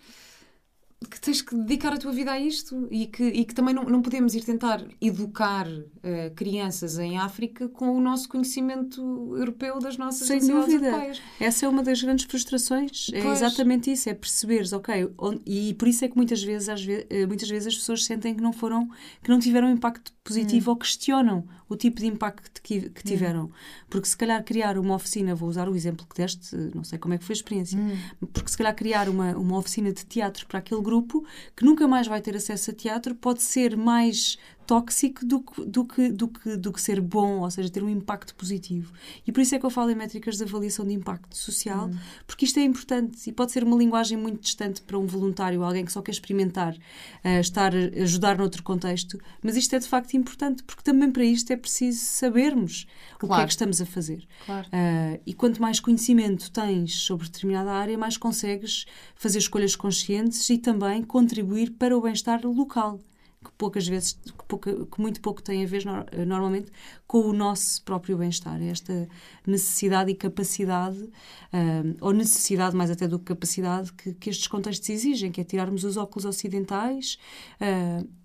que 1.09 1.19
tens 1.19 1.41
que 1.41 1.55
dedicar 1.55 1.93
a 1.93 1.97
tua 1.97 2.11
vida 2.11 2.31
a 2.31 2.39
isto 2.39 2.87
e 2.91 3.05
que, 3.05 3.23
e 3.23 3.45
que 3.45 3.53
também 3.53 3.73
não, 3.73 3.83
não 3.83 4.01
podemos 4.01 4.35
ir 4.35 4.43
tentar 4.43 4.83
educar 5.01 5.67
uh, 5.67 6.35
crianças 6.35 6.97
em 6.97 7.17
África 7.17 7.67
com 7.67 7.97
o 7.97 8.01
nosso 8.01 8.27
conhecimento 8.29 9.01
europeu 9.35 9.79
das 9.79 9.97
nossas 9.97 10.27
Sem 10.27 10.39
dúvida. 10.39 10.87
Europeias. 10.87 11.21
Essa 11.39 11.65
é 11.65 11.69
uma 11.69 11.83
das 11.83 12.01
grandes 12.01 12.25
frustrações. 12.25 13.09
É 13.13 13.21
pois. 13.21 13.41
É 13.41 13.45
exatamente 13.45 13.91
isso, 13.91 14.09
é 14.09 14.13
perceberes, 14.13 14.73
ok, 14.73 15.09
e 15.45 15.73
por 15.73 15.87
isso 15.87 16.05
é 16.05 16.07
que 16.07 16.15
muitas 16.15 16.41
vezes, 16.41 16.69
às 16.69 16.83
vezes, 16.83 17.05
eh, 17.09 17.25
muitas 17.25 17.49
vezes 17.49 17.67
as 17.67 17.75
pessoas 17.75 18.03
sentem 18.05 18.35
que 18.35 18.41
não 18.41 18.53
foram, 18.53 18.87
que 19.21 19.29
não 19.29 19.39
tiveram 19.39 19.69
impacto 19.69 20.13
positivo 20.23 20.69
hum. 20.69 20.73
ou 20.73 20.79
questionam 20.79 21.45
o 21.67 21.75
tipo 21.75 21.99
de 21.99 22.07
impacto 22.07 22.61
que, 22.61 22.89
que 22.89 23.01
hum. 23.01 23.03
tiveram. 23.05 23.45
Hum. 23.45 23.51
Porque 23.89 24.07
se 24.07 24.17
calhar 24.17 24.43
criar 24.43 24.77
uma 24.77 24.95
oficina, 24.95 25.35
vou 25.35 25.49
usar 25.49 25.67
o 25.69 25.75
exemplo 25.75 26.05
que 26.07 26.15
deste, 26.15 26.55
não 26.73 26.83
sei 26.83 26.97
como 26.99 27.13
é 27.13 27.17
que 27.17 27.23
foi 27.23 27.33
a 27.33 27.37
experiência, 27.37 27.79
hum. 27.79 27.97
porque 28.33 28.49
se 28.49 28.57
calhar 28.57 28.75
criar 28.75 29.09
uma, 29.09 29.35
uma 29.37 29.57
oficina 29.57 29.91
de 29.91 30.05
teatro 30.05 30.45
para 30.47 30.59
aquele 30.59 30.81
grupo 30.81 31.25
que 31.55 31.65
nunca 31.65 31.87
mais 31.87 32.07
vai 32.07 32.21
ter 32.21 32.35
acesso 32.35 32.71
a 32.71 32.73
teatro 32.73 33.15
pode 33.15 33.41
ser 33.41 33.75
mais 33.77 34.37
tóxico 34.65 35.25
do 35.25 35.41
que, 35.41 35.65
do 35.65 35.85
que, 35.85 36.09
do 36.09 36.27
que, 36.27 36.57
do 36.57 36.71
que 36.71 36.81
ser 36.81 37.01
bom, 37.01 37.39
ou 37.39 37.51
seja, 37.51 37.69
ter 37.69 37.83
um 37.83 37.89
impacto 37.89 38.33
positivo. 38.35 38.93
E 39.25 39.31
por 39.31 39.41
isso 39.41 39.55
é 39.55 39.59
que 39.59 39.65
eu 39.65 39.69
falo 39.69 39.89
em 39.89 39.95
métricas 39.95 40.37
de 40.37 40.43
avaliação 40.43 40.85
de 40.85 40.93
impacto 40.93 41.35
social, 41.37 41.87
hum. 41.87 41.97
porque 42.25 42.45
isto 42.45 42.59
é 42.59 42.63
importante 42.63 43.29
e 43.29 43.31
pode 43.31 43.51
ser 43.51 43.63
uma 43.63 43.77
linguagem 43.77 44.17
muito 44.17 44.41
distante 44.41 44.81
para 44.81 44.97
um 44.97 45.05
voluntário, 45.05 45.63
alguém 45.63 45.85
que 45.85 45.91
só 45.91 46.01
quer 46.01 46.11
experimentar, 46.11 46.75
uh, 46.75 47.39
estar, 47.39 47.73
ajudar 47.75 48.37
noutro 48.37 48.63
contexto, 48.63 49.19
mas 49.41 49.55
isto 49.55 49.75
é 49.75 49.79
de 49.79 49.87
facto 49.87 50.13
importante, 50.15 50.63
porque 50.63 50.83
também 50.83 51.11
para 51.11 51.23
isto 51.23 51.51
é 51.51 51.57
preciso 51.57 51.99
sabermos 52.05 52.87
claro. 53.19 53.33
o 53.33 53.37
que 53.37 53.43
é 53.43 53.45
que 53.45 53.53
estamos 53.53 53.81
a 53.81 53.85
fazer. 53.85 54.27
Claro. 54.45 54.67
Uh, 54.67 55.21
e 55.25 55.33
quanto 55.33 55.61
mais 55.61 55.79
conhecimento 55.79 56.51
tens 56.51 56.95
sobre 56.95 57.27
determinada 57.27 57.71
área, 57.71 57.97
mais 57.97 58.17
consegues 58.17 58.85
fazer 59.15 59.39
escolhas 59.39 59.75
conscientes 59.75 60.49
e 60.49 60.57
também 60.57 61.03
contribuir 61.03 61.71
para 61.71 61.97
o 61.97 62.01
bem-estar 62.01 62.45
local 62.45 62.99
que 63.43 63.51
poucas 63.57 63.87
vezes, 63.87 64.13
que, 64.13 64.45
pouca, 64.47 64.85
que 64.85 65.01
muito 65.01 65.21
pouco 65.21 65.41
tem 65.41 65.63
a 65.63 65.67
ver 65.67 65.85
no, 65.85 66.25
normalmente 66.25 66.71
com 67.05 67.19
o 67.19 67.33
nosso 67.33 67.83
próprio 67.83 68.17
bem-estar. 68.17 68.61
É 68.61 68.67
esta 68.67 69.07
necessidade 69.45 70.11
e 70.11 70.15
capacidade, 70.15 70.97
uh, 70.99 71.95
ou 72.01 72.13
necessidade 72.13 72.75
mais 72.75 72.89
até 72.89 73.07
do 73.07 73.19
que 73.19 73.25
capacidade, 73.25 73.91
que, 73.93 74.13
que, 74.13 74.29
estes 74.29 74.47
contextos 74.47 74.89
exigem, 74.89 75.31
que 75.31 75.41
é 75.41 75.43
tirarmos 75.43 75.83
os 75.83 75.97
óculos 75.97 76.25
ocidentais. 76.25 77.17
Uh, 77.59 78.22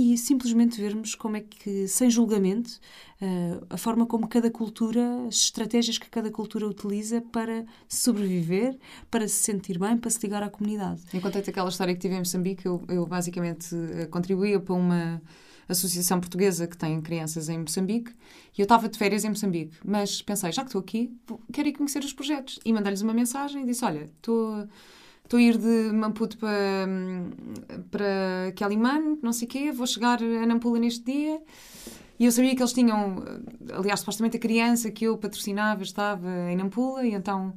e 0.00 0.16
simplesmente 0.16 0.80
vermos 0.80 1.14
como 1.14 1.36
é 1.36 1.40
que, 1.40 1.86
sem 1.86 2.08
julgamento, 2.08 2.80
uh, 3.20 3.66
a 3.68 3.76
forma 3.76 4.06
como 4.06 4.26
cada 4.26 4.50
cultura, 4.50 5.26
as 5.28 5.34
estratégias 5.36 5.98
que 5.98 6.08
cada 6.08 6.30
cultura 6.30 6.66
utiliza 6.66 7.20
para 7.20 7.66
sobreviver, 7.86 8.78
para 9.10 9.28
se 9.28 9.42
sentir 9.42 9.78
bem, 9.78 9.98
para 9.98 10.10
se 10.10 10.18
ligar 10.22 10.42
à 10.42 10.48
comunidade. 10.48 11.02
Eu 11.12 11.20
contei-te 11.20 11.50
aquela 11.50 11.68
história 11.68 11.92
que 11.92 12.00
tive 12.00 12.14
em 12.14 12.20
Moçambique, 12.20 12.64
eu, 12.64 12.82
eu 12.88 13.04
basicamente 13.04 13.74
uh, 13.74 14.08
contribuía 14.10 14.58
para 14.58 14.74
uma 14.74 15.20
associação 15.68 16.18
portuguesa 16.18 16.66
que 16.66 16.76
tem 16.76 17.00
crianças 17.00 17.48
em 17.50 17.58
Moçambique 17.58 18.12
e 18.56 18.60
eu 18.60 18.64
estava 18.64 18.88
de 18.88 18.98
férias 18.98 19.24
em 19.24 19.28
Moçambique, 19.28 19.76
mas 19.84 20.22
pensei, 20.22 20.50
já 20.50 20.62
que 20.62 20.68
estou 20.68 20.80
aqui, 20.80 21.14
quero 21.52 21.68
ir 21.68 21.74
conhecer 21.74 22.02
os 22.02 22.12
projetos. 22.12 22.58
E 22.64 22.72
mandei-lhes 22.72 23.02
uma 23.02 23.12
mensagem 23.12 23.62
e 23.62 23.66
disse, 23.66 23.84
olha, 23.84 24.10
estou 24.16 24.66
estou 25.30 25.38
a 25.38 25.42
ir 25.42 25.56
de 25.56 25.92
Maputo 25.92 26.36
para, 26.38 26.88
para 27.88 28.52
Quelimane, 28.56 29.16
não 29.22 29.32
sei 29.32 29.46
o 29.46 29.48
quê, 29.48 29.70
vou 29.70 29.86
chegar 29.86 30.20
a 30.20 30.46
Nampula 30.46 30.80
neste 30.80 31.04
dia. 31.04 31.40
E 32.18 32.24
eu 32.24 32.32
sabia 32.32 32.54
que 32.54 32.60
eles 32.60 32.72
tinham, 32.72 33.22
aliás, 33.72 34.00
supostamente 34.00 34.36
a 34.36 34.40
criança 34.40 34.90
que 34.90 35.04
eu 35.04 35.16
patrocinava 35.16 35.84
estava 35.84 36.28
em 36.50 36.56
Nampula, 36.56 37.06
e 37.06 37.14
então. 37.14 37.54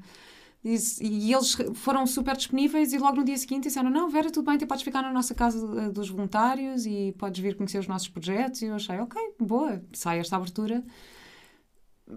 E 0.64 1.34
eles 1.34 1.58
foram 1.74 2.06
super 2.06 2.38
disponíveis 2.38 2.94
e 2.94 2.98
logo 2.98 3.18
no 3.18 3.26
dia 3.26 3.36
seguinte 3.36 3.64
disseram: 3.64 3.90
Não, 3.90 4.08
Vera, 4.08 4.32
tudo 4.32 4.46
bem, 4.46 4.58
tu 4.58 4.68
podes 4.68 4.84
ficar 4.84 5.02
na 5.02 5.12
nossa 5.12 5.34
casa 5.34 5.90
dos 5.90 6.10
voluntários 6.10 6.86
e 6.86 7.14
podes 7.18 7.42
vir 7.42 7.58
conhecer 7.58 7.80
os 7.80 7.88
nossos 7.88 8.08
projetos. 8.08 8.62
E 8.62 8.68
eu 8.68 8.76
achei: 8.76 8.98
Ok, 9.00 9.20
boa, 9.40 9.84
sai 9.92 10.20
esta 10.20 10.38
abertura 10.38 10.84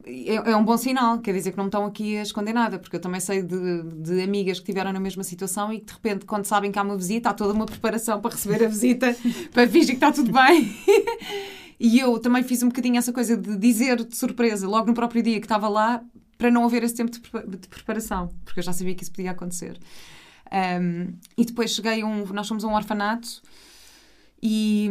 é, 0.05 0.35
é, 0.35 0.57
um 0.57 0.65
bom 0.65 0.77
sinal, 0.77 1.21
quer 1.21 1.33
dizer 1.33 1.53
que 1.53 1.57
não 1.57 1.67
estão 1.67 1.85
aqui 1.85 2.17
a 2.17 2.23
esconder 2.23 2.53
nada, 2.53 2.79
porque 2.79 2.97
eu 2.97 3.01
também 3.01 3.21
sei 3.21 3.43
de, 3.43 3.83
de 3.83 4.21
amigas 4.23 4.59
que 4.59 4.67
tiveram 4.67 4.93
na 4.93 5.01
mesma 5.01 5.23
situação 5.23 5.73
e 5.73 5.81
que 5.81 5.87
de 5.87 5.93
repente, 5.93 6.27
quando 6.27 6.45
sabem 6.45 6.73
que 6.73 6.79
há 6.79 6.83
uma 6.83 6.97
visita, 6.97 7.31
há 7.31 7.35
toda 7.35 7.53
uma 7.53 7.67
preparação 7.67 8.21
para 8.21 8.33
receber 8.33 8.65
a 8.65 8.69
visita, 8.69 9.17
para 9.53 9.69
fingir 9.69 9.91
que 9.91 10.05
está 10.05 10.13
tudo 10.13 10.33
bem. 10.33 10.75
e 11.79 11.99
eu 12.01 12.19
também 12.19 12.43
fiz 12.43 12.63
um 12.63 12.69
bocadinho 12.69 12.99
essa 12.99 13.13
coisa 13.13 13.37
de 13.37 13.57
dizer 13.57 14.05
de 14.05 14.17
surpresa, 14.17 14.69
logo 14.69 14.87
no 14.87 14.95
próprio 14.95 15.23
dia 15.23 15.39
que 15.39 15.47
estava 15.47 15.69
lá, 15.69 16.03
para 16.37 16.51
não 16.51 16.65
haver 16.65 16.83
esse 16.83 16.95
tempo 16.95 17.11
de 17.11 17.69
preparação, 17.69 18.29
porque 18.45 18.61
eu 18.61 18.65
já 18.65 18.73
sabia 18.73 18.95
que 18.95 19.03
isso 19.03 19.13
podia 19.13 19.31
acontecer. 19.31 19.79
Um, 20.53 21.15
e 21.37 21.45
depois 21.45 21.73
cheguei 21.73 22.03
a 22.03 22.07
um. 22.07 22.25
Nós 22.27 22.47
somos 22.47 22.65
um 22.65 22.75
orfanato 22.75 23.43
e. 24.43 24.91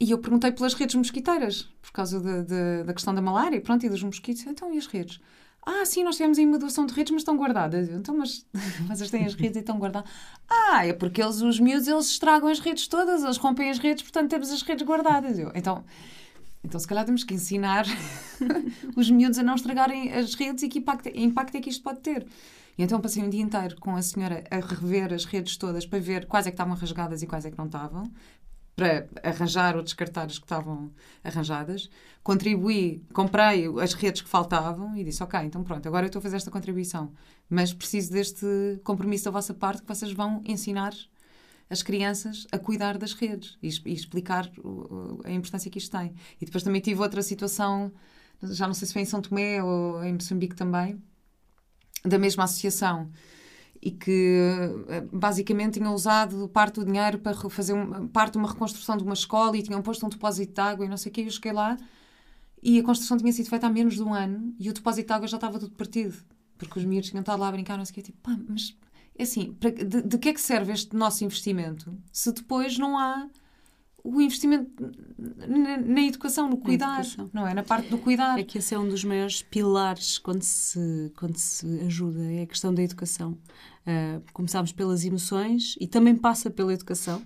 E 0.00 0.10
eu 0.10 0.18
perguntei 0.18 0.50
pelas 0.50 0.72
redes 0.72 0.94
mosquiteiras, 0.94 1.68
por 1.82 1.92
causa 1.92 2.18
de, 2.18 2.44
de, 2.44 2.84
da 2.84 2.94
questão 2.94 3.14
da 3.14 3.20
malária 3.20 3.60
pronto, 3.60 3.84
e 3.84 3.88
dos 3.88 4.02
mosquitos. 4.02 4.46
Então, 4.46 4.72
e 4.72 4.78
as 4.78 4.86
redes? 4.86 5.20
Ah, 5.64 5.84
sim, 5.84 6.02
nós 6.02 6.16
tivemos 6.16 6.38
aí 6.38 6.46
uma 6.46 6.58
doação 6.58 6.86
de 6.86 6.94
redes, 6.94 7.12
mas 7.12 7.20
estão 7.20 7.36
guardadas. 7.36 7.90
Então, 7.90 8.16
mas 8.16 8.46
vocês 8.88 9.10
têm 9.10 9.26
as 9.26 9.34
redes 9.34 9.56
e 9.56 9.60
estão 9.60 9.78
guardadas? 9.78 10.10
Ah, 10.48 10.86
é 10.86 10.94
porque 10.94 11.22
eles, 11.22 11.42
os 11.42 11.60
miúdos, 11.60 11.86
eles 11.86 12.06
estragam 12.06 12.48
as 12.48 12.60
redes 12.60 12.88
todas, 12.88 13.22
eles 13.22 13.36
rompem 13.36 13.68
as 13.68 13.78
redes, 13.78 14.02
portanto 14.02 14.30
temos 14.30 14.50
as 14.50 14.62
redes 14.62 14.86
guardadas. 14.86 15.38
Eu, 15.38 15.52
então, 15.54 15.84
então, 16.64 16.80
se 16.80 16.86
calhar 16.86 17.04
temos 17.04 17.22
que 17.22 17.34
ensinar 17.34 17.84
os 18.96 19.10
miúdos 19.10 19.38
a 19.38 19.42
não 19.42 19.54
estragarem 19.54 20.12
as 20.12 20.34
redes 20.34 20.62
e 20.62 20.68
que 20.68 20.78
impacto, 20.78 21.10
impacto 21.14 21.56
é 21.56 21.60
que 21.60 21.68
isto 21.68 21.82
pode 21.82 22.00
ter. 22.00 22.26
E 22.78 22.82
então 22.82 22.98
passei 23.00 23.22
um 23.22 23.28
dia 23.28 23.42
inteiro 23.42 23.76
com 23.78 23.94
a 23.94 24.00
senhora 24.00 24.44
a 24.50 24.56
rever 24.56 25.12
as 25.12 25.26
redes 25.26 25.56
todas 25.58 25.84
para 25.84 25.98
ver 25.98 26.26
quais 26.26 26.46
é 26.46 26.50
que 26.50 26.54
estavam 26.54 26.74
rasgadas 26.74 27.22
e 27.22 27.26
quais 27.26 27.44
é 27.44 27.50
que 27.50 27.58
não 27.58 27.66
estavam, 27.66 28.10
para 28.76 29.08
arranjar 29.22 29.76
ou 29.76 29.82
descartar 29.82 30.26
as 30.26 30.38
que 30.38 30.44
estavam 30.44 30.90
arranjadas. 31.22 31.90
Contribuí, 32.22 33.04
comprei 33.12 33.66
as 33.80 33.94
redes 33.94 34.22
que 34.22 34.28
faltavam 34.28 34.96
e 34.96 35.04
disse: 35.04 35.22
Ok, 35.22 35.38
então 35.40 35.62
pronto, 35.62 35.86
agora 35.86 36.06
eu 36.06 36.08
estou 36.08 36.20
a 36.20 36.22
fazer 36.22 36.36
esta 36.36 36.50
contribuição, 36.50 37.12
mas 37.48 37.72
preciso 37.72 38.12
deste 38.12 38.80
compromisso 38.84 39.26
da 39.26 39.30
vossa 39.30 39.54
parte 39.54 39.82
que 39.82 39.88
vocês 39.88 40.12
vão 40.12 40.42
ensinar 40.46 40.92
as 41.68 41.82
crianças 41.82 42.46
a 42.50 42.58
cuidar 42.58 42.98
das 42.98 43.12
redes 43.12 43.56
e, 43.62 43.68
e 43.86 43.94
explicar 43.94 44.50
a 45.24 45.30
importância 45.30 45.70
que 45.70 45.78
isto 45.78 45.96
tem. 45.96 46.14
E 46.40 46.44
depois 46.44 46.64
também 46.64 46.80
tive 46.80 47.00
outra 47.00 47.22
situação, 47.22 47.92
já 48.42 48.66
não 48.66 48.74
sei 48.74 48.88
se 48.88 48.92
foi 48.92 49.02
em 49.02 49.06
São 49.06 49.22
Tomé 49.22 49.62
ou 49.62 50.02
em 50.02 50.14
Moçambique 50.14 50.56
também, 50.56 51.00
da 52.04 52.18
mesma 52.18 52.44
associação 52.44 53.10
e 53.82 53.90
que 53.90 54.84
eh, 54.88 55.00
basicamente 55.12 55.78
tinham 55.78 55.94
usado 55.94 56.48
parte 56.48 56.80
do 56.80 56.84
dinheiro 56.84 57.18
para 57.18 57.34
fazer 57.34 57.74
parte 58.12 58.32
de 58.32 58.38
uma 58.38 58.48
reconstrução 58.48 58.96
de 58.96 59.02
uma 59.02 59.14
escola 59.14 59.56
e 59.56 59.62
tinham 59.62 59.80
posto 59.80 60.04
um 60.04 60.08
depósito 60.08 60.52
de 60.52 60.60
água 60.60 60.84
e 60.84 60.88
não 60.88 60.96
sei 60.96 61.10
o 61.10 61.12
que. 61.12 61.22
Eu 61.22 61.30
cheguei 61.30 61.52
lá 61.52 61.76
e 62.62 62.78
a 62.78 62.82
construção 62.82 63.16
tinha 63.16 63.32
sido 63.32 63.48
feita 63.48 63.66
há 63.66 63.70
menos 63.70 63.94
de 63.94 64.02
um 64.02 64.12
ano 64.12 64.54
e 64.58 64.68
o 64.68 64.72
depósito 64.72 65.06
de 65.06 65.12
água 65.12 65.26
já 65.26 65.36
estava 65.38 65.58
tudo 65.58 65.74
partido. 65.74 66.14
Porque 66.58 66.78
os 66.78 66.84
miúdos 66.84 67.08
tinham 67.08 67.20
estado 67.20 67.40
lá 67.40 67.48
a 67.48 67.52
brincar, 67.52 67.78
não 67.78 67.84
sei 67.86 67.92
o 67.92 67.94
que. 67.94 68.02
Tipo, 68.02 68.18
pá, 68.18 68.38
mas 68.46 68.76
é 69.16 69.22
assim, 69.22 69.56
de, 69.58 70.02
de 70.02 70.18
que 70.18 70.28
é 70.28 70.34
que 70.34 70.40
serve 70.40 70.72
este 70.72 70.94
nosso 70.94 71.24
investimento 71.24 71.96
se 72.12 72.32
depois 72.32 72.78
não 72.78 72.98
há 72.98 73.28
o 74.02 74.20
investimento 74.20 74.70
na, 75.18 75.78
na 75.78 76.02
educação, 76.02 76.48
no 76.48 76.56
cuidar, 76.56 77.02
não 77.32 77.46
é? 77.46 77.54
Na 77.54 77.62
parte 77.62 77.88
do 77.88 77.98
cuidar. 77.98 78.38
É 78.38 78.42
que 78.42 78.58
esse 78.58 78.74
é 78.74 78.78
um 78.78 78.88
dos 78.88 79.04
maiores 79.04 79.42
pilares 79.42 80.18
quando 80.18 80.42
se, 80.42 81.12
quando 81.16 81.36
se 81.36 81.66
ajuda, 81.80 82.20
é 82.32 82.42
a 82.42 82.46
questão 82.46 82.72
da 82.72 82.82
educação. 82.82 83.36
Uh, 83.80 84.22
começámos 84.34 84.72
pelas 84.72 85.06
emoções 85.06 85.74
e 85.80 85.86
também 85.86 86.14
passa 86.14 86.50
pela 86.50 86.72
educação. 86.72 87.18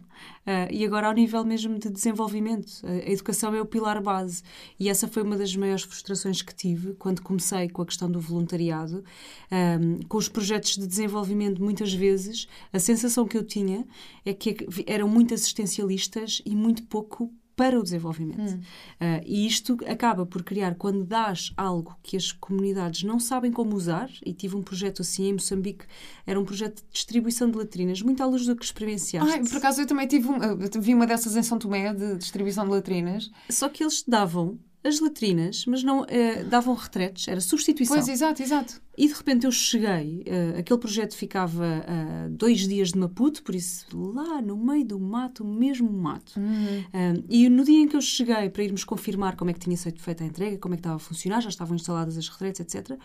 Uh, 0.47 0.71
e 0.71 0.85
agora, 0.85 1.09
ao 1.09 1.13
nível 1.13 1.45
mesmo 1.45 1.79
de 1.79 1.91
desenvolvimento, 1.91 2.81
a 2.85 3.11
educação 3.11 3.53
é 3.55 3.61
o 3.61 3.67
pilar 3.67 4.01
base. 4.01 4.43
E 4.79 4.89
essa 4.89 5.09
foi 5.09 5.25
uma 5.25 5.37
das 5.37 5.55
maiores 5.57 5.83
frustrações 5.83 6.43
que 6.43 6.55
tive 6.55 6.95
quando 6.95 7.23
comecei 7.23 7.69
com 7.69 7.83
a 7.83 7.87
questão 7.87 8.11
do 8.11 8.21
voluntariado. 8.21 9.05
Um, 9.51 10.01
com 10.07 10.17
os 10.17 10.29
projetos 10.29 10.77
de 10.77 10.87
desenvolvimento, 10.87 11.61
muitas 11.61 11.93
vezes, 11.93 12.47
a 12.73 12.79
sensação 12.79 13.27
que 13.27 13.37
eu 13.37 13.45
tinha 13.45 13.85
é 14.25 14.33
que 14.33 14.57
eram 14.87 15.09
muito 15.09 15.35
assistencialistas 15.35 16.41
e 16.47 16.55
muito 16.55 16.85
pouco 16.85 17.33
para 17.57 17.79
o 17.79 17.83
desenvolvimento. 17.83 18.55
Hum. 18.55 18.61
Uh, 19.01 19.23
e 19.25 19.47
isto 19.47 19.79
acaba 19.87 20.27
por 20.27 20.43
criar, 20.43 20.75
quando 20.75 21.05
dás 21.05 21.53
algo 21.57 21.97
que 22.03 22.17
as 22.17 22.33
comunidades 22.33 23.03
não 23.03 23.19
sabem 23.19 23.53
como 23.53 23.75
usar, 23.75 24.11
e 24.25 24.33
tive 24.33 24.57
um 24.57 24.63
projeto 24.63 25.03
assim 25.03 25.29
em 25.29 25.33
Moçambique, 25.35 25.85
era 26.27 26.39
um 26.39 26.45
projeto 26.45 26.83
de 26.83 26.91
distribuição 26.93 27.51
de 27.51 27.57
latrinas, 27.57 28.03
muito 28.03 28.23
à 28.23 28.27
luz 28.27 28.47
do 28.47 28.57
que 28.57 28.65
experienciaste. 28.65 29.31
Ai, 29.31 29.43
por 29.43 29.57
acaso 29.57 29.81
eu 29.81 29.87
também 29.87 30.07
tive 30.07 30.29
um, 30.29 30.39
vi 30.81 30.95
uma 30.95 31.07
dessas 31.07 31.37
em 31.37 31.43
São 31.43 31.59
Tomé, 31.59 31.93
de 31.93 32.17
distribuição 32.17 32.65
de 32.65 32.71
latrinas. 32.71 33.31
Só 33.51 33.69
que 33.69 33.83
eles 33.83 34.05
davam 34.07 34.59
as 34.85 35.01
latrinas, 35.01 35.65
mas 35.65 35.83
não 35.83 36.03
uh, 36.03 36.45
davam 36.49 36.75
retretes, 36.75 37.27
era 37.27 37.41
substituição. 37.41 37.97
Pois, 37.97 38.07
exato, 38.07 38.43
exato. 38.43 38.83
E 38.97 39.09
de 39.09 39.15
repente 39.15 39.47
eu 39.47 39.51
cheguei, 39.51 40.23
uh, 40.27 40.59
aquele 40.59 40.79
projeto 40.79 41.17
ficava 41.17 41.65
uh, 41.65 42.29
dois 42.29 42.69
dias 42.69 42.93
de 42.93 42.99
Maputo, 42.99 43.43
por 43.43 43.55
isso 43.55 43.87
lá 44.13 44.43
no 44.43 44.57
meio 44.57 44.85
do 44.85 45.01
mato, 45.01 45.43
mesmo 45.43 45.91
mato. 45.91 46.35
Uhum. 46.39 47.25
e 47.29 47.49
no 47.49 47.65
dia 47.65 47.81
em 47.81 47.89
que 47.89 47.97
eu 47.97 48.03
cheguei 48.03 48.51
para 48.51 48.63
irmos 48.63 48.85
confirmar 48.85 49.37
como 49.37 49.51
é 49.51 49.55
que 49.55 49.61
tinha 49.61 49.77
sido 49.77 49.99
feita 50.01 50.23
a 50.23 50.27
entrega, 50.27 50.59
como 50.59 50.75
é 50.75 50.77
que 50.77 50.81
estava 50.81 50.97
a 50.97 51.01
funcionar, 51.01 51.41
já 51.41 51.49
estavam 51.49 51.75
instaladas 51.75 52.19
as 52.19 52.29
retretes, 52.29 52.61
etc., 52.61 52.99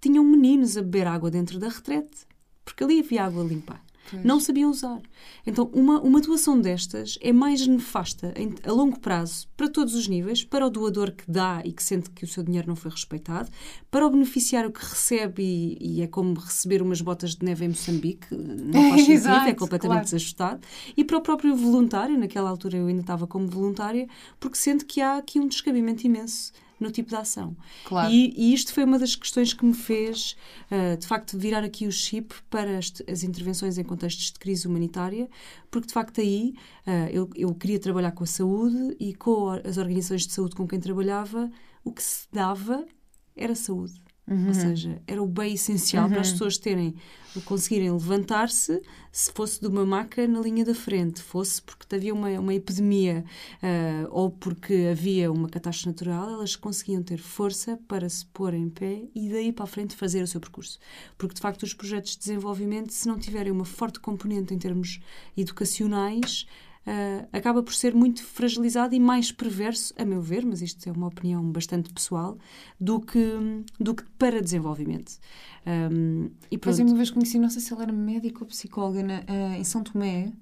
tinham 0.00 0.24
meninos 0.24 0.76
a 0.78 0.82
beber 0.82 1.06
água 1.06 1.30
dentro 1.30 1.58
da 1.58 1.68
retrete, 1.68 2.26
porque 2.64 2.82
ali 2.82 3.00
havia 3.00 3.24
água 3.24 3.44
a 3.44 3.46
limpar. 3.46 3.84
Pois. 4.10 4.24
Não 4.24 4.38
sabiam 4.38 4.70
usar. 4.70 5.00
Então, 5.46 5.70
uma, 5.72 6.00
uma 6.00 6.20
doação 6.20 6.60
destas 6.60 7.18
é 7.20 7.32
mais 7.32 7.66
nefasta 7.66 8.32
em, 8.36 8.54
a 8.64 8.72
longo 8.72 8.98
prazo 9.00 9.48
para 9.56 9.68
todos 9.68 9.94
os 9.94 10.06
níveis, 10.06 10.44
para 10.44 10.66
o 10.66 10.70
doador 10.70 11.12
que 11.12 11.30
dá 11.30 11.60
e 11.64 11.72
que 11.72 11.82
sente 11.82 12.10
que 12.10 12.24
o 12.24 12.28
seu 12.28 12.42
dinheiro 12.42 12.68
não 12.68 12.76
foi 12.76 12.90
respeitado, 12.90 13.50
para 13.90 14.06
o 14.06 14.10
beneficiário 14.10 14.70
que 14.70 14.80
recebe 14.84 15.42
e, 15.42 15.98
e 15.98 16.02
é 16.02 16.06
como 16.06 16.38
receber 16.38 16.82
umas 16.82 17.00
botas 17.00 17.34
de 17.34 17.44
neve 17.44 17.64
em 17.64 17.68
Moçambique, 17.68 18.26
não 18.34 18.90
faz 18.90 19.02
sentido, 19.06 19.28
é 19.28 19.54
completamente 19.54 19.80
claro. 19.80 20.04
desajustado, 20.04 20.60
e 20.96 21.04
para 21.04 21.18
o 21.18 21.20
próprio 21.20 21.56
voluntário, 21.56 22.18
naquela 22.18 22.50
altura 22.50 22.76
eu 22.76 22.86
ainda 22.86 23.00
estava 23.00 23.26
como 23.26 23.46
voluntária, 23.48 24.08
porque 24.38 24.56
sente 24.56 24.84
que 24.84 25.00
há 25.00 25.16
aqui 25.16 25.40
um 25.40 25.48
descabimento 25.48 26.06
imenso 26.06 26.52
no 26.78 26.90
tipo 26.90 27.08
de 27.08 27.16
ação. 27.16 27.56
Claro. 27.84 28.12
E, 28.12 28.32
e, 28.36 28.54
isto 28.54 28.72
foi 28.72 28.84
uma 28.84 28.98
das 28.98 29.14
questões 29.14 29.52
que 29.52 29.64
me 29.64 29.74
fez, 29.74 30.36
uh, 30.70 30.96
de 30.96 31.06
facto, 31.06 31.38
virar 31.38 31.64
aqui 31.64 31.86
o 31.86 31.92
chip 31.92 32.34
para 32.50 32.78
as, 32.78 32.92
as, 33.10 33.22
intervenções 33.22 33.78
em 33.78 33.84
contextos 33.84 34.32
de 34.32 34.38
crise 34.38 34.66
humanitária, 34.66 35.28
porque, 35.70 35.88
de 35.88 35.94
facto, 35.94 36.20
aí 36.20 36.54
uh, 36.86 37.10
eu, 37.10 37.30
eu 37.34 37.54
queria 37.54 37.78
trabalhar 37.78 38.12
com 38.12 38.24
a 38.24 38.26
saúde 38.26 38.96
e 39.00 39.14
com 39.14 39.50
as 39.50 39.78
organizações 39.78 40.26
de 40.26 40.32
saúde 40.32 40.54
com 40.54 40.66
quem 40.66 40.80
trabalhava, 40.80 41.50
o 41.84 41.92
que 41.92 42.02
se 42.02 42.26
dava 42.32 42.84
era 43.34 43.54
saúde. 43.54 44.05
Uhum. 44.28 44.48
Ou 44.48 44.54
seja, 44.54 45.00
era 45.06 45.22
o 45.22 45.26
bem 45.26 45.54
essencial 45.54 46.04
uhum. 46.04 46.10
para 46.10 46.20
as 46.20 46.28
uhum. 46.28 46.32
pessoas 46.34 46.58
terem, 46.58 46.94
conseguirem 47.44 47.92
levantar-se 47.92 48.82
se 49.12 49.32
fosse 49.32 49.60
de 49.60 49.68
uma 49.68 49.86
maca 49.86 50.26
na 50.26 50.40
linha 50.40 50.64
da 50.64 50.74
frente, 50.74 51.22
fosse 51.22 51.62
porque 51.62 51.94
havia 51.94 52.12
uma, 52.12 52.28
uma 52.40 52.52
epidemia 52.52 53.24
uh, 53.62 54.08
ou 54.10 54.30
porque 54.30 54.88
havia 54.90 55.30
uma 55.30 55.48
catástrofe 55.48 55.86
natural, 55.86 56.28
elas 56.28 56.56
conseguiam 56.56 57.02
ter 57.02 57.18
força 57.18 57.78
para 57.86 58.08
se 58.08 58.26
pôr 58.26 58.52
em 58.52 58.68
pé 58.68 59.04
e 59.14 59.28
daí 59.28 59.52
para 59.52 59.64
a 59.64 59.68
frente 59.68 59.94
fazer 59.94 60.22
o 60.22 60.26
seu 60.26 60.40
percurso. 60.40 60.78
Porque 61.16 61.34
de 61.34 61.40
facto 61.40 61.62
os 61.62 61.72
projetos 61.72 62.12
de 62.12 62.18
desenvolvimento, 62.18 62.92
se 62.92 63.06
não 63.06 63.18
tiverem 63.18 63.52
uma 63.52 63.64
forte 63.64 64.00
componente 64.00 64.52
em 64.52 64.58
termos 64.58 65.00
educacionais, 65.36 66.46
uh, 66.86 67.28
acaba 67.32 67.62
por 67.62 67.74
ser 67.74 67.94
muito 67.94 68.24
fragilizado 68.24 68.94
e 68.94 69.00
mais 69.00 69.32
perverso, 69.32 69.92
a 69.98 70.04
meu 70.04 70.22
ver, 70.22 70.44
mas 70.46 70.62
isto 70.62 70.88
é 70.88 70.92
uma 70.92 71.08
opinião 71.08 71.42
bastante 71.50 71.92
pessoal, 71.92 72.38
do 72.80 73.00
que, 73.00 73.64
do 73.78 73.94
que 73.94 74.04
para 74.18 74.40
desenvolvimento. 74.40 75.18
Um, 75.66 76.30
e 76.50 76.56
pois 76.56 76.78
uma 76.78 76.94
vez 76.94 77.10
conheci, 77.10 77.38
não 77.38 77.50
sei 77.50 77.60
se 77.60 77.72
ela 77.72 77.82
era 77.82 77.92
médica 77.92 78.40
ou 78.40 78.46
psicóloga 78.46 79.02
na, 79.02 79.18
uh, 79.20 79.54
em 79.58 79.64
São 79.64 79.82
Tomé, 79.82 80.32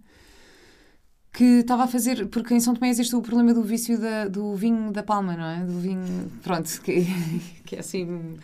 que 1.32 1.44
estava 1.44 1.84
a 1.84 1.88
fazer, 1.88 2.28
porque 2.28 2.54
em 2.54 2.60
São 2.60 2.74
Tomé 2.74 2.90
existe 2.90 3.16
o 3.16 3.22
problema 3.22 3.52
do 3.52 3.62
vício 3.62 3.98
da, 3.98 4.28
do 4.28 4.54
vinho 4.54 4.92
da 4.92 5.02
palma, 5.02 5.36
não 5.36 5.44
é? 5.44 5.64
Do 5.64 5.80
vinho, 5.80 6.30
pronto, 6.42 6.80
que, 6.82 7.06
que 7.64 7.76
é 7.76 7.80
assim. 7.80 8.36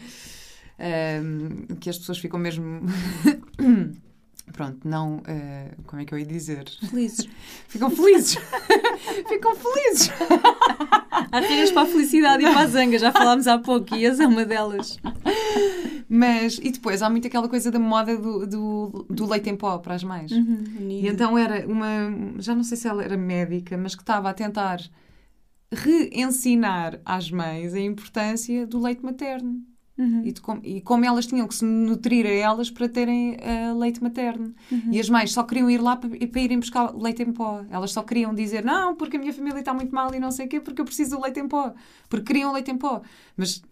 Um, 0.82 1.76
que 1.78 1.90
as 1.90 1.98
pessoas 1.98 2.16
ficam 2.16 2.40
mesmo 2.40 2.80
pronto, 4.60 4.86
não. 4.86 5.16
Uh, 5.18 5.82
como 5.86 6.02
é 6.02 6.04
que 6.04 6.12
eu 6.12 6.18
ia 6.18 6.26
dizer? 6.26 6.68
Felizes. 6.90 7.26
Ficam 7.66 7.90
felizes. 7.90 8.36
Ficam 9.26 9.56
felizes. 9.56 10.10
Há 11.32 11.42
filhas 11.42 11.72
para 11.72 11.82
a 11.82 11.86
felicidade 11.86 12.44
e 12.44 12.52
para 12.52 12.60
a 12.60 12.66
zanga, 12.66 12.98
já 12.98 13.10
falámos 13.10 13.46
há 13.46 13.58
pouco 13.58 13.94
e 13.94 14.04
essa 14.04 14.24
é 14.24 14.26
uma 14.26 14.44
delas. 14.44 14.98
Mas, 16.06 16.58
e 16.62 16.70
depois, 16.70 17.00
há 17.00 17.08
muito 17.08 17.26
aquela 17.26 17.48
coisa 17.48 17.70
da 17.70 17.78
moda 17.78 18.18
do, 18.18 18.46
do, 18.46 19.06
do 19.08 19.26
leite 19.26 19.48
em 19.48 19.56
pó 19.56 19.78
para 19.78 19.94
as 19.94 20.04
mães. 20.04 20.30
Uhum, 20.30 20.64
e 20.90 21.08
então 21.08 21.38
era 21.38 21.66
uma. 21.66 22.12
Já 22.38 22.54
não 22.54 22.64
sei 22.64 22.76
se 22.76 22.86
ela 22.86 23.02
era 23.02 23.16
médica, 23.16 23.78
mas 23.78 23.94
que 23.94 24.02
estava 24.02 24.28
a 24.28 24.34
tentar 24.34 24.80
reensinar 25.72 27.00
às 27.04 27.30
mães 27.30 27.72
a 27.72 27.80
importância 27.80 28.66
do 28.66 28.78
leite 28.78 29.02
materno. 29.02 29.69
Uhum. 30.00 30.22
E, 30.24 30.32
com, 30.32 30.60
e, 30.64 30.80
como 30.80 31.04
elas 31.04 31.26
tinham 31.26 31.46
que 31.46 31.54
se 31.54 31.62
nutrir 31.62 32.24
a 32.24 32.30
elas 32.30 32.70
para 32.70 32.88
terem 32.88 33.36
uh, 33.36 33.78
leite 33.78 34.02
materno. 34.02 34.54
Uhum. 34.72 34.88
E 34.90 34.98
as 34.98 35.10
mães 35.10 35.30
só 35.30 35.42
queriam 35.42 35.68
ir 35.70 35.78
lá 35.78 35.94
para, 35.94 36.08
para, 36.08 36.40
irem 36.40 36.58
buscar 36.58 36.96
leite 36.96 37.22
em 37.22 37.30
pó. 37.30 37.62
Elas 37.68 37.92
só 37.92 38.02
queriam 38.02 38.34
dizer, 38.34 38.64
não, 38.64 38.96
porque 38.96 39.18
a 39.18 39.20
minha 39.20 39.32
família 39.34 39.58
está 39.58 39.74
muito 39.74 39.94
mal 39.94 40.14
e 40.14 40.18
não 40.18 40.30
sei 40.30 40.46
o 40.46 40.48
quê, 40.48 40.58
porque 40.58 40.80
eu 40.80 40.86
preciso 40.86 41.16
do 41.16 41.22
leite 41.22 41.38
em 41.38 41.46
pó. 41.46 41.74
Porque 42.08 42.24
queriam 42.24 42.50
leite 42.50 42.70
em 42.70 42.78
pó. 42.78 43.02
Mas, 43.36 43.62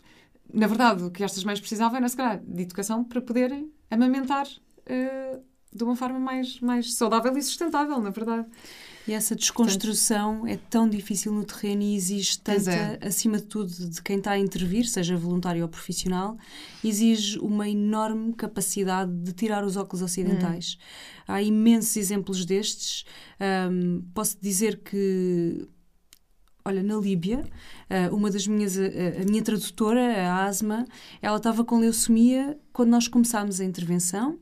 na 0.53 0.66
verdade, 0.66 1.03
o 1.03 1.11
que 1.11 1.24
estas 1.24 1.43
mães 1.45 1.61
precisavam 1.61 1.97
era, 1.97 2.07
se 2.07 2.16
calhar, 2.16 2.43
de 2.47 2.62
educação 2.62 3.03
para 3.03 3.22
poderem 3.22 3.72
amamentar 3.91 4.47
uh, 4.47 5.43
de 5.72 5.83
uma 5.83 5.97
forma 5.97 6.18
mais, 6.18 6.61
mais 6.61 6.95
saudável 6.95 7.35
e 7.39 7.43
sustentável, 7.43 7.99
na 8.01 8.11
verdade. 8.11 8.47
E 9.09 9.15
essa 9.15 9.35
desconstrução 9.35 10.41
Portanto, 10.41 10.53
é 10.53 10.69
tão 10.69 10.89
difícil 10.89 11.33
no 11.33 11.43
terreno 11.43 11.83
e 11.83 11.97
exige 11.97 12.39
tanta, 12.39 12.71
é. 12.71 12.99
acima 13.07 13.39
de 13.39 13.45
tudo, 13.45 13.71
de 13.71 14.03
quem 14.03 14.19
está 14.19 14.33
a 14.33 14.39
intervir, 14.39 14.87
seja 14.87 15.17
voluntário 15.17 15.63
ou 15.63 15.69
profissional, 15.69 16.37
exige 16.85 17.39
uma 17.39 17.67
enorme 17.67 18.35
capacidade 18.35 19.11
de 19.11 19.33
tirar 19.33 19.65
os 19.65 19.79
óculos 19.79 20.03
ocidentais. 20.03 20.77
Hum. 20.79 21.23
Há 21.29 21.43
imensos 21.43 21.97
exemplos 21.97 22.45
destes. 22.45 23.05
Um, 23.71 24.03
posso 24.13 24.37
dizer 24.41 24.83
que 24.83 25.67
olha, 26.65 26.83
na 26.83 26.97
Líbia, 26.97 27.49
uma 28.13 28.31
das 28.31 28.47
minhas, 28.47 28.77
a 28.77 29.25
minha 29.27 29.43
tradutora, 29.43 30.03
a 30.29 30.45
Asma, 30.45 30.85
ela 31.23 31.39
estava 31.39 31.65
com 31.65 31.79
leucemia 31.79 32.59
quando 32.75 32.91
nós 32.91 33.09
começámos 33.09 33.59
a 33.59 33.65
intervenção 33.65 34.39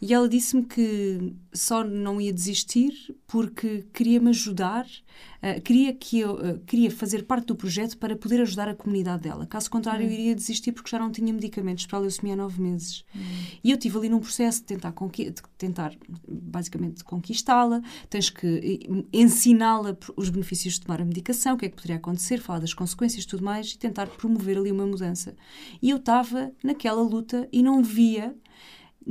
e 0.00 0.14
ela 0.14 0.28
disse-me 0.28 0.64
que 0.64 1.34
só 1.52 1.84
não 1.84 2.20
ia 2.20 2.32
desistir 2.32 2.92
porque 3.26 3.84
queria 3.92 4.18
me 4.18 4.30
ajudar, 4.30 4.86
uh, 4.86 5.60
queria 5.60 5.92
que 5.92 6.18
eu 6.18 6.34
uh, 6.34 6.58
queria 6.60 6.90
fazer 6.90 7.24
parte 7.24 7.46
do 7.46 7.54
projeto 7.54 7.98
para 7.98 8.16
poder 8.16 8.40
ajudar 8.40 8.66
a 8.68 8.74
comunidade 8.74 9.24
dela. 9.24 9.46
Caso 9.46 9.70
contrário, 9.70 10.06
eu 10.06 10.10
iria 10.10 10.34
desistir 10.34 10.72
porque 10.72 10.90
já 10.90 10.98
não 10.98 11.12
tinha 11.12 11.32
medicamentos 11.32 11.84
para 11.84 11.98
a 11.98 12.00
leucemia 12.00 12.32
há 12.32 12.36
nove 12.36 12.62
meses. 12.62 13.04
Hum. 13.14 13.20
E 13.62 13.70
eu 13.70 13.76
tive 13.76 13.98
ali 13.98 14.08
num 14.08 14.20
processo 14.20 14.60
de 14.60 14.66
tentar, 14.68 14.92
de 14.92 15.34
tentar 15.58 15.94
basicamente 16.26 17.04
conquistá-la, 17.04 17.82
tens 18.08 18.30
que 18.30 18.80
ensiná-la 19.12 19.96
os 20.16 20.30
benefícios 20.30 20.74
de 20.74 20.80
tomar 20.80 21.02
a 21.02 21.04
medicação, 21.04 21.54
o 21.54 21.58
que 21.58 21.66
é 21.66 21.68
que 21.68 21.76
poderia 21.76 21.96
acontecer, 21.96 22.40
falar 22.40 22.60
das 22.60 22.72
consequências 22.72 23.24
e 23.24 23.26
tudo 23.26 23.44
mais 23.44 23.72
e 23.72 23.78
tentar 23.78 24.06
promover 24.06 24.56
ali 24.56 24.72
uma 24.72 24.86
mudança. 24.86 25.36
E 25.82 25.90
eu 25.90 25.98
estava 25.98 26.52
naquela 26.64 27.02
luta 27.02 27.46
e 27.52 27.62
não 27.62 27.82
via 27.82 28.34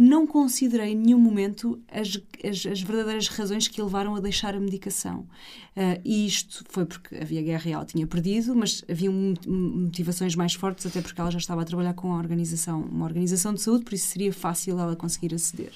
não 0.01 0.25
considerei 0.25 0.93
em 0.93 0.95
nenhum 0.95 1.19
momento 1.19 1.77
as, 1.91 2.17
as, 2.41 2.65
as, 2.65 2.81
verdadeiras 2.81 3.27
razões 3.27 3.67
que 3.67 3.81
levaram 3.81 4.15
a 4.15 4.21
deixar 4.21 4.55
a 4.55 4.59
medicação. 4.59 5.27
Uh, 5.75 5.99
e 6.05 6.25
isto 6.25 6.63
foi 6.69 6.85
porque 6.85 7.17
havia 7.17 7.41
guerra 7.41 7.69
ela 7.69 7.85
tinha 7.85 8.07
perdido, 8.07 8.55
mas 8.55 8.81
havia 8.89 9.11
motivações 9.11 10.35
mais 10.35 10.53
fortes, 10.53 10.85
até 10.85 11.01
porque 11.01 11.19
ela 11.19 11.29
já 11.29 11.37
estava 11.37 11.63
a 11.63 11.65
trabalhar 11.65 11.93
com 11.95 12.13
a 12.13 12.17
organização, 12.17 12.79
uma 12.79 13.03
organização 13.03 13.53
de 13.53 13.61
saúde, 13.61 13.83
por 13.83 13.93
isso 13.93 14.07
seria 14.07 14.31
fácil 14.31 14.79
ela 14.79 14.95
conseguir 14.95 15.35
aceder. 15.35 15.73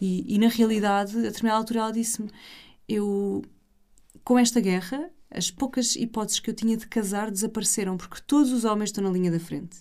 E, 0.00 0.34
e 0.34 0.36
na 0.36 0.48
realidade, 0.48 1.16
a 1.16 1.22
determinada 1.22 1.58
altura, 1.58 1.78
ela 1.78 1.92
disse-me: 1.92 2.28
Eu, 2.88 3.44
com 4.24 4.36
esta 4.36 4.60
guerra, 4.60 5.08
as 5.30 5.48
poucas 5.52 5.94
hipóteses 5.94 6.40
que 6.40 6.50
eu 6.50 6.54
tinha 6.54 6.76
de 6.76 6.88
casar 6.88 7.30
desapareceram, 7.30 7.96
porque 7.96 8.20
todos 8.26 8.50
os 8.50 8.64
homens 8.64 8.90
estão 8.90 9.04
na 9.04 9.10
linha 9.10 9.30
da 9.30 9.38
frente. 9.38 9.78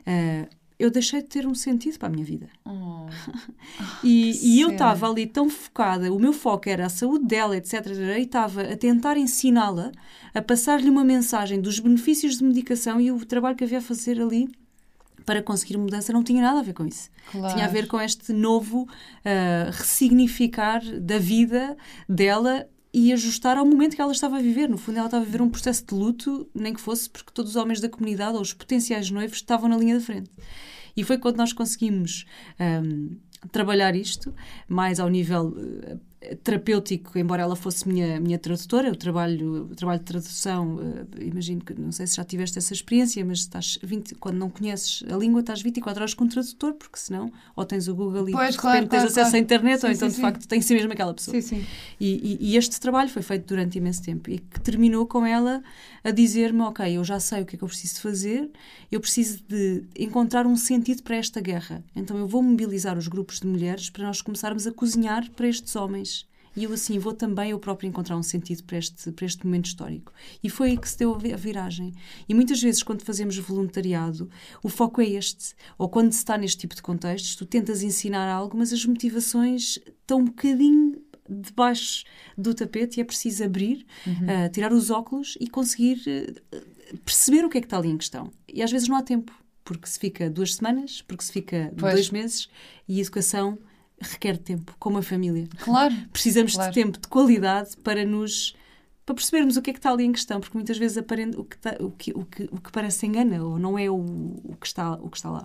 Uh, 0.00 0.61
eu 0.82 0.90
deixei 0.90 1.22
de 1.22 1.28
ter 1.28 1.46
um 1.46 1.54
sentido 1.54 1.96
para 1.96 2.08
a 2.08 2.10
minha 2.10 2.24
vida. 2.24 2.48
Oh. 2.64 3.06
e, 4.02 4.56
e 4.56 4.60
eu 4.60 4.70
estava 4.70 5.08
ali 5.08 5.26
tão 5.26 5.48
focada, 5.48 6.12
o 6.12 6.18
meu 6.18 6.32
foco 6.32 6.68
era 6.68 6.86
a 6.86 6.88
saúde 6.88 7.24
dela, 7.24 7.56
etc. 7.56 7.86
E 8.18 8.22
estava 8.22 8.62
a 8.62 8.76
tentar 8.76 9.16
ensiná-la, 9.16 9.92
a 10.34 10.42
passar-lhe 10.42 10.90
uma 10.90 11.04
mensagem 11.04 11.60
dos 11.60 11.78
benefícios 11.78 12.38
de 12.38 12.44
medicação 12.44 13.00
e 13.00 13.12
o 13.12 13.24
trabalho 13.24 13.54
que 13.56 13.62
havia 13.62 13.78
a 13.78 13.82
fazer 13.82 14.20
ali 14.20 14.50
para 15.24 15.40
conseguir 15.40 15.76
mudança 15.76 16.12
não 16.12 16.24
tinha 16.24 16.42
nada 16.42 16.58
a 16.58 16.62
ver 16.64 16.74
com 16.74 16.84
isso. 16.84 17.08
Claro. 17.30 17.54
Tinha 17.54 17.66
a 17.66 17.68
ver 17.68 17.86
com 17.86 18.00
este 18.00 18.32
novo 18.32 18.82
uh, 18.82 19.70
ressignificar 19.70 20.80
da 21.00 21.18
vida 21.18 21.76
dela 22.08 22.66
e 22.92 23.12
ajustar 23.12 23.56
ao 23.56 23.64
momento 23.64 23.94
que 23.94 24.02
ela 24.02 24.12
estava 24.12 24.38
a 24.38 24.40
viver. 24.40 24.68
No 24.68 24.76
fundo, 24.76 24.98
ela 24.98 25.06
estava 25.06 25.22
a 25.22 25.24
viver 25.24 25.40
um 25.40 25.48
processo 25.48 25.84
de 25.86 25.94
luto, 25.94 26.48
nem 26.52 26.74
que 26.74 26.80
fosse 26.80 27.08
porque 27.08 27.32
todos 27.32 27.52
os 27.52 27.56
homens 27.56 27.80
da 27.80 27.88
comunidade 27.88 28.34
ou 28.34 28.42
os 28.42 28.52
potenciais 28.52 29.10
noivos 29.10 29.36
estavam 29.36 29.68
na 29.68 29.76
linha 29.76 29.94
da 29.98 30.04
frente. 30.04 30.30
E 30.96 31.04
foi 31.04 31.18
quando 31.18 31.36
nós 31.36 31.52
conseguimos 31.52 32.26
um, 32.60 33.16
trabalhar 33.50 33.96
isto, 33.96 34.34
mais 34.68 35.00
ao 35.00 35.08
nível 35.08 35.48
uh, 35.48 36.00
terapêutico, 36.42 37.18
embora 37.18 37.42
ela 37.42 37.56
fosse 37.56 37.88
minha, 37.88 38.20
minha 38.20 38.38
tradutora, 38.38 38.90
o 38.90 38.96
trabalho, 38.96 39.68
o 39.70 39.74
trabalho 39.74 39.98
de 39.98 40.04
tradução, 40.04 40.76
uh, 40.76 41.06
imagino 41.20 41.60
que, 41.60 41.74
não 41.74 41.90
sei 41.90 42.06
se 42.06 42.16
já 42.16 42.24
tiveste 42.24 42.58
essa 42.58 42.72
experiência, 42.72 43.24
mas 43.24 43.40
estás 43.40 43.78
20, 43.82 44.14
quando 44.16 44.36
não 44.36 44.48
conheces 44.48 45.02
a 45.10 45.16
língua, 45.16 45.40
estás 45.40 45.60
24 45.62 46.00
horas 46.00 46.14
com 46.14 46.24
o 46.24 46.28
tradutor, 46.28 46.74
porque 46.74 46.98
senão, 46.98 47.32
ou 47.56 47.64
tens 47.64 47.88
o 47.88 47.94
Google 47.94 48.28
e 48.28 48.32
pois, 48.32 48.52
de 48.52 48.58
claro, 48.58 48.76
repente 48.76 48.90
claro, 48.90 49.04
tens 49.04 49.12
claro, 49.12 49.26
acesso 49.28 49.36
à 49.36 49.38
internet, 49.38 49.80
sim, 49.80 49.86
ou 49.86 49.92
então 49.92 50.08
sim, 50.08 50.12
de 50.12 50.16
sim. 50.16 50.22
facto 50.22 50.46
tens 50.46 50.70
mesmo 50.70 50.92
aquela 50.92 51.12
pessoa. 51.12 51.36
E, 51.36 51.58
e, 52.00 52.38
e, 52.40 52.56
este 52.56 52.78
trabalho 52.80 53.08
foi 53.08 53.22
feito 53.22 53.46
durante 53.46 53.78
imenso 53.78 54.02
tempo 54.02 54.30
e 54.30 54.38
que 54.38 54.60
terminou 54.60 55.06
com 55.06 55.26
ela 55.26 55.62
a 56.04 56.10
dizer-me: 56.10 56.60
Ok, 56.62 56.86
eu 56.96 57.04
já 57.04 57.18
sei 57.18 57.42
o 57.42 57.46
que 57.46 57.56
é 57.56 57.58
que 57.58 57.64
eu 57.64 57.68
preciso 57.68 57.94
de 57.94 58.00
fazer, 58.00 58.50
eu 58.90 59.00
preciso 59.00 59.42
de 59.48 59.84
encontrar 59.98 60.46
um 60.46 60.56
sentido 60.56 61.02
para 61.02 61.16
esta 61.16 61.40
guerra. 61.40 61.82
Então 61.94 62.16
eu 62.16 62.26
vou 62.26 62.42
mobilizar 62.42 62.96
os 62.96 63.08
grupos 63.08 63.40
de 63.40 63.46
mulheres 63.46 63.90
para 63.90 64.04
nós 64.04 64.20
começarmos 64.22 64.66
a 64.66 64.72
cozinhar 64.72 65.28
para 65.32 65.48
estes 65.48 65.74
homens 65.76 66.11
e 66.54 66.64
eu 66.64 66.72
assim 66.72 66.98
vou 66.98 67.12
também 67.12 67.50
eu 67.50 67.58
próprio 67.58 67.88
encontrar 67.88 68.16
um 68.16 68.22
sentido 68.22 68.62
para 68.64 68.78
este, 68.78 69.10
para 69.12 69.26
este 69.26 69.44
momento 69.44 69.66
histórico. 69.66 70.12
E 70.42 70.50
foi 70.50 70.70
aí 70.70 70.76
que 70.76 70.88
se 70.88 70.98
deu 70.98 71.14
a 71.14 71.36
viragem. 71.36 71.92
E 72.28 72.34
muitas 72.34 72.60
vezes, 72.60 72.82
quando 72.82 73.02
fazemos 73.02 73.36
voluntariado, 73.38 74.28
o 74.62 74.68
foco 74.68 75.00
é 75.00 75.08
este. 75.08 75.54
Ou 75.78 75.88
quando 75.88 76.12
se 76.12 76.18
está 76.18 76.36
neste 76.36 76.58
tipo 76.58 76.74
de 76.74 76.82
contextos, 76.82 77.36
tu 77.36 77.46
tentas 77.46 77.82
ensinar 77.82 78.28
algo, 78.28 78.56
mas 78.56 78.72
as 78.72 78.84
motivações 78.84 79.78
estão 80.02 80.18
um 80.18 80.24
bocadinho 80.24 81.02
debaixo 81.28 82.04
do 82.36 82.52
tapete 82.54 82.98
e 82.98 83.00
é 83.00 83.04
preciso 83.04 83.44
abrir, 83.44 83.86
uhum. 84.06 84.12
uh, 84.12 84.48
tirar 84.50 84.72
os 84.72 84.90
óculos 84.90 85.38
e 85.40 85.48
conseguir 85.48 86.02
uh, 86.06 86.98
perceber 87.04 87.44
o 87.44 87.48
que 87.48 87.58
é 87.58 87.60
que 87.60 87.66
está 87.66 87.78
ali 87.78 87.88
em 87.88 87.96
questão. 87.96 88.30
E 88.52 88.62
às 88.62 88.70
vezes 88.70 88.88
não 88.88 88.96
há 88.96 89.02
tempo, 89.02 89.32
porque 89.64 89.88
se 89.88 89.98
fica 89.98 90.28
duas 90.28 90.54
semanas, 90.56 91.02
porque 91.02 91.24
se 91.24 91.32
fica 91.32 91.72
pois. 91.76 91.94
dois 91.94 92.10
meses 92.10 92.48
e 92.86 92.98
a 92.98 93.00
educação 93.00 93.58
requer 94.02 94.36
tempo, 94.36 94.74
como 94.78 94.98
a 94.98 95.02
família. 95.02 95.48
Claro. 95.58 95.94
Precisamos 96.12 96.54
claro. 96.54 96.72
de 96.72 96.80
tempo 96.80 96.98
de 97.00 97.08
qualidade 97.08 97.76
para 97.78 98.04
nos 98.04 98.54
para 99.04 99.16
percebermos 99.16 99.56
o 99.56 99.62
que 99.62 99.70
é 99.70 99.72
que 99.72 99.78
está 99.78 99.90
ali 99.90 100.04
em 100.04 100.12
questão, 100.12 100.40
porque 100.40 100.56
muitas 100.56 100.78
vezes 100.78 100.96
aparente, 100.96 101.36
o, 101.36 101.44
que 101.44 101.56
está, 101.56 101.76
o, 101.80 101.90
que, 101.90 102.12
o, 102.12 102.24
que, 102.24 102.48
o 102.52 102.60
que 102.60 102.70
parece 102.70 103.04
engana 103.06 103.42
ou 103.42 103.58
não 103.58 103.78
é 103.78 103.90
o, 103.90 103.96
o, 103.96 104.56
que, 104.60 104.66
está, 104.66 104.92
o 104.94 105.10
que 105.10 105.16
está 105.16 105.30
lá. 105.30 105.44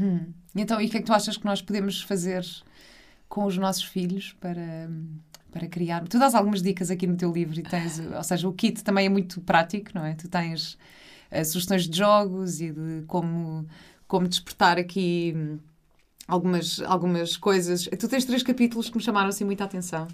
Hum. 0.00 0.32
Então, 0.54 0.80
e 0.80 0.86
o 0.86 0.90
que 0.90 0.98
é 0.98 1.00
que 1.00 1.06
tu 1.06 1.12
achas 1.12 1.36
que 1.36 1.44
nós 1.44 1.60
podemos 1.60 2.02
fazer 2.02 2.44
com 3.28 3.44
os 3.44 3.58
nossos 3.58 3.84
filhos 3.84 4.34
para, 4.40 4.88
para 5.50 5.66
criar? 5.66 6.06
Tu 6.06 6.18
dás 6.18 6.34
algumas 6.34 6.62
dicas 6.62 6.90
aqui 6.90 7.06
no 7.06 7.16
teu 7.16 7.32
livro 7.32 7.58
e 7.58 7.62
tens, 7.62 7.98
ou 8.14 8.22
seja, 8.22 8.48
o 8.48 8.52
kit 8.52 8.84
também 8.84 9.06
é 9.06 9.08
muito 9.08 9.40
prático, 9.40 9.90
não 9.94 10.04
é? 10.04 10.14
Tu 10.14 10.28
tens 10.28 10.78
uh, 11.32 11.44
sugestões 11.44 11.88
de 11.88 11.98
jogos 11.98 12.60
e 12.60 12.70
de 12.70 13.02
como, 13.08 13.66
como 14.06 14.28
despertar 14.28 14.78
aqui 14.78 15.58
algumas, 16.26 16.80
algumas 16.80 17.36
coisas. 17.36 17.88
Tu 17.98 18.08
tens 18.08 18.24
três 18.24 18.42
capítulos 18.42 18.88
que 18.88 18.96
me 18.96 19.02
chamaram 19.02 19.28
assim 19.28 19.44
muita 19.44 19.64
atenção. 19.64 20.06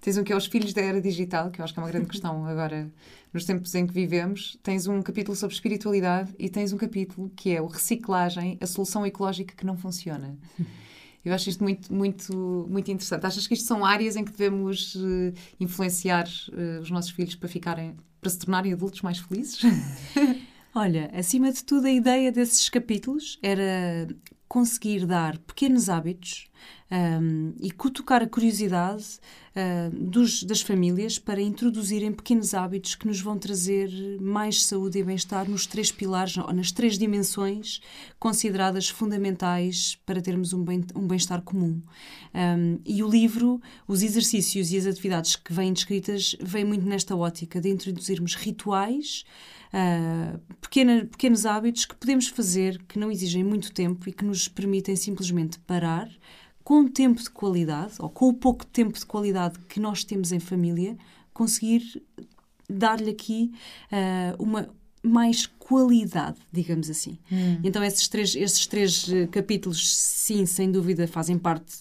Tens 0.00 0.16
um 0.16 0.24
que 0.24 0.32
é 0.32 0.36
os 0.36 0.46
filhos 0.46 0.72
da 0.72 0.80
era 0.80 1.00
digital, 1.00 1.50
que 1.50 1.60
eu 1.60 1.64
acho 1.64 1.74
que 1.74 1.80
é 1.80 1.82
uma 1.82 1.88
grande 1.90 2.06
questão 2.10 2.46
agora 2.46 2.90
nos 3.32 3.44
tempos 3.44 3.74
em 3.74 3.86
que 3.86 3.92
vivemos. 3.92 4.58
Tens 4.62 4.86
um 4.86 5.02
capítulo 5.02 5.36
sobre 5.36 5.54
espiritualidade 5.54 6.34
e 6.38 6.48
tens 6.48 6.72
um 6.72 6.78
capítulo 6.78 7.30
que 7.36 7.54
é 7.54 7.60
o 7.60 7.66
reciclagem, 7.66 8.56
a 8.60 8.66
solução 8.66 9.04
ecológica 9.04 9.54
que 9.54 9.66
não 9.66 9.76
funciona. 9.76 10.36
Eu 11.22 11.34
acho 11.34 11.50
isto 11.50 11.62
muito, 11.62 11.92
muito, 11.92 12.66
muito 12.68 12.90
interessante. 12.90 13.26
Achas 13.26 13.46
que 13.46 13.52
isto 13.52 13.66
são 13.66 13.84
áreas 13.84 14.16
em 14.16 14.24
que 14.24 14.32
devemos 14.32 14.94
uh, 14.94 15.34
influenciar 15.58 16.26
uh, 16.26 16.80
os 16.80 16.90
nossos 16.90 17.10
filhos 17.10 17.34
para 17.34 17.48
ficarem, 17.48 17.94
para 18.20 18.30
se 18.30 18.38
tornarem 18.38 18.72
adultos 18.72 19.02
mais 19.02 19.18
felizes? 19.18 19.60
Olha, 20.74 21.10
acima 21.12 21.52
de 21.52 21.62
tudo, 21.62 21.86
a 21.86 21.90
ideia 21.90 22.32
desses 22.32 22.70
capítulos 22.70 23.38
era 23.42 24.08
conseguir 24.50 25.06
dar 25.06 25.38
pequenos 25.38 25.88
hábitos 25.88 26.48
um, 26.90 27.54
e 27.60 27.70
cutucar 27.70 28.20
a 28.20 28.26
curiosidade 28.26 29.20
uh, 29.54 29.96
dos, 29.96 30.42
das 30.42 30.60
famílias 30.60 31.20
para 31.20 31.40
introduzirem 31.40 32.12
pequenos 32.12 32.52
hábitos 32.52 32.96
que 32.96 33.06
nos 33.06 33.20
vão 33.20 33.38
trazer 33.38 33.88
mais 34.20 34.64
saúde 34.64 34.98
e 34.98 35.04
bem-estar 35.04 35.48
nos 35.48 35.66
três 35.68 35.92
pilares, 35.92 36.36
ou 36.36 36.52
nas 36.52 36.72
três 36.72 36.98
dimensões 36.98 37.80
consideradas 38.18 38.88
fundamentais 38.88 39.96
para 40.04 40.20
termos 40.20 40.52
um, 40.52 40.64
bem, 40.64 40.84
um 40.96 41.06
bem-estar 41.06 41.42
comum. 41.42 41.80
Um, 42.34 42.80
e 42.84 43.04
o 43.04 43.08
livro, 43.08 43.60
os 43.86 44.02
exercícios 44.02 44.72
e 44.72 44.76
as 44.76 44.84
atividades 44.84 45.36
que 45.36 45.52
vêm 45.52 45.72
descritas, 45.72 46.34
vêm 46.40 46.64
muito 46.64 46.84
nesta 46.84 47.14
ótica 47.14 47.60
de 47.60 47.68
introduzirmos 47.68 48.34
rituais 48.34 49.24
uh, 49.72 50.38
pequena, 50.60 51.06
pequenos 51.10 51.46
hábitos 51.46 51.84
que 51.84 51.94
podemos 51.94 52.28
fazer, 52.28 52.82
que 52.84 52.98
não 52.98 53.10
exigem 53.10 53.44
muito 53.44 53.72
tempo 53.72 54.08
e 54.08 54.12
que 54.12 54.24
nos 54.24 54.48
permitem 54.48 54.96
simplesmente 54.96 55.58
parar 55.60 56.08
com 56.62 56.86
tempo 56.86 57.20
de 57.20 57.30
qualidade, 57.30 57.94
ou 57.98 58.08
com 58.08 58.28
o 58.28 58.34
pouco 58.34 58.64
tempo 58.66 58.98
de 58.98 59.06
qualidade 59.06 59.58
que 59.68 59.80
nós 59.80 60.04
temos 60.04 60.30
em 60.30 60.38
família, 60.38 60.96
conseguir 61.32 62.02
dar-lhe 62.68 63.10
aqui 63.10 63.50
uh, 63.90 64.42
uma 64.42 64.68
mais 65.02 65.46
qualidade, 65.46 66.38
digamos 66.52 66.90
assim. 66.90 67.18
Hum. 67.32 67.58
Então 67.64 67.82
esses 67.82 68.06
três, 68.06 68.36
esses 68.36 68.66
três 68.66 69.08
uh, 69.08 69.26
capítulos, 69.28 69.96
sim, 69.96 70.44
sem 70.44 70.70
dúvida, 70.70 71.08
fazem 71.08 71.38
parte, 71.38 71.78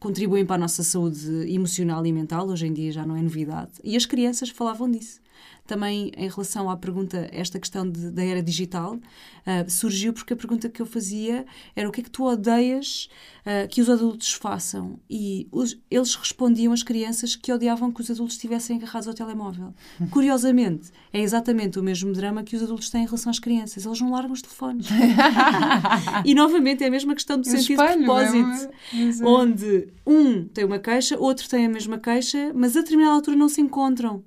contribuem 0.00 0.44
para 0.46 0.56
a 0.56 0.58
nossa 0.58 0.82
saúde 0.82 1.28
emocional 1.52 2.04
e 2.06 2.12
mental. 2.12 2.48
Hoje 2.48 2.66
em 2.66 2.72
dia 2.72 2.90
já 2.90 3.06
não 3.06 3.14
é 3.14 3.22
novidade. 3.22 3.72
E 3.84 3.94
as 3.94 4.06
crianças 4.06 4.48
falavam 4.48 4.90
disso 4.90 5.20
também 5.66 6.12
em 6.16 6.28
relação 6.28 6.68
à 6.68 6.76
pergunta, 6.76 7.28
esta 7.32 7.58
questão 7.58 7.88
de, 7.88 8.10
da 8.10 8.24
era 8.24 8.42
digital, 8.42 8.94
uh, 8.94 9.70
surgiu 9.70 10.12
porque 10.12 10.32
a 10.32 10.36
pergunta 10.36 10.68
que 10.68 10.82
eu 10.82 10.86
fazia 10.86 11.46
era 11.74 11.88
o 11.88 11.92
que 11.92 12.00
é 12.00 12.04
que 12.04 12.10
tu 12.10 12.24
odeias 12.24 13.08
uh, 13.46 13.68
que 13.68 13.80
os 13.80 13.88
adultos 13.88 14.32
façam? 14.32 14.98
E 15.08 15.48
os, 15.52 15.78
eles 15.90 16.14
respondiam 16.14 16.72
às 16.72 16.82
crianças 16.82 17.36
que 17.36 17.52
odiavam 17.52 17.92
que 17.92 18.00
os 18.00 18.10
adultos 18.10 18.34
estivessem 18.34 18.76
agarrados 18.76 19.06
ao 19.08 19.14
telemóvel. 19.14 19.72
Curiosamente, 20.10 20.90
é 21.12 21.20
exatamente 21.20 21.78
o 21.78 21.82
mesmo 21.82 22.12
drama 22.12 22.42
que 22.42 22.56
os 22.56 22.62
adultos 22.62 22.90
têm 22.90 23.02
em 23.02 23.06
relação 23.06 23.30
às 23.30 23.38
crianças. 23.38 23.86
Eles 23.86 24.00
não 24.00 24.10
largam 24.10 24.32
os 24.32 24.42
telefones. 24.42 24.88
e 26.24 26.34
novamente 26.34 26.82
é 26.82 26.88
a 26.88 26.90
mesma 26.90 27.14
questão 27.14 27.38
do 27.38 27.46
sentido 27.46 27.80
espelho, 27.80 28.00
de 28.00 28.04
propósito, 28.04 28.70
é? 28.92 29.24
onde 29.24 29.88
um 30.06 30.44
tem 30.44 30.64
uma 30.64 30.78
queixa, 30.78 31.16
outro 31.18 31.48
tem 31.48 31.66
a 31.66 31.68
mesma 31.68 31.98
queixa, 31.98 32.52
mas 32.54 32.76
a 32.76 32.80
determinada 32.80 33.14
altura 33.14 33.36
não 33.36 33.48
se 33.48 33.60
encontram 33.60 34.24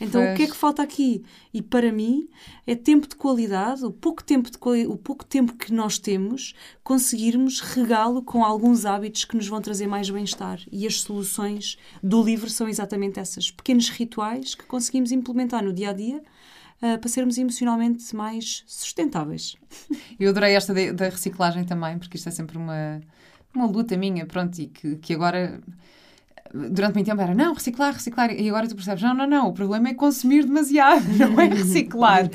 Então, 0.00 0.20
Pois. 0.20 0.34
o 0.34 0.36
que 0.36 0.42
é 0.42 0.46
que 0.46 0.56
falta 0.56 0.82
aqui? 0.82 1.24
E 1.52 1.62
para 1.62 1.90
mim, 1.90 2.28
é 2.66 2.74
tempo 2.74 3.08
de 3.08 3.16
qualidade, 3.16 3.84
o 3.84 3.90
pouco 3.90 4.22
tempo, 4.22 4.50
de 4.50 4.86
o 4.86 4.96
pouco 4.96 5.24
tempo 5.24 5.54
que 5.54 5.72
nós 5.72 5.98
temos, 5.98 6.54
conseguirmos 6.82 7.60
regá-lo 7.60 8.22
com 8.22 8.44
alguns 8.44 8.84
hábitos 8.84 9.24
que 9.24 9.36
nos 9.36 9.48
vão 9.48 9.60
trazer 9.60 9.86
mais 9.86 10.10
bem-estar. 10.10 10.60
E 10.70 10.86
as 10.86 11.00
soluções 11.00 11.78
do 12.02 12.22
livro 12.22 12.50
são 12.50 12.68
exatamente 12.68 13.18
essas. 13.18 13.50
Pequenos 13.50 13.88
rituais 13.88 14.54
que 14.54 14.64
conseguimos 14.64 15.12
implementar 15.12 15.64
no 15.64 15.72
dia 15.72 15.90
a 15.90 15.92
dia 15.92 16.22
ah, 16.82 16.98
para 16.98 17.08
sermos 17.08 17.38
emocionalmente 17.38 18.14
mais 18.14 18.62
sustentáveis. 18.66 19.56
Eu 20.20 20.30
adorei 20.30 20.54
esta 20.54 20.74
da 20.92 21.08
reciclagem 21.08 21.64
também, 21.64 21.98
porque 21.98 22.16
isto 22.16 22.28
é 22.28 22.32
sempre 22.32 22.58
uma, 22.58 23.00
uma 23.54 23.66
luta 23.66 23.96
minha, 23.96 24.26
pronto, 24.26 24.58
e 24.58 24.66
que, 24.66 24.96
que 24.96 25.14
agora, 25.14 25.60
durante 26.70 26.94
muito 26.94 27.06
tempo 27.06 27.20
era, 27.20 27.34
não, 27.34 27.54
reciclar, 27.54 27.92
reciclar, 27.92 28.32
e 28.32 28.48
agora 28.48 28.68
tu 28.68 28.74
percebes, 28.74 29.02
não, 29.02 29.14
não, 29.14 29.26
não, 29.26 29.48
o 29.48 29.52
problema 29.52 29.88
é 29.88 29.94
consumir 29.94 30.44
demasiado, 30.44 31.04
não 31.18 31.40
é 31.40 31.46
reciclar. 31.48 32.30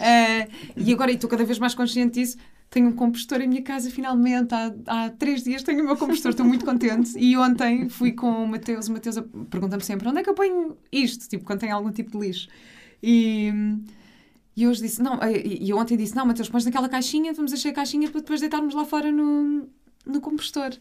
Ah, 0.00 0.48
e 0.76 0.92
agora, 0.92 1.12
estou 1.12 1.28
cada 1.28 1.44
vez 1.44 1.58
mais 1.58 1.74
consciente 1.74 2.20
disso, 2.20 2.36
tenho 2.70 2.88
um 2.88 2.92
compostor 2.92 3.40
em 3.40 3.48
minha 3.48 3.62
casa 3.62 3.90
finalmente, 3.90 4.54
há, 4.54 4.74
há 4.86 5.10
três 5.10 5.42
dias 5.42 5.62
tenho 5.62 5.82
o 5.82 5.86
meu 5.86 5.96
compostor, 5.96 6.30
estou 6.30 6.46
muito 6.46 6.64
contente, 6.64 7.18
e 7.18 7.36
ontem 7.36 7.88
fui 7.88 8.12
com 8.12 8.44
o 8.44 8.48
Mateus, 8.48 8.88
o 8.88 8.92
Mateus 8.92 9.16
pergunta-me 9.50 9.82
sempre, 9.82 10.08
onde 10.08 10.20
é 10.20 10.22
que 10.22 10.30
eu 10.30 10.34
ponho 10.34 10.76
isto, 10.90 11.28
tipo, 11.28 11.44
quando 11.44 11.60
tem 11.60 11.70
algum 11.70 11.90
tipo 11.90 12.10
de 12.10 12.26
lixo. 12.26 12.48
E... 13.02 13.52
E 14.56 14.66
hoje 14.66 14.82
disse, 14.82 15.00
não, 15.00 15.20
e 15.24 15.72
ontem 15.72 15.96
disse, 15.96 16.16
não, 16.16 16.26
Mateus, 16.26 16.48
pões 16.48 16.64
naquela 16.64 16.88
caixinha, 16.88 17.32
vamos 17.32 17.52
encher 17.52 17.68
a 17.68 17.72
caixinha 17.72 18.10
para 18.10 18.20
depois 18.20 18.40
deitarmos 18.40 18.74
lá 18.74 18.84
fora 18.84 19.12
no, 19.12 19.68
no 20.04 20.20
compostor. 20.20 20.72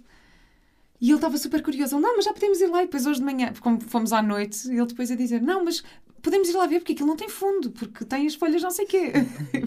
E 1.00 1.10
ele 1.10 1.16
estava 1.16 1.38
super 1.38 1.62
curioso. 1.62 1.96
Ele, 1.96 2.02
não, 2.02 2.16
mas 2.16 2.26
já 2.26 2.34
podemos 2.34 2.60
ir 2.60 2.68
lá. 2.68 2.82
E 2.82 2.86
depois 2.86 3.06
hoje 3.06 3.20
de 3.20 3.26
manhã, 3.26 3.54
como 3.62 3.80
fomos 3.82 4.12
à 4.12 4.22
noite, 4.22 4.68
ele 4.70 4.86
depois 4.86 5.12
a 5.12 5.16
dizer, 5.16 5.42
não, 5.42 5.64
mas 5.64 5.84
podemos 6.22 6.50
ir 6.50 6.54
lá 6.54 6.66
ver 6.66 6.80
porque 6.80 6.94
aquilo 6.94 7.08
não 7.08 7.16
tem 7.16 7.30
fundo, 7.30 7.72
porque 7.72 8.04
tem 8.04 8.26
as 8.26 8.36
folhas 8.36 8.62
não 8.62 8.72
sei 8.72 8.86
quê. 8.86 9.12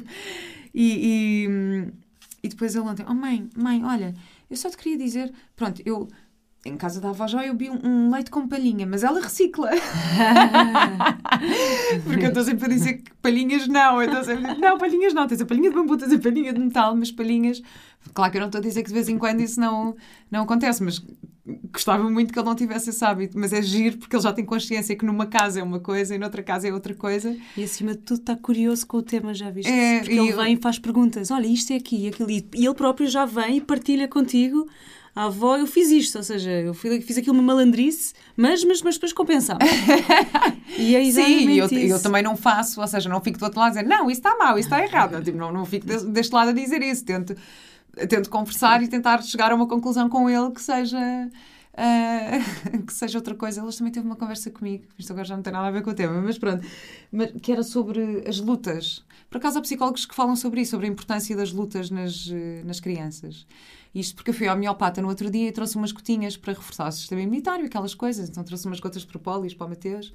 e, 0.75 1.47
e, 1.47 1.93
e 2.43 2.49
depois 2.49 2.75
ele 2.75 2.85
ontem, 2.85 3.05
oh 3.09 3.15
mãe, 3.15 3.49
mãe, 3.57 3.85
olha, 3.85 4.15
eu 4.49 4.57
só 4.57 4.69
te 4.69 4.77
queria 4.77 4.99
dizer, 4.99 5.33
pronto, 5.57 5.81
eu... 5.85 6.09
Em 6.65 6.77
casa 6.77 7.01
da 7.01 7.09
avó 7.09 7.27
já 7.27 7.45
eu 7.47 7.57
vi 7.57 7.71
um, 7.71 7.79
um 7.83 8.11
leite 8.13 8.31
com 8.31 8.47
palhinha, 8.47 8.87
mas 8.87 9.03
ela 9.03 9.21
recicla. 9.21 9.71
Porque 12.05 12.25
eu 12.25 12.29
estou 12.29 12.45
sempre 12.45 12.67
a 12.67 12.69
dizer 12.69 12.95
que 12.99 13.11
palhinhas 13.23 13.67
não. 13.67 14.03
Eu 14.03 14.09
estou 14.11 14.25
sempre 14.25 14.45
a 14.47 14.55
dizer, 14.55 14.61
não, 14.61 14.79
palhinhas 14.79 15.15
não. 15.15 15.27
Tens 15.27 15.41
a 15.41 15.47
palhinha 15.47 15.71
de 15.71 15.75
bambu, 15.77 15.97
tens 15.97 16.13
a 16.13 16.19
palhinha 16.19 16.53
de 16.53 16.61
metal, 16.61 16.95
mas 16.95 17.11
palhinhas. 17.11 17.63
Claro 18.13 18.31
que 18.31 18.37
eu 18.39 18.41
não 18.41 18.49
estou 18.49 18.59
a 18.59 18.63
dizer 18.63 18.83
que 18.83 18.89
de 18.89 18.95
vez 18.95 19.09
em 19.09 19.17
quando 19.19 19.41
isso 19.41 19.59
não, 19.61 19.95
não 20.31 20.43
acontece, 20.43 20.83
mas 20.83 21.03
gostava 21.73 22.09
muito 22.11 22.33
que 22.33 22.39
ele 22.39 22.47
não 22.47 22.55
tivesse 22.55 22.91
esse 22.91 23.03
hábito. 23.05 23.39
Mas 23.39 23.53
é 23.55 23.63
giro 23.63 23.97
porque 23.99 24.15
ele 24.17 24.23
já 24.23 24.33
tem 24.33 24.45
consciência 24.45 24.95
que 24.97 25.05
numa 25.07 25.27
casa 25.27 25.61
é 25.61 25.63
uma 25.63 25.81
coisa 25.81 26.15
e 26.15 26.19
noutra 26.19 26.43
casa 26.43 26.69
é 26.69 26.73
outra 26.75 26.95
coisa. 26.95 27.35
E 27.57 27.65
acima 27.65 27.93
de 27.93 27.99
tudo 28.03 28.21
está 28.21 28.37
curioso 28.37 28.87
com 28.87 28.99
o 28.99 29.03
tema, 29.03 29.33
já 29.33 29.51
viste? 29.51 29.71
É, 29.71 30.01
Porque 30.01 30.13
ele 30.13 30.31
eu- 30.33 30.37
vem 30.37 30.55
e 30.55 30.57
faz 30.59 30.79
perguntas, 30.79 31.31
olha, 31.31 31.47
isto 31.47 31.73
é 31.73 31.77
aqui 31.77 32.05
e 32.05 32.09
aquilo. 32.09 32.31
E 32.31 32.45
ele 32.55 32.75
próprio 32.75 33.09
já 33.09 33.25
vem 33.25 33.57
e 33.57 33.61
partilha 33.63 34.07
contigo. 34.07 34.69
A 35.15 35.25
avó, 35.25 35.57
eu 35.57 35.67
fiz 35.67 35.91
isto, 35.91 36.17
ou 36.19 36.23
seja, 36.23 36.51
eu 36.51 36.73
fiz 36.73 37.19
aquilo 37.19 37.35
uma 37.35 37.43
malandrice, 37.43 38.15
mas, 38.37 38.65
mas, 38.65 38.81
mas 38.81 38.95
depois 38.95 39.13
compensava. 39.13 39.59
e 40.79 40.95
é 40.95 41.05
exatamente 41.05 41.45
Sim, 41.45 41.53
eu, 41.55 41.67
isso. 41.67 41.95
eu 41.95 42.03
também 42.03 42.23
não 42.23 42.37
faço, 42.37 42.81
ou 42.81 42.87
seja, 42.87 43.09
não 43.09 43.21
fico 43.21 43.39
do 43.39 43.45
outro 43.45 43.59
lado 43.59 43.77
a 43.77 43.83
dizer 43.83 43.89
não, 43.89 44.09
isso 44.09 44.21
está 44.21 44.37
mal, 44.37 44.57
isso 44.59 44.69
está 44.69 44.83
errado. 44.83 45.13
Não, 45.13 45.23
tipo, 45.23 45.37
não, 45.37 45.53
não 45.53 45.65
fico 45.65 45.85
deste 45.87 46.33
lado 46.33 46.51
a 46.51 46.53
dizer 46.53 46.81
isso. 46.83 47.05
Tento, 47.05 47.35
tento 48.09 48.31
conversar 48.31 48.83
e 48.83 48.89
tentar 48.89 49.23
chegar 49.23 49.51
a 49.51 49.55
uma 49.55 49.67
conclusão 49.67 50.09
com 50.09 50.31
ele 50.31 50.53
que 50.53 50.63
seja. 50.63 50.99
ah, 51.77 52.39
que 52.87 52.93
seja 52.93 53.19
outra 53.19 53.35
coisa. 53.35 53.61
Ele 53.61 53.67
hoje 53.67 53.79
também 53.79 53.93
teve 53.93 54.07
uma 54.07 54.17
conversa 54.17 54.49
comigo, 54.49 54.85
isto 54.97 55.11
agora 55.13 55.27
já 55.27 55.35
não 55.35 55.43
tem 55.43 55.53
nada 55.53 55.67
a 55.67 55.71
ver 55.73 55.83
com 55.83 55.91
o 55.91 55.95
tema, 55.95 56.21
mas 56.21 56.39
pronto, 56.39 56.65
mas, 57.11 57.33
que 57.43 57.51
era 57.51 57.65
sobre 57.65 58.23
as 58.29 58.39
lutas. 58.39 59.05
Por 59.29 59.39
acaso 59.39 59.59
há 59.59 59.63
psicólogos 59.63 60.07
que 60.07 60.15
falam 60.15 60.37
sobre 60.37 60.61
isso, 60.61 60.71
sobre 60.71 60.87
a 60.87 60.89
importância 60.89 61.37
das 61.37 61.53
lutas 61.53 61.91
nas, 61.91 62.31
eh, 62.33 62.63
nas 62.65 62.79
crianças. 62.81 63.47
Isto 63.95 64.15
porque 64.15 64.31
eu 64.31 64.35
fui 64.35 64.47
ao 64.47 64.55
homeopata 64.57 65.03
no 65.03 65.09
outro 65.09 65.31
dia 65.31 65.49
e 65.49 65.53
trouxe 65.53 65.77
umas 65.77 65.91
gotinhas 65.93 66.37
para 66.37 66.53
reforçar 66.53 66.89
o 66.89 66.93
sistema 66.93 67.23
imunitário, 67.23 67.67
aquelas 67.67 67.95
coisas. 67.95 68.29
Então 68.29 68.45
trouxe 68.45 68.67
umas 68.67 68.79
gotas 68.81 69.03
de 69.03 69.09
propólis 69.09 69.53
para 69.55 69.67
o 69.67 69.71
Mateus. 69.71 70.13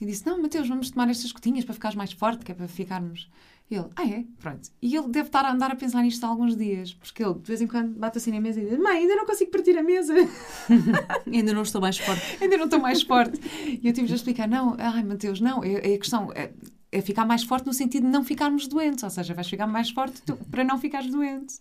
E 0.00 0.06
disse: 0.06 0.26
Não, 0.26 0.40
Mateus, 0.40 0.68
vamos 0.68 0.90
tomar 0.90 1.08
estas 1.08 1.30
gotinhas 1.32 1.64
para 1.64 1.74
ficares 1.74 1.96
mais 1.96 2.12
forte, 2.12 2.44
que 2.44 2.52
é 2.52 2.54
para 2.54 2.66
ficarmos. 2.68 3.30
E 3.70 3.74
ele: 3.76 3.86
Ah, 3.96 4.06
é? 4.08 4.24
Pronto. 4.40 4.68
E 4.80 4.96
ele 4.96 5.08
deve 5.08 5.28
estar 5.28 5.44
a 5.44 5.52
andar 5.52 5.70
a 5.70 5.76
pensar 5.76 6.02
nisto 6.02 6.24
há 6.24 6.28
alguns 6.28 6.56
dias, 6.56 6.92
porque 6.94 7.22
ele 7.22 7.34
de 7.34 7.46
vez 7.46 7.60
em 7.60 7.66
quando 7.66 7.90
bate 7.98 8.18
assim 8.18 8.32
na 8.32 8.40
mesa 8.40 8.60
e 8.60 8.68
diz: 8.68 8.78
Mãe, 8.78 8.98
ainda 8.98 9.14
não 9.16 9.26
consigo 9.26 9.50
partir 9.50 9.76
a 9.78 9.82
mesa, 9.82 10.14
Ainda 11.26 11.52
não 11.52 11.62
estou 11.62 11.80
mais 11.80 11.98
forte. 11.98 12.22
ainda 12.42 12.56
não 12.56 12.64
estou 12.64 12.80
mais 12.80 13.02
forte. 13.02 13.40
E 13.82 13.86
eu 13.86 13.92
tive 13.92 14.06
de 14.06 14.14
explicar: 14.14 14.48
Não, 14.48 14.74
ai, 14.78 15.02
Mateus, 15.04 15.40
não, 15.40 15.62
é, 15.62 15.92
é 15.92 15.94
a 15.94 15.98
questão. 15.98 16.32
É, 16.34 16.50
é 16.90 17.02
ficar 17.02 17.26
mais 17.26 17.42
forte 17.42 17.66
no 17.66 17.74
sentido 17.74 18.04
de 18.06 18.10
não 18.10 18.24
ficarmos 18.24 18.66
doentes, 18.66 19.04
ou 19.04 19.10
seja, 19.10 19.34
vais 19.34 19.46
ficar 19.48 19.66
mais 19.66 19.90
forte 19.90 20.22
tu- 20.22 20.36
para 20.50 20.64
não 20.64 20.78
ficares 20.78 21.10
doente. 21.10 21.56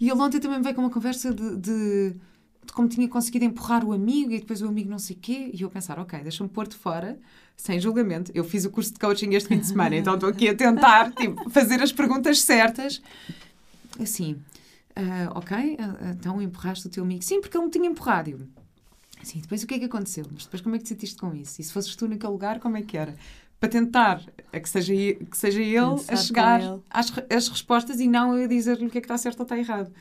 E 0.00 0.08
ele 0.08 0.20
ontem 0.20 0.40
também 0.40 0.62
veio 0.62 0.74
com 0.74 0.80
uma 0.80 0.90
conversa 0.90 1.32
de, 1.32 1.56
de, 1.56 2.10
de 2.10 2.72
como 2.72 2.88
tinha 2.88 3.06
conseguido 3.06 3.44
empurrar 3.44 3.84
o 3.84 3.92
amigo 3.92 4.32
e 4.32 4.40
depois 4.40 4.62
o 4.62 4.66
amigo 4.66 4.88
não 4.88 4.98
sei 4.98 5.14
o 5.14 5.18
quê. 5.18 5.50
E 5.52 5.60
eu 5.60 5.68
a 5.68 5.70
pensar, 5.70 5.98
ok, 5.98 6.18
deixa-me 6.20 6.48
pôr 6.48 6.66
de 6.66 6.74
fora, 6.74 7.18
sem 7.54 7.78
julgamento. 7.78 8.32
Eu 8.34 8.42
fiz 8.42 8.64
o 8.64 8.70
curso 8.70 8.94
de 8.94 8.98
coaching 8.98 9.34
este 9.34 9.48
fim 9.48 9.58
de 9.58 9.66
semana, 9.66 9.94
então 9.94 10.14
estou 10.14 10.30
aqui 10.30 10.48
a 10.48 10.54
tentar 10.54 11.12
tipo, 11.14 11.50
fazer 11.50 11.82
as 11.82 11.92
perguntas 11.92 12.40
certas. 12.40 13.02
Assim, 14.00 14.40
ah, 14.96 15.32
ok, 15.34 15.76
ah, 15.78 16.14
então 16.18 16.40
empurraste 16.40 16.86
o 16.86 16.90
teu 16.90 17.04
amigo. 17.04 17.22
Sim, 17.22 17.42
porque 17.42 17.56
ele 17.56 17.64
me 17.66 17.70
tinha 17.70 17.86
empurrado. 17.86 18.48
Assim, 19.20 19.40
depois 19.40 19.62
o 19.62 19.66
que 19.66 19.74
é 19.74 19.78
que 19.78 19.84
aconteceu? 19.84 20.24
Mas 20.32 20.44
depois 20.44 20.62
como 20.62 20.76
é 20.76 20.78
que 20.78 20.84
te 20.84 20.88
sentiste 20.88 21.16
com 21.18 21.34
isso? 21.34 21.60
E 21.60 21.64
se 21.64 21.72
fosses 21.72 21.94
tu 21.94 22.08
naquele 22.08 22.32
lugar, 22.32 22.58
como 22.58 22.78
é 22.78 22.82
que 22.82 22.96
era? 22.96 23.14
Para 23.60 23.68
tentar 23.68 24.22
a 24.52 24.58
que 24.58 24.68
seja, 24.68 24.92
que 24.94 25.36
seja 25.36 25.60
ele 25.62 25.90
Pensar 25.90 26.12
a 26.12 26.16
chegar 26.16 26.60
ele. 26.62 26.80
às, 26.90 27.10
re- 27.10 27.26
às 27.30 27.46
respostas 27.48 28.00
e 28.00 28.08
não 28.08 28.32
a 28.32 28.46
dizer-lhe 28.46 28.86
o 28.86 28.90
que 28.90 28.98
é 28.98 29.00
que 29.02 29.04
está 29.04 29.18
certo 29.18 29.40
ou 29.40 29.44
está 29.44 29.56
errado. 29.58 29.92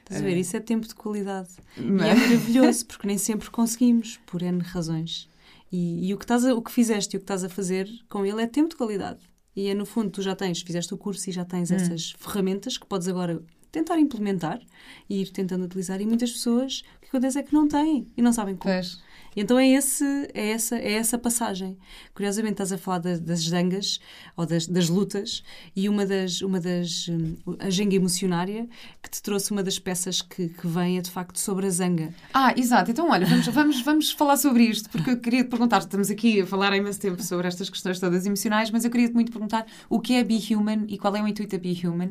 Estás 0.00 0.20
a 0.20 0.24
ver? 0.24 0.36
Isso 0.36 0.56
é 0.56 0.60
tempo 0.60 0.88
de 0.88 0.94
qualidade. 0.94 1.50
E 1.76 1.82
é 1.82 1.84
Mas- 1.90 2.18
maravilhoso, 2.18 2.86
porque 2.86 3.06
nem 3.06 3.18
sempre 3.18 3.50
conseguimos, 3.50 4.18
por 4.26 4.42
N 4.42 4.60
razões. 4.62 5.28
E, 5.70 6.08
e 6.08 6.14
o, 6.14 6.18
que 6.18 6.24
estás 6.24 6.44
a- 6.44 6.54
o 6.54 6.60
que 6.62 6.72
fizeste 6.72 7.14
e 7.14 7.18
o 7.18 7.20
que 7.20 7.24
estás 7.24 7.44
a 7.44 7.48
fazer 7.48 7.88
com 8.08 8.24
ele 8.26 8.42
é 8.42 8.46
tempo 8.46 8.70
de 8.70 8.76
qualidade. 8.76 9.20
E 9.54 9.68
é 9.68 9.74
no 9.74 9.84
fundo, 9.86 10.10
tu 10.10 10.22
já 10.22 10.34
tens, 10.34 10.62
fizeste 10.62 10.92
o 10.94 10.96
curso 10.98 11.28
e 11.28 11.32
já 11.32 11.44
tens 11.44 11.70
Hum. 11.70 11.74
essas 11.76 12.12
ferramentas 12.18 12.78
que 12.78 12.86
podes 12.86 13.06
agora 13.08 13.42
tentar 13.70 13.98
implementar 13.98 14.60
e 15.08 15.20
ir 15.22 15.30
tentando 15.30 15.64
utilizar. 15.64 16.00
E 16.00 16.06
muitas 16.06 16.32
pessoas, 16.32 16.82
o 16.96 17.00
que 17.02 17.08
acontece 17.08 17.38
é 17.38 17.42
que 17.42 17.52
não 17.54 17.68
têm 17.68 18.06
e 18.16 18.20
não 18.22 18.32
sabem 18.32 18.56
como. 18.56 18.74
Pois. 18.74 19.00
Então 19.34 19.58
é, 19.58 19.68
esse, 19.68 20.04
é, 20.34 20.50
essa, 20.50 20.76
é 20.76 20.92
essa 20.92 21.16
passagem. 21.18 21.76
Curiosamente, 22.14 22.52
estás 22.54 22.72
a 22.72 22.78
falar 22.78 22.98
da- 22.98 23.16
das 23.16 23.40
zangas 23.40 23.98
ou 24.36 24.44
das, 24.44 24.66
das 24.66 24.88
lutas, 24.88 25.42
e 25.74 25.88
uma 25.88 26.04
das, 26.04 26.42
uma 26.42 26.60
das 26.60 27.08
hum, 27.08 27.36
a 27.58 27.70
jenga 27.70 27.96
emocionária, 27.96 28.68
que 29.02 29.10
te 29.10 29.22
trouxe 29.22 29.50
uma 29.50 29.62
das 29.62 29.78
peças 29.78 30.20
que, 30.20 30.48
que 30.48 30.66
vem 30.66 30.98
é 30.98 31.00
de 31.00 31.10
facto 31.10 31.38
sobre 31.38 31.66
a 31.66 31.70
zanga. 31.70 32.12
Ah, 32.34 32.52
exato. 32.56 32.90
Então, 32.90 33.08
olha, 33.10 33.26
vamos, 33.26 33.46
vamos, 33.48 33.80
vamos 33.82 34.10
falar 34.12 34.36
sobre 34.36 34.64
isto, 34.64 34.90
porque 34.90 35.10
eu 35.10 35.16
queria 35.18 35.42
te 35.44 35.48
perguntar, 35.48 35.78
estamos 35.78 36.10
aqui 36.10 36.40
a 36.42 36.46
falar 36.46 36.72
há 36.72 36.76
imenso 36.76 37.00
tempo 37.00 37.22
sobre 37.22 37.48
estas 37.48 37.70
questões 37.70 37.98
todas 37.98 38.26
emocionais, 38.26 38.70
mas 38.70 38.84
eu 38.84 38.90
queria 38.90 39.08
te 39.08 39.14
muito 39.14 39.32
perguntar 39.32 39.66
o 39.88 39.98
que 39.98 40.14
é 40.14 40.22
Be 40.24 40.38
Human 40.54 40.84
e 40.88 40.98
qual 40.98 41.14
é 41.16 41.22
o 41.22 41.26
intuito 41.28 41.56
da 41.56 41.62
Be 41.62 41.80
Human, 41.86 42.10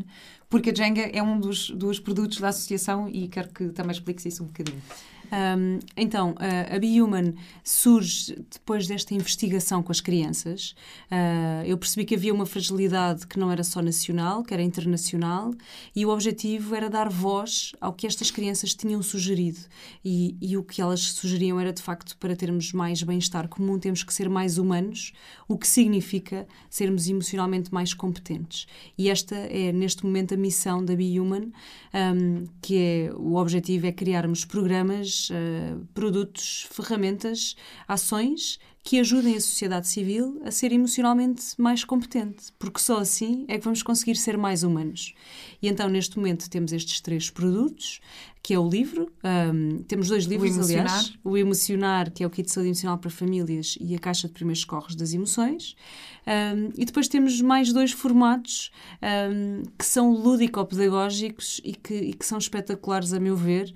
porque 0.49 0.71
a 0.71 0.73
Jenga 0.73 1.01
é 1.01 1.21
um 1.21 1.39
dos, 1.39 1.69
dos 1.69 1.99
produtos 1.99 2.39
da 2.39 2.49
associação 2.49 3.07
e 3.07 3.27
quero 3.27 3.49
que 3.49 3.69
também 3.69 3.91
expliques 3.91 4.25
isso 4.25 4.43
um 4.43 4.47
bocadinho. 4.47 4.81
Um, 5.31 5.79
então, 5.95 6.35
a, 6.37 6.75
a 6.75 6.79
Be 6.79 7.01
Human 7.01 7.33
surge 7.63 8.35
depois 8.51 8.87
desta 8.87 9.13
investigação 9.13 9.81
com 9.81 9.91
as 9.91 10.01
crianças. 10.01 10.75
Uh, 11.09 11.65
eu 11.65 11.77
percebi 11.77 12.05
que 12.05 12.15
havia 12.15 12.33
uma 12.33 12.45
fragilidade 12.45 13.25
que 13.25 13.39
não 13.39 13.51
era 13.51 13.63
só 13.63 13.81
nacional, 13.81 14.43
que 14.43 14.53
era 14.53 14.61
internacional, 14.61 15.53
e 15.95 16.05
o 16.05 16.09
objetivo 16.09 16.75
era 16.75 16.89
dar 16.89 17.09
voz 17.09 17.71
ao 17.79 17.93
que 17.93 18.05
estas 18.05 18.29
crianças 18.29 18.73
tinham 18.73 19.01
sugerido. 19.01 19.59
E, 20.03 20.35
e 20.41 20.57
o 20.57 20.63
que 20.63 20.81
elas 20.81 21.01
sugeriam 21.01 21.59
era, 21.59 21.71
de 21.71 21.81
facto, 21.81 22.17
para 22.17 22.35
termos 22.35 22.73
mais 22.73 23.01
bem-estar 23.01 23.47
comum, 23.47 23.79
temos 23.79 24.03
que 24.03 24.13
ser 24.13 24.29
mais 24.29 24.57
humanos, 24.57 25.13
o 25.47 25.57
que 25.57 25.67
significa 25.67 26.47
sermos 26.69 27.07
emocionalmente 27.07 27.73
mais 27.73 27.93
competentes. 27.93 28.67
E 28.97 29.09
esta 29.09 29.35
é, 29.35 29.71
neste 29.71 30.05
momento, 30.05 30.33
a 30.33 30.37
missão 30.37 30.83
da 30.83 30.95
Be 30.95 31.19
Human, 31.19 31.51
um, 31.93 32.45
que 32.61 32.77
é 32.77 33.13
o 33.15 33.35
objetivo 33.35 33.87
é 33.87 33.91
criarmos 33.91 34.45
programas, 34.45 35.20
uh, 35.29 35.85
produtos, 35.93 36.67
ferramentas, 36.71 37.55
ações 37.87 38.59
que 38.83 38.99
ajudem 38.99 39.35
a 39.35 39.41
sociedade 39.41 39.87
civil 39.87 40.41
a 40.43 40.51
ser 40.51 40.71
emocionalmente 40.71 41.43
mais 41.57 41.83
competente, 41.83 42.51
porque 42.57 42.79
só 42.79 42.99
assim 42.99 43.45
é 43.47 43.57
que 43.57 43.63
vamos 43.63 43.83
conseguir 43.83 44.15
ser 44.15 44.37
mais 44.37 44.63
humanos. 44.63 45.13
E 45.61 45.67
então, 45.67 45.87
neste 45.87 46.17
momento, 46.17 46.49
temos 46.49 46.73
estes 46.73 46.99
três 46.99 47.29
produtos, 47.29 48.01
que 48.43 48.55
é 48.55 48.59
o 48.59 48.67
livro, 48.67 49.11
um, 49.53 49.83
temos 49.83 50.07
dois 50.07 50.25
livros, 50.25 50.55
Emocionar. 50.55 50.85
aliás, 50.87 51.13
o 51.23 51.37
Emocionar, 51.37 52.11
que 52.11 52.23
é 52.23 52.27
o 52.27 52.29
kit 52.29 52.47
de 52.47 52.51
saúde 52.51 52.69
emocional 52.69 52.97
para 52.97 53.11
famílias, 53.11 53.77
e 53.79 53.93
a 53.93 53.99
Caixa 53.99 54.27
de 54.27 54.33
Primeiros 54.33 54.61
Socorros 54.61 54.95
das 54.95 55.13
Emoções. 55.13 55.75
Um, 56.25 56.69
e 56.75 56.85
depois 56.85 57.07
temos 57.07 57.39
mais 57.41 57.71
dois 57.71 57.91
formatos 57.91 58.71
um, 59.31 59.61
que 59.77 59.85
são 59.85 60.11
lúdico-pedagógicos 60.11 61.61
e 61.63 61.73
que, 61.73 61.93
e 61.93 62.13
que 62.13 62.25
são 62.25 62.39
espetaculares, 62.39 63.13
a 63.13 63.19
meu 63.19 63.35
ver. 63.35 63.71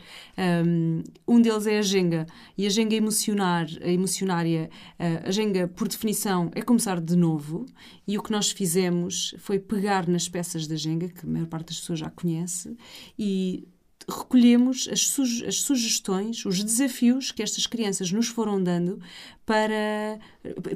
Um, 0.66 1.04
um 1.28 1.40
deles 1.40 1.68
é 1.68 1.78
a 1.78 1.82
Jenga. 1.84 2.26
E 2.58 2.66
a 2.66 2.70
Jenga 2.70 2.96
emocionar, 2.96 3.68
a 3.84 3.90
emocionária 3.90 4.70
Uh, 5.00 5.28
a 5.28 5.32
Jenga, 5.32 5.68
por 5.68 5.88
definição, 5.88 6.50
é 6.56 6.62
começar 6.62 7.02
de 7.02 7.16
novo 7.16 7.66
e 8.08 8.18
o 8.18 8.24
que 8.24 8.32
nós 8.32 8.52
fizemos 8.52 9.36
foi 9.40 9.60
pegar 9.60 10.08
nas 10.08 10.30
peças 10.30 10.68
da 10.68 10.76
Jenga, 10.76 11.10
que 11.10 11.26
a 11.26 11.30
maior 11.30 11.48
parte 11.48 11.68
das 11.68 11.80
pessoas 11.80 12.00
já 12.00 12.10
conhece, 12.10 12.78
e 13.20 13.68
recolhemos 14.08 14.88
as, 14.92 15.08
suge 15.08 15.46
as, 15.46 15.62
sugestões, 15.62 16.46
os 16.46 16.64
desafios 16.64 17.32
que 17.32 17.42
estas 17.42 17.66
crianças 17.66 18.12
nos 18.12 18.28
foram 18.28 18.62
dando 18.62 19.00
para, 19.46 20.20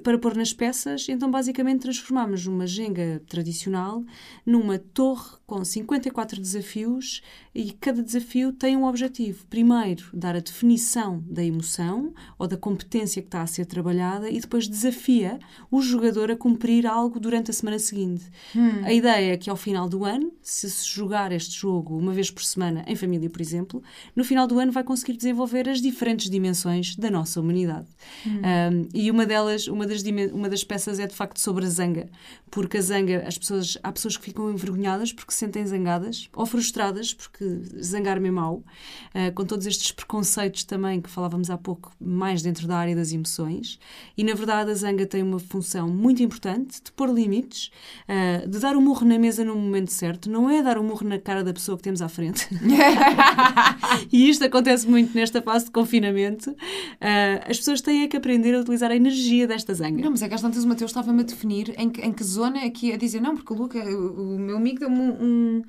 para 0.04 0.18
pôr 0.20 0.36
nas 0.36 0.54
peças. 0.54 1.08
Então, 1.10 1.30
basicamente, 1.30 1.82
transformamos 1.82 2.46
uma 2.46 2.68
jenga 2.68 3.22
tradicional 3.28 4.04
numa 4.46 4.78
torre 4.78 5.38
com 5.48 5.66
54 5.66 6.40
desafios 6.40 7.22
e 7.56 7.72
cada 7.72 8.04
desafio 8.04 8.54
tem 8.54 8.78
um 8.78 8.86
objetivo. 8.86 9.46
Primeiro, 9.48 10.06
dar 10.14 10.36
a 10.36 10.40
definição 10.40 11.24
da 11.28 11.44
emoção 11.44 12.14
ou 12.38 12.48
da 12.48 12.56
competência 12.56 13.22
que 13.22 13.28
está 13.28 13.42
a 13.42 13.48
ser 13.48 13.66
trabalhada 13.66 14.30
e 14.30 14.40
depois 14.40 14.68
desafia 14.68 15.40
o 15.72 15.82
jogador 15.82 16.30
a 16.30 16.36
cumprir 16.36 16.86
algo 16.86 17.20
durante 17.20 17.50
a 17.50 17.54
semana 17.54 17.80
seguinte. 17.80 18.26
Hum. 18.56 18.84
A 18.84 18.94
ideia 18.94 19.34
é 19.34 19.38
que 19.38 19.50
ao 19.50 19.58
final 19.58 19.90
do 19.90 20.06
ano, 20.06 20.32
se 20.42 20.70
se 20.70 20.88
jogar 20.88 21.32
este 21.32 21.60
jogo 21.60 21.98
uma 21.98 22.14
vez 22.14 22.30
por 22.30 22.44
semana 22.44 22.84
em 22.88 22.96
família, 22.96 23.30
por 23.30 23.42
exemplo, 23.42 23.82
no 24.16 24.24
final 24.24 24.46
do 24.46 24.60
ano 24.60 24.72
vai 24.72 24.84
conseguir 24.84 25.18
desenvolver 25.18 25.68
as 25.68 25.82
diferentes 25.82 26.30
dimensões 26.30 26.96
da 26.96 27.10
nossa 27.10 27.42
humanidade. 27.42 27.88
Hum. 28.26 28.40
Um, 28.72 28.88
e 28.94 29.12
uma 29.12 29.26
delas, 29.26 29.68
uma 29.68 29.86
das, 29.86 30.04
uma 30.34 30.50
das 30.50 30.64
peças 30.64 31.00
é 31.00 31.08
de 31.08 31.16
facto 31.16 31.40
sobre 31.40 31.66
a 31.66 31.70
zanga, 31.70 32.10
porque 32.50 32.78
a 32.78 32.82
zanga, 32.82 33.24
as 33.28 33.38
pessoas, 33.38 33.78
há 33.84 33.92
pessoas 33.92 34.18
que 34.18 34.24
ficam 34.26 34.52
envergonhadas 34.52 35.14
porque 35.14 35.32
se 35.32 35.40
sentem 35.40 35.66
zangadas 35.66 36.30
ou 36.36 36.46
frustradas 36.46 37.14
porque 37.14 37.46
zangar-me 37.82 38.28
é 38.28 38.32
mau, 38.32 38.56
uh, 38.56 39.34
com 39.34 39.46
todos 39.46 39.66
estes 39.66 39.92
preconceitos 39.92 40.64
também 40.64 41.02
que 41.02 41.10
falávamos 41.10 41.50
há 41.50 41.58
pouco, 41.58 41.92
mais 42.00 42.42
dentro 42.42 42.68
da 42.68 42.78
área 42.78 42.96
das 42.96 43.12
emoções. 43.12 43.80
E 44.18 44.24
na 44.24 44.34
verdade 44.34 44.72
a 44.72 44.74
zanga 44.74 45.06
tem 45.06 45.24
uma 45.24 45.40
função 45.40 45.88
muito 45.88 46.24
importante 46.24 46.82
de 46.84 46.92
pôr 46.92 47.10
limites, 47.10 47.72
uh, 48.08 48.48
de 48.48 48.60
dar 48.60 48.76
o 48.76 48.80
um 48.80 48.82
murro 48.82 49.06
na 49.06 49.20
mesa 49.20 49.44
no 49.44 49.56
momento 49.56 49.92
certo, 49.92 50.30
não 50.30 50.50
é 50.50 50.62
dar 50.62 50.78
o 50.78 50.82
um 50.82 50.84
murro 50.84 51.08
na 51.08 51.20
cara 51.20 51.44
da 51.44 51.54
pessoa 51.54 51.78
que 51.78 51.84
temos 51.84 52.02
à 52.02 52.10
frente. 52.10 52.48
e 54.12 54.30
isto 54.30 54.44
acontece 54.44 54.88
muito 54.88 55.16
nesta 55.16 55.42
fase 55.42 55.66
de 55.66 55.72
confinamento. 55.72 56.52
Uh, 56.52 57.50
as 57.50 57.58
pessoas 57.58 57.82
têm 57.82 58.08
que 58.08 58.18
aprender 58.18 58.49
a 58.56 58.60
utilizar 58.60 58.92
a 58.92 58.96
energia 58.96 59.48
desta 59.48 59.74
zanga. 59.74 60.02
Não, 60.02 60.12
mas 60.12 60.22
é 60.22 60.28
que 60.28 60.36
às 60.36 60.42
tantas 60.42 60.64
o 60.64 60.68
Mateus 60.68 60.92
estava-me 60.92 61.22
a 61.22 61.24
definir 61.24 61.74
em 61.78 61.90
que, 61.90 62.02
em 62.02 62.12
que 62.12 62.24
zona 62.24 62.60
é 62.60 62.70
que 62.70 62.92
a 62.92 62.98
dizer, 62.98 63.22
não, 63.22 63.36
porque 63.36 63.54
o 63.54 63.56
Luca, 63.56 63.80
o 63.80 64.38
meu 64.38 64.58
amigo 64.58 64.80
deu-me 64.80 65.00
um, 65.00 65.24
um 65.24 65.64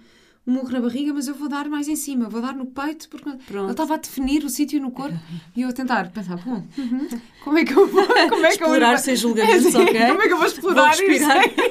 um 0.51 0.55
murro 0.55 0.71
na 0.71 0.81
barriga, 0.81 1.15
mas 1.15 1.29
eu 1.29 1.35
vou 1.35 1.49
dar 1.49 1.69
mais 1.69 1.89
em 1.89 1.95
cima, 1.95 2.29
vou 2.29 2.43
dar 2.43 2.55
no 2.55 2.67
peito, 2.67 3.09
porque 3.09 3.31
Pronto. 3.47 3.67
ele 3.67 3.71
estava 3.71 3.95
a 3.95 3.97
definir 3.97 4.45
o 4.45 4.51
sítio 4.51 4.81
no 4.81 4.91
corpo 4.91 5.17
e 5.55 5.63
eu 5.63 5.69
a 5.69 5.73
tentar 5.73 6.11
pensar, 6.11 6.37
bom, 6.39 6.65
uhum, 6.77 7.09
como 7.45 7.59
é 7.59 7.65
que 7.65 7.73
eu 7.73 7.87
vou. 7.87 8.05
Como 8.07 8.45
é 8.45 8.49
que 8.49 8.55
explorar 8.55 8.93
eu 8.93 8.99
sem 8.99 9.15
julgamentos, 9.15 9.75
é, 9.75 9.79
ok? 9.79 10.07
Como 10.09 10.23
é 10.23 10.27
que 10.27 10.33
eu 10.33 10.37
vou 10.37 10.47
explorar 10.47 10.97
vou 10.97 11.11
isso? 11.11 11.25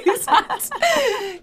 Exato. 0.10 0.70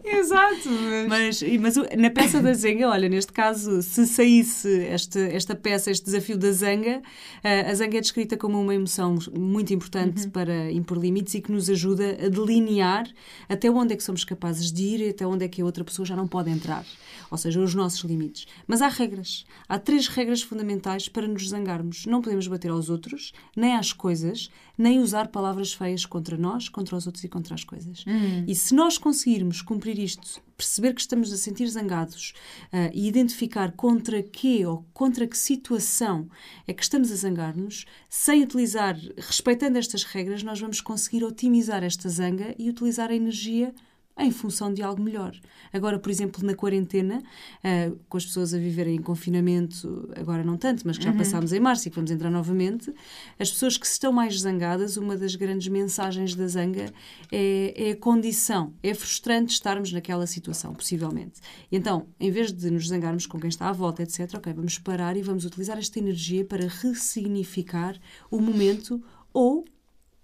Exato. 0.05 0.69
Mas, 1.09 1.43
mas, 1.61 1.77
mas 1.77 1.97
na 1.99 2.11
peça 2.11 2.41
da 2.41 2.53
Zenga, 2.55 2.89
olha, 2.89 3.09
neste 3.09 3.33
caso, 3.33 3.83
se 3.83 4.07
saísse 4.07 4.85
esta, 4.87 5.21
esta 5.21 5.55
peça, 5.55 5.91
este 5.91 6.07
desafio 6.07 6.39
da 6.39 6.51
Zanga, 6.53 7.03
a 7.43 7.75
Zanga 7.75 7.99
é 7.99 8.01
descrita 8.01 8.37
como 8.37 8.61
uma 8.61 8.75
emoção 8.75 9.19
muito 9.37 9.75
importante 9.75 10.25
uhum. 10.25 10.31
para 10.31 10.71
impor 10.73 10.99
limites 10.99 11.35
e 11.35 11.41
que 11.41 11.53
nos 11.53 11.69
ajuda 11.69 12.17
a 12.25 12.29
delinear 12.29 13.07
até 13.49 13.71
onde 13.71 13.93
é 13.93 13.97
que 13.97 14.03
somos 14.03 14.25
capazes 14.25 14.73
de 14.73 14.83
ir 14.83 15.01
e 15.01 15.09
até 15.11 15.27
onde 15.27 15.45
é 15.45 15.49
que 15.49 15.61
a 15.61 15.65
outra 15.65 15.85
pessoa 15.85 16.07
já 16.07 16.17
não 16.17 16.27
pode 16.27 16.51
entrar 16.51 16.85
ou 17.31 17.39
seja, 17.39 17.61
os 17.61 17.75
nossos 17.75 18.01
limites. 18.01 18.47
Mas 18.67 18.83
há 18.83 18.89
regras. 18.89 19.45
Há 19.69 19.79
três 19.79 20.09
regras 20.09 20.43
fundamentais 20.43 21.09
para 21.09 21.27
nos 21.27 21.49
zangarmos. 21.49 22.07
Não 22.07 22.21
podemos 22.21 22.47
bater 22.47 22.71
aos 22.71 22.89
outros, 22.89 23.33
nem 23.57 23.75
às 23.75 23.93
coisas, 23.93 24.51
nem 24.77 25.01
usar 25.01 25.29
palavras 25.29 25.73
feias 25.73 26.05
contra 26.05 26.37
nós, 26.37 26.69
contra 26.69 26.97
os 26.97 27.07
outros 27.07 27.25
e 27.25 27.29
contra 27.29 27.55
as 27.55 27.65
coisas. 27.65 28.05
Uhum. 28.07 28.45
E 28.47 28.55
se 28.55 28.75
nós 28.75 28.99
conseguirmos 28.99 29.63
cumprir 29.63 29.99
isto, 29.99 30.41
perceber 30.57 30.95
que 30.95 31.01
estamos 31.01 31.33
a 31.33 31.37
sentir 31.37 31.69
zangados 31.69 32.33
uh, 32.73 32.91
e 32.93 33.07
identificar 33.07 33.73
contra 33.73 34.23
que 34.23 34.65
ou 34.65 34.87
contra 34.93 35.27
que 35.27 35.37
situação 35.37 36.29
é 36.67 36.73
que 36.73 36.83
estamos 36.83 37.13
a 37.13 37.15
zangar-nos, 37.15 37.85
sem 38.09 38.43
utilizar, 38.43 38.97
respeitando 39.17 39.79
estas 39.79 40.05
regras, 40.05 40.43
nós 40.43 40.61
vamos 40.61 40.81
conseguir 40.81 41.25
otimizar 41.25 41.85
esta 41.85 42.09
zanga 42.09 42.55
e 42.59 42.71
utilizar 42.71 43.11
a 43.11 43.15
energia 43.15 43.75
em 44.19 44.31
função 44.31 44.73
de 44.73 44.83
algo 44.83 45.03
melhor. 45.03 45.39
Agora, 45.73 45.99
por 45.99 46.11
exemplo, 46.11 46.45
na 46.45 46.55
quarentena, 46.55 47.19
uh, 47.19 47.99
com 48.09 48.17
as 48.17 48.25
pessoas 48.25 48.55
a 48.55 48.59
viverem 48.59 48.97
em 48.97 49.03
confinamento, 49.03 50.09
agora 50.17 50.43
não 50.43 50.57
tanto, 50.57 50.83
mas 50.87 50.97
que 50.97 51.05
já 51.05 51.11
uhum. 51.11 51.19
passámos 51.19 51.53
em 51.53 51.61
março 51.61 51.87
e 51.87 51.91
que 51.91 51.97
vamos 51.97 52.11
entrar 52.11 52.31
novamente, 52.31 52.93
as 53.39 53.51
pessoas 53.51 53.77
que 53.77 53.87
estão 53.87 54.13
mais 54.13 54.41
zangadas, 54.41 54.97
uma 54.97 55.17
das 55.17 55.35
grandes 55.35 55.69
mensagens 55.69 56.35
da 56.35 56.47
zanga 56.47 56.93
é, 57.31 57.89
é 57.89 57.91
a 57.91 57.97
condição. 57.97 58.73
É 58.83 58.95
frustrante 58.95 59.53
estarmos 59.53 59.93
naquela 59.93 60.27
situação, 60.27 60.75
possivelmente. 60.75 61.41
E 61.71 61.77
então, 61.77 62.07
em 62.19 62.31
vez 62.31 62.53
de 62.53 62.71
nos 62.71 62.89
zangarmos 62.89 63.27
com 63.27 63.39
quem 63.39 63.49
está 63.49 63.69
à 63.69 63.73
volta, 63.73 64.03
etc., 64.03 64.35
ok, 64.35 64.53
vamos 64.53 64.79
parar 64.79 65.17
e 65.17 65.23
vamos 65.23 65.45
utilizar 65.45 65.77
esta 65.77 65.99
energia 65.99 66.45
para 66.45 66.67
ressignificar 66.67 67.99
o 68.31 68.41
momento 68.41 69.03
ou 69.33 69.65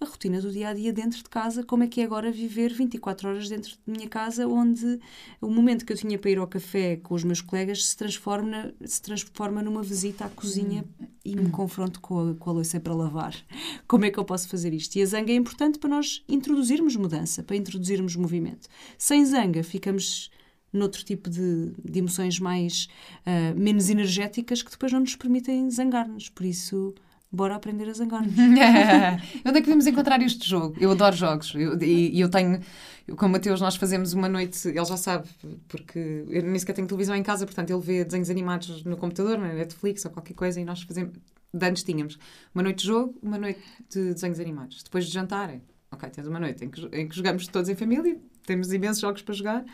a 0.03 0.05
rotina 0.05 0.41
do 0.41 0.51
dia 0.51 0.69
a 0.69 0.75
dia 0.75 0.93
dentro 0.93 1.19
de 1.19 1.29
casa, 1.29 1.63
como 1.65 1.85
é 1.85 1.89
que 1.89 2.01
é 2.01 2.05
agora 2.05 2.31
viver 2.31 2.73
24 2.73 3.29
horas 3.29 3.49
dentro 3.49 3.71
de 3.71 3.79
minha 3.87 4.09
casa, 4.09 4.47
onde 4.47 4.99
o 5.41 5.49
momento 5.49 5.85
que 5.85 5.93
eu 5.93 5.97
tinha 5.97 6.19
para 6.19 6.31
ir 6.31 6.39
ao 6.39 6.47
café 6.47 6.97
com 6.97 7.15
os 7.15 7.25
meus 7.25 7.41
colegas 7.41 7.87
se 7.87 7.97
transforma, 7.97 8.75
se 8.85 9.01
transforma 9.01 9.63
numa 9.63 9.83
visita 9.83 10.25
à 10.25 10.29
cozinha 10.29 10.85
hum. 11.01 11.07
e 11.25 11.37
me 11.37 11.51
confronto 11.51 12.01
com 12.01 12.31
a, 12.31 12.35
com 12.35 12.51
a 12.51 12.53
louça 12.53 12.81
para 12.81 12.95
lavar. 12.95 13.35
Como 13.87 14.05
é 14.05 14.11
que 14.11 14.19
eu 14.19 14.25
posso 14.25 14.49
fazer 14.49 14.73
isto? 14.75 14.97
E 14.97 15.03
a 15.03 15.07
zanga 15.07 15.33
é 15.33 15.37
importante 15.37 15.79
para 15.79 15.91
nós 15.91 16.23
introduzirmos 16.29 16.97
mudança, 16.97 17.43
para 17.43 17.57
introduzirmos 17.57 18.17
movimento. 18.17 18.69
Sem 18.99 19.25
zanga, 19.25 19.63
ficamos 19.63 20.31
noutro 20.73 21.05
tipo 21.05 21.29
de, 21.29 21.73
de 21.85 21.99
emoções 21.99 22.41
mais 22.41 22.89
uh, 23.27 23.59
menos 23.59 23.91
energéticas 23.91 24.63
que 24.63 24.71
depois 24.71 24.91
não 24.91 25.01
nos 25.01 25.15
permitem 25.15 25.71
zangar-nos. 25.71 26.29
Por 26.31 26.47
isso 26.47 26.95
bora 27.33 27.57
aprender 27.57 27.89
a 27.89 27.95
zangar-nos. 27.95 28.35
Onde 28.39 28.51
é 28.59 29.61
que 29.61 29.63
podemos 29.63 29.87
encontrar 29.87 30.21
este 30.21 30.49
jogo? 30.49 30.77
Eu 30.79 30.91
adoro 30.91 31.17
jogos. 31.17 31.55
Eu, 31.55 31.81
e, 31.81 32.17
e, 32.17 32.21
eu 32.21 32.29
tenho, 32.29 32.61
eu, 33.09 33.17
com 33.17 33.27
o 33.27 33.29
Mateus, 33.29 33.61
nós 33.61 33.77
fazemos 33.77 34.13
uma 34.13 34.29
noite, 34.29 34.69
ele 34.69 34.85
já 34.85 34.97
sabe, 34.97 35.29
porque 35.67 36.27
eu 36.29 36.43
nem 36.43 36.59
sequer 36.59 36.75
tenho 36.75 36.87
televisão 36.87 37.17
em 37.17 37.23
casa, 37.23 37.47
portanto 37.47 37.71
ele 37.71 37.81
vê 37.81 38.05
desenhos 38.05 38.29
animados 38.29 38.85
no 38.85 38.97
computador, 38.99 39.39
na 39.39 39.55
Netflix 39.55 40.05
ou 40.05 40.11
qualquer 40.11 40.35
coisa, 40.35 40.61
e 40.61 40.65
nós 40.65 40.83
fazemos. 40.83 41.17
De 41.55 41.67
antes 41.67 41.83
tínhamos 41.83 42.19
uma 42.55 42.63
noite 42.63 42.79
de 42.79 42.87
jogo, 42.87 43.15
uma 43.23 43.37
noite 43.37 43.61
de 43.91 44.15
desenhos 44.15 44.41
animados. 44.41 44.83
Depois 44.83 45.05
de 45.05 45.13
jantar, 45.13 45.51
é, 45.51 45.61
ok, 45.91 46.09
temos 46.09 46.31
uma 46.31 46.41
noite 46.41 46.65
em 46.65 46.71
que, 46.71 46.89
em 46.93 47.07
que 47.07 47.15
jogamos 47.15 47.47
todos 47.47 47.69
em 47.69 47.75
família, 47.75 48.19
temos 48.47 48.73
imensos 48.73 49.01
jogos 49.01 49.21
para 49.21 49.35
jogar, 49.35 49.65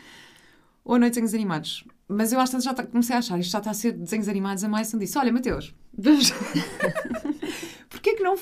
ou 0.83 0.95
a 0.95 0.99
noite 0.99 1.13
de 1.13 1.21
desenhos 1.21 1.33
animados. 1.33 1.85
Mas 2.07 2.33
eu 2.33 2.39
acho 2.39 2.57
que 2.57 2.63
já 2.63 2.73
tá, 2.73 2.83
comecei 2.83 3.15
a 3.15 3.19
achar, 3.19 3.39
isto 3.39 3.51
já 3.51 3.59
está 3.59 3.71
a 3.71 3.73
ser 3.73 3.93
desenhos 3.93 4.27
animados 4.27 4.63
a 4.63 4.67
mais, 4.67 4.91
e 4.91 4.97
disse: 4.97 5.17
Olha, 5.17 5.31
Mateus, 5.31 5.73
não 5.97 6.13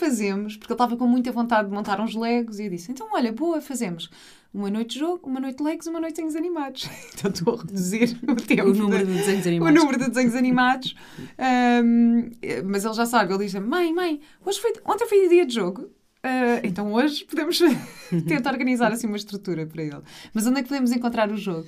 fazemos? 0.07 0.55
Porque 0.55 0.71
ele 0.71 0.75
estava 0.75 0.97
com 0.97 1.07
muita 1.07 1.31
vontade 1.31 1.67
de 1.67 1.73
montar 1.73 1.99
uns 1.99 2.15
legos 2.15 2.59
e 2.59 2.65
eu 2.65 2.69
disse: 2.69 2.91
então, 2.91 3.07
olha, 3.11 3.31
boa, 3.31 3.61
fazemos 3.61 4.09
uma 4.53 4.69
noite 4.69 4.93
de 4.93 4.99
jogo, 4.99 5.29
uma 5.29 5.39
noite 5.39 5.57
de 5.57 5.63
legos, 5.63 5.87
uma 5.87 5.99
noite 5.99 6.15
de 6.15 6.21
desenhos 6.23 6.35
animados. 6.35 6.89
Então 7.17 7.31
estou 7.31 7.55
a 7.55 7.57
reduzir 7.57 8.17
o 8.27 8.35
tempo. 8.35 8.69
O 8.69 8.73
número 8.73 9.05
de, 9.05 9.11
de 9.11 9.19
desenhos 9.19 9.47
animados. 9.47 9.75
O 9.75 9.79
número 9.79 9.99
de 9.99 10.09
desenhos 10.09 10.35
animados. 10.35 10.95
um, 11.83 12.29
mas 12.65 12.85
ele 12.85 12.93
já 12.93 13.05
sabe, 13.05 13.33
ele 13.33 13.45
diz: 13.45 13.53
mãe, 13.55 13.93
mãe, 13.93 14.21
hoje 14.45 14.59
foi, 14.59 14.73
ontem 14.85 15.07
foi 15.07 15.27
dia 15.29 15.45
de 15.45 15.53
jogo. 15.53 15.89
Uh, 16.23 16.59
então 16.63 16.91
hoje 16.93 17.23
podemos 17.25 17.59
tentar 18.27 18.51
organizar 18.51 18.91
assim 18.91 19.07
uma 19.07 19.17
estrutura 19.17 19.65
para 19.65 19.83
ele. 19.83 20.01
Mas 20.33 20.47
onde 20.47 20.59
é 20.59 20.63
que 20.63 20.69
podemos 20.69 20.91
encontrar 20.91 21.31
o 21.31 21.37
jogo? 21.37 21.67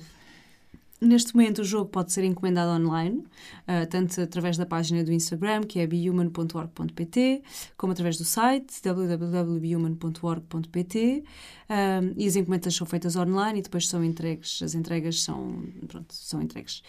Neste 1.00 1.34
momento, 1.34 1.62
o 1.62 1.64
jogo 1.64 1.88
pode 1.88 2.12
ser 2.12 2.24
encomendado 2.24 2.72
online, 2.72 3.20
uh, 3.20 3.86
tanto 3.88 4.20
através 4.20 4.58
da 4.58 4.66
página 4.66 5.02
do 5.02 5.10
Instagram, 5.10 5.62
que 5.62 5.80
é 5.80 5.86
behuman.org.pt, 5.86 7.42
como 7.74 7.92
através 7.92 8.18
do 8.18 8.24
site 8.24 8.82
www.behuman.org.pt. 8.82 11.24
Uh, 11.70 12.12
e 12.18 12.26
as 12.26 12.36
encomendas 12.36 12.74
são 12.74 12.86
feitas 12.86 13.16
online 13.16 13.60
e 13.60 13.62
depois 13.62 13.88
são 13.88 14.04
entregues. 14.04 14.62
As 14.62 14.74
entregas 14.74 15.22
são, 15.22 15.64
pronto, 15.88 16.12
são 16.12 16.42
entregues. 16.42 16.82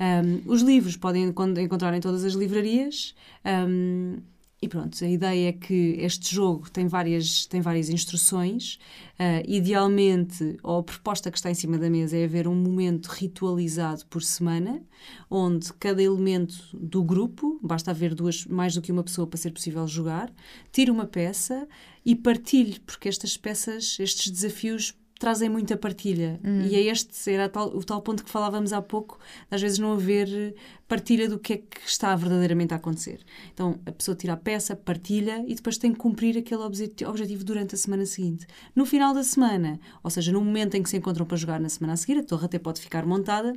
Um, 0.00 0.40
os 0.50 0.62
livros 0.62 0.96
podem 0.96 1.24
encontrar 1.24 1.92
em 1.92 2.00
todas 2.00 2.24
as 2.24 2.32
livrarias. 2.32 3.14
Um, 3.44 4.22
e 4.60 4.66
pronto, 4.66 5.04
a 5.04 5.08
ideia 5.08 5.50
é 5.50 5.52
que 5.52 5.96
este 6.00 6.34
jogo 6.34 6.68
tem 6.68 6.88
várias, 6.88 7.46
tem 7.46 7.60
várias 7.60 7.88
instruções. 7.88 8.78
Uh, 9.14 9.42
idealmente, 9.46 10.56
ou 10.64 10.78
a 10.78 10.82
proposta 10.82 11.30
que 11.30 11.38
está 11.38 11.48
em 11.48 11.54
cima 11.54 11.78
da 11.78 11.88
mesa 11.88 12.16
é 12.16 12.24
haver 12.24 12.48
um 12.48 12.56
momento 12.56 13.06
ritualizado 13.06 14.04
por 14.06 14.20
semana, 14.20 14.82
onde 15.30 15.72
cada 15.74 16.02
elemento 16.02 16.56
do 16.72 17.04
grupo, 17.04 17.60
basta 17.62 17.92
haver 17.92 18.16
duas, 18.16 18.46
mais 18.46 18.74
do 18.74 18.82
que 18.82 18.90
uma 18.90 19.04
pessoa 19.04 19.28
para 19.28 19.38
ser 19.38 19.52
possível 19.52 19.86
jogar, 19.86 20.32
tire 20.72 20.90
uma 20.90 21.06
peça 21.06 21.68
e 22.04 22.16
partilhe, 22.16 22.80
porque 22.80 23.08
estas 23.08 23.36
peças, 23.36 23.96
estes 24.00 24.28
desafios 24.28 24.97
trazem 25.18 25.48
muita 25.48 25.76
partilha. 25.76 26.38
Hum. 26.44 26.62
E 26.62 26.74
é 26.74 26.82
este, 26.82 27.30
era 27.30 27.48
tal, 27.48 27.68
o 27.68 27.82
tal 27.82 28.00
ponto 28.00 28.24
que 28.24 28.30
falávamos 28.30 28.72
há 28.72 28.80
pouco, 28.80 29.18
às 29.50 29.60
vezes 29.60 29.78
não 29.78 29.92
haver 29.92 30.54
partilha 30.86 31.28
do 31.28 31.38
que 31.38 31.52
é 31.52 31.56
que 31.58 31.80
está 31.86 32.14
verdadeiramente 32.14 32.72
a 32.72 32.76
acontecer. 32.76 33.20
Então, 33.52 33.78
a 33.84 33.92
pessoa 33.92 34.16
tira 34.16 34.32
a 34.34 34.36
peça, 34.36 34.74
partilha 34.76 35.44
e 35.46 35.54
depois 35.54 35.76
tem 35.76 35.92
que 35.92 35.98
cumprir 35.98 36.38
aquele 36.38 36.62
obje- 36.62 36.94
objetivo 37.06 37.44
durante 37.44 37.74
a 37.74 37.78
semana 37.78 38.06
seguinte. 38.06 38.46
No 38.74 38.86
final 38.86 39.12
da 39.12 39.22
semana, 39.22 39.78
ou 40.02 40.10
seja, 40.10 40.32
no 40.32 40.40
momento 40.42 40.76
em 40.76 40.82
que 40.82 40.88
se 40.88 40.96
encontram 40.96 41.26
para 41.26 41.36
jogar 41.36 41.60
na 41.60 41.68
semana 41.68 41.94
a 41.94 41.96
seguir, 41.96 42.18
a 42.18 42.22
torre 42.22 42.46
até 42.46 42.58
pode 42.58 42.80
ficar 42.80 43.04
montada. 43.04 43.54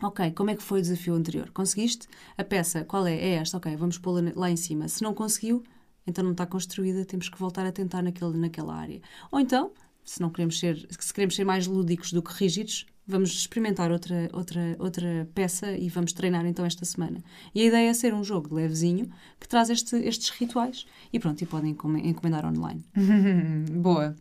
Ok, 0.00 0.30
como 0.30 0.50
é 0.50 0.54
que 0.54 0.62
foi 0.62 0.78
o 0.78 0.82
desafio 0.82 1.14
anterior? 1.14 1.50
Conseguiste? 1.50 2.06
A 2.36 2.44
peça, 2.44 2.84
qual 2.84 3.04
é? 3.06 3.14
É 3.14 3.30
esta, 3.34 3.56
ok, 3.56 3.74
vamos 3.76 3.98
pô-la 3.98 4.32
lá 4.36 4.48
em 4.48 4.56
cima. 4.56 4.86
Se 4.86 5.02
não 5.02 5.12
conseguiu, 5.12 5.64
então 6.06 6.24
não 6.24 6.32
está 6.32 6.46
construída, 6.46 7.04
temos 7.04 7.28
que 7.28 7.36
voltar 7.36 7.66
a 7.66 7.72
tentar 7.72 8.00
naquele, 8.02 8.38
naquela 8.38 8.74
área. 8.76 9.00
Ou 9.30 9.40
então, 9.40 9.72
se 10.08 10.20
não 10.20 10.30
queremos 10.30 10.58
ser, 10.58 10.86
se 10.98 11.12
queremos 11.12 11.34
ser 11.36 11.44
mais 11.44 11.66
lúdicos 11.66 12.12
do 12.12 12.22
que 12.22 12.32
rígidos, 12.32 12.86
vamos 13.06 13.30
experimentar 13.30 13.90
outra, 13.90 14.28
outra, 14.32 14.76
outra 14.78 15.28
peça 15.34 15.72
e 15.72 15.88
vamos 15.88 16.12
treinar 16.12 16.44
então 16.46 16.64
esta 16.64 16.84
semana. 16.84 17.22
E 17.54 17.62
a 17.62 17.64
ideia 17.66 17.90
é 17.90 17.94
ser 17.94 18.12
um 18.14 18.22
jogo 18.24 18.54
levezinho 18.54 19.08
que 19.40 19.48
traz 19.48 19.70
este- 19.70 19.96
estes 19.96 20.30
rituais 20.30 20.86
e 21.12 21.18
pronto, 21.18 21.40
e 21.42 21.46
podem 21.46 21.70
encome- 21.72 22.06
encomendar 22.08 22.44
online. 22.46 22.84
Boa. 23.72 24.14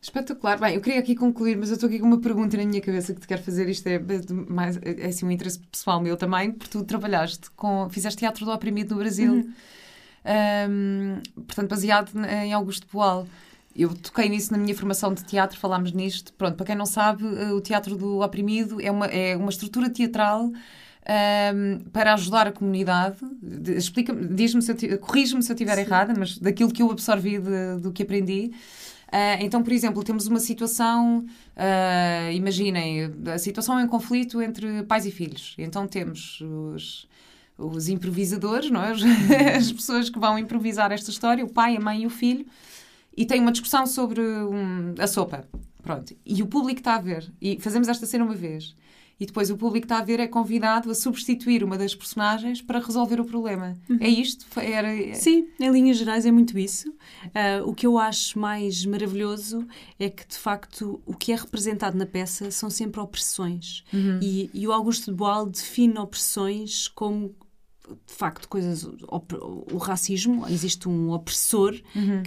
Espetacular. 0.00 0.58
Bem, 0.60 0.74
eu 0.76 0.80
queria 0.80 1.00
aqui 1.00 1.16
concluir, 1.16 1.56
mas 1.56 1.70
eu 1.70 1.74
estou 1.74 1.88
aqui 1.88 1.98
com 1.98 2.06
uma 2.06 2.20
pergunta 2.20 2.56
na 2.56 2.64
minha 2.64 2.80
cabeça 2.80 3.12
que 3.12 3.20
te 3.20 3.26
quero 3.26 3.42
fazer. 3.42 3.68
Isto 3.68 3.88
é, 3.88 3.98
mais, 4.48 4.76
é 4.80 5.06
assim 5.06 5.26
um 5.26 5.30
interesse 5.30 5.58
pessoal 5.72 6.00
meu 6.00 6.16
também, 6.16 6.52
porque 6.52 6.70
tu 6.78 6.84
trabalhaste 6.84 7.50
com. 7.56 7.88
fizeste 7.90 8.18
teatro 8.20 8.44
do 8.44 8.52
oprimido 8.52 8.90
no 8.94 9.00
Brasil. 9.00 9.50
Ahm, 10.24 11.20
portanto, 11.34 11.68
baseado 11.70 12.10
em 12.24 12.52
Augusto 12.52 12.86
Boal. 12.92 13.26
Eu 13.74 13.94
toquei 13.94 14.28
nisso 14.28 14.50
na 14.52 14.58
minha 14.58 14.74
formação 14.74 15.14
de 15.14 15.22
teatro, 15.24 15.58
falámos 15.58 15.92
nisto. 15.92 16.32
Pronto, 16.32 16.56
para 16.56 16.66
quem 16.66 16.76
não 16.76 16.86
sabe, 16.86 17.24
eh, 17.24 17.52
o 17.52 17.60
Teatro 17.60 17.96
do 17.96 18.20
Oprimido 18.20 18.80
é 18.80 18.90
uma, 18.90 19.06
é 19.06 19.36
uma 19.36 19.50
estrutura 19.50 19.88
teatral 19.88 20.50
ahm, 21.06 21.78
para 21.92 22.12
ajudar 22.14 22.46
a 22.48 22.52
comunidade. 22.52 23.16
Diz-me 23.40 24.62
se 24.62 24.72
eu 24.72 24.98
corrige-me 24.98 25.42
se 25.42 25.50
eu 25.52 25.54
estiver 25.54 25.78
errada, 25.78 26.12
mas 26.18 26.38
daquilo 26.38 26.72
que 26.72 26.82
eu 26.82 26.90
absorvi 26.90 27.38
de- 27.38 27.76
do 27.80 27.92
que 27.92 28.02
aprendi. 28.02 28.52
Ah, 29.10 29.38
então, 29.40 29.62
por 29.62 29.72
exemplo, 29.72 30.02
temos 30.02 30.26
uma 30.26 30.40
situação, 30.40 31.24
ah, 31.56 32.30
imaginem, 32.32 33.10
a 33.32 33.38
situação 33.38 33.78
é 33.78 33.84
um 33.84 33.88
conflito 33.88 34.42
entre 34.42 34.82
pais 34.84 35.06
e 35.06 35.10
filhos. 35.10 35.54
Então 35.56 35.86
temos 35.86 36.40
os, 36.74 37.08
os 37.56 37.88
improvisadores, 37.88 38.70
não 38.70 38.82
é? 38.82 38.92
As 39.56 39.70
pessoas 39.72 40.10
que 40.10 40.18
vão 40.18 40.38
improvisar 40.38 40.92
esta 40.92 41.10
história, 41.10 41.44
o 41.44 41.48
pai, 41.48 41.76
a 41.76 41.80
mãe 41.80 42.02
e 42.02 42.06
o 42.06 42.10
filho, 42.10 42.44
e 43.18 43.26
tem 43.26 43.40
uma 43.40 43.50
discussão 43.50 43.84
sobre 43.84 44.20
um, 44.20 44.94
a 44.96 45.08
sopa. 45.08 45.44
Pronto. 45.82 46.14
E 46.24 46.40
o 46.40 46.46
público 46.46 46.78
está 46.78 46.94
a 46.94 47.00
ver. 47.00 47.28
E 47.42 47.58
fazemos 47.60 47.88
esta 47.88 48.06
cena 48.06 48.24
uma 48.24 48.34
vez. 48.34 48.76
E 49.18 49.26
depois 49.26 49.50
o 49.50 49.56
público 49.56 49.86
está 49.86 49.98
a 49.98 50.04
ver 50.04 50.20
é 50.20 50.28
convidado 50.28 50.88
a 50.88 50.94
substituir 50.94 51.64
uma 51.64 51.76
das 51.76 51.96
personagens 51.96 52.62
para 52.62 52.78
resolver 52.78 53.20
o 53.20 53.24
problema. 53.24 53.76
É 53.98 54.06
isto? 54.06 54.46
Era, 54.60 55.14
Sim, 55.16 55.48
em 55.58 55.68
linhas 55.68 55.96
gerais 55.96 56.24
é 56.24 56.30
muito 56.30 56.56
isso. 56.56 56.94
Ah, 57.34 57.60
o 57.64 57.74
que 57.74 57.84
eu 57.84 57.98
acho 57.98 58.38
mais 58.38 58.86
maravilhoso 58.86 59.66
é 59.98 60.08
que, 60.08 60.24
de 60.24 60.36
facto, 60.36 61.02
o 61.04 61.12
que 61.12 61.32
é 61.32 61.34
representado 61.34 61.98
na 61.98 62.06
peça 62.06 62.52
são 62.52 62.70
sempre 62.70 63.00
opressões. 63.00 63.82
E, 64.22 64.48
e 64.54 64.68
o 64.68 64.72
Augusto 64.72 65.10
de 65.10 65.16
Boal 65.16 65.46
define 65.46 65.98
opressões 65.98 66.86
como, 66.86 67.34
de 68.06 68.14
facto, 68.14 68.48
coisas. 68.48 68.84
O 69.72 69.78
racismo, 69.78 70.46
existe 70.48 70.88
um 70.88 71.10
opressor, 71.10 71.74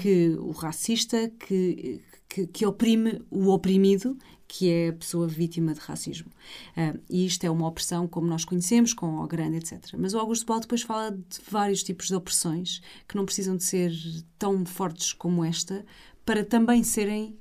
que, 0.01 0.35
o 0.39 0.51
racista, 0.51 1.29
que, 1.29 2.01
que, 2.27 2.47
que 2.47 2.65
oprime 2.65 3.21
o 3.29 3.49
oprimido. 3.49 4.17
Que 4.53 4.69
é 4.69 4.89
a 4.89 4.93
pessoa 4.93 5.29
vítima 5.29 5.73
de 5.73 5.79
racismo. 5.79 6.29
Ah, 6.75 6.93
e 7.09 7.25
isto 7.25 7.41
é 7.45 7.49
uma 7.49 7.65
opressão 7.65 8.05
como 8.05 8.27
nós 8.27 8.43
conhecemos, 8.43 8.93
com 8.93 9.19
o 9.19 9.25
grande, 9.25 9.55
etc. 9.55 9.93
Mas 9.97 10.13
o 10.13 10.19
Augusto 10.19 10.45
Boal 10.45 10.59
depois 10.59 10.81
fala 10.81 11.09
de 11.11 11.39
vários 11.49 11.81
tipos 11.83 12.07
de 12.07 12.15
opressões 12.15 12.81
que 13.07 13.15
não 13.15 13.23
precisam 13.23 13.55
de 13.55 13.63
ser 13.63 13.93
tão 14.37 14.65
fortes 14.65 15.13
como 15.13 15.45
esta 15.45 15.85
para 16.25 16.43
também 16.43 16.83
serem 16.83 17.37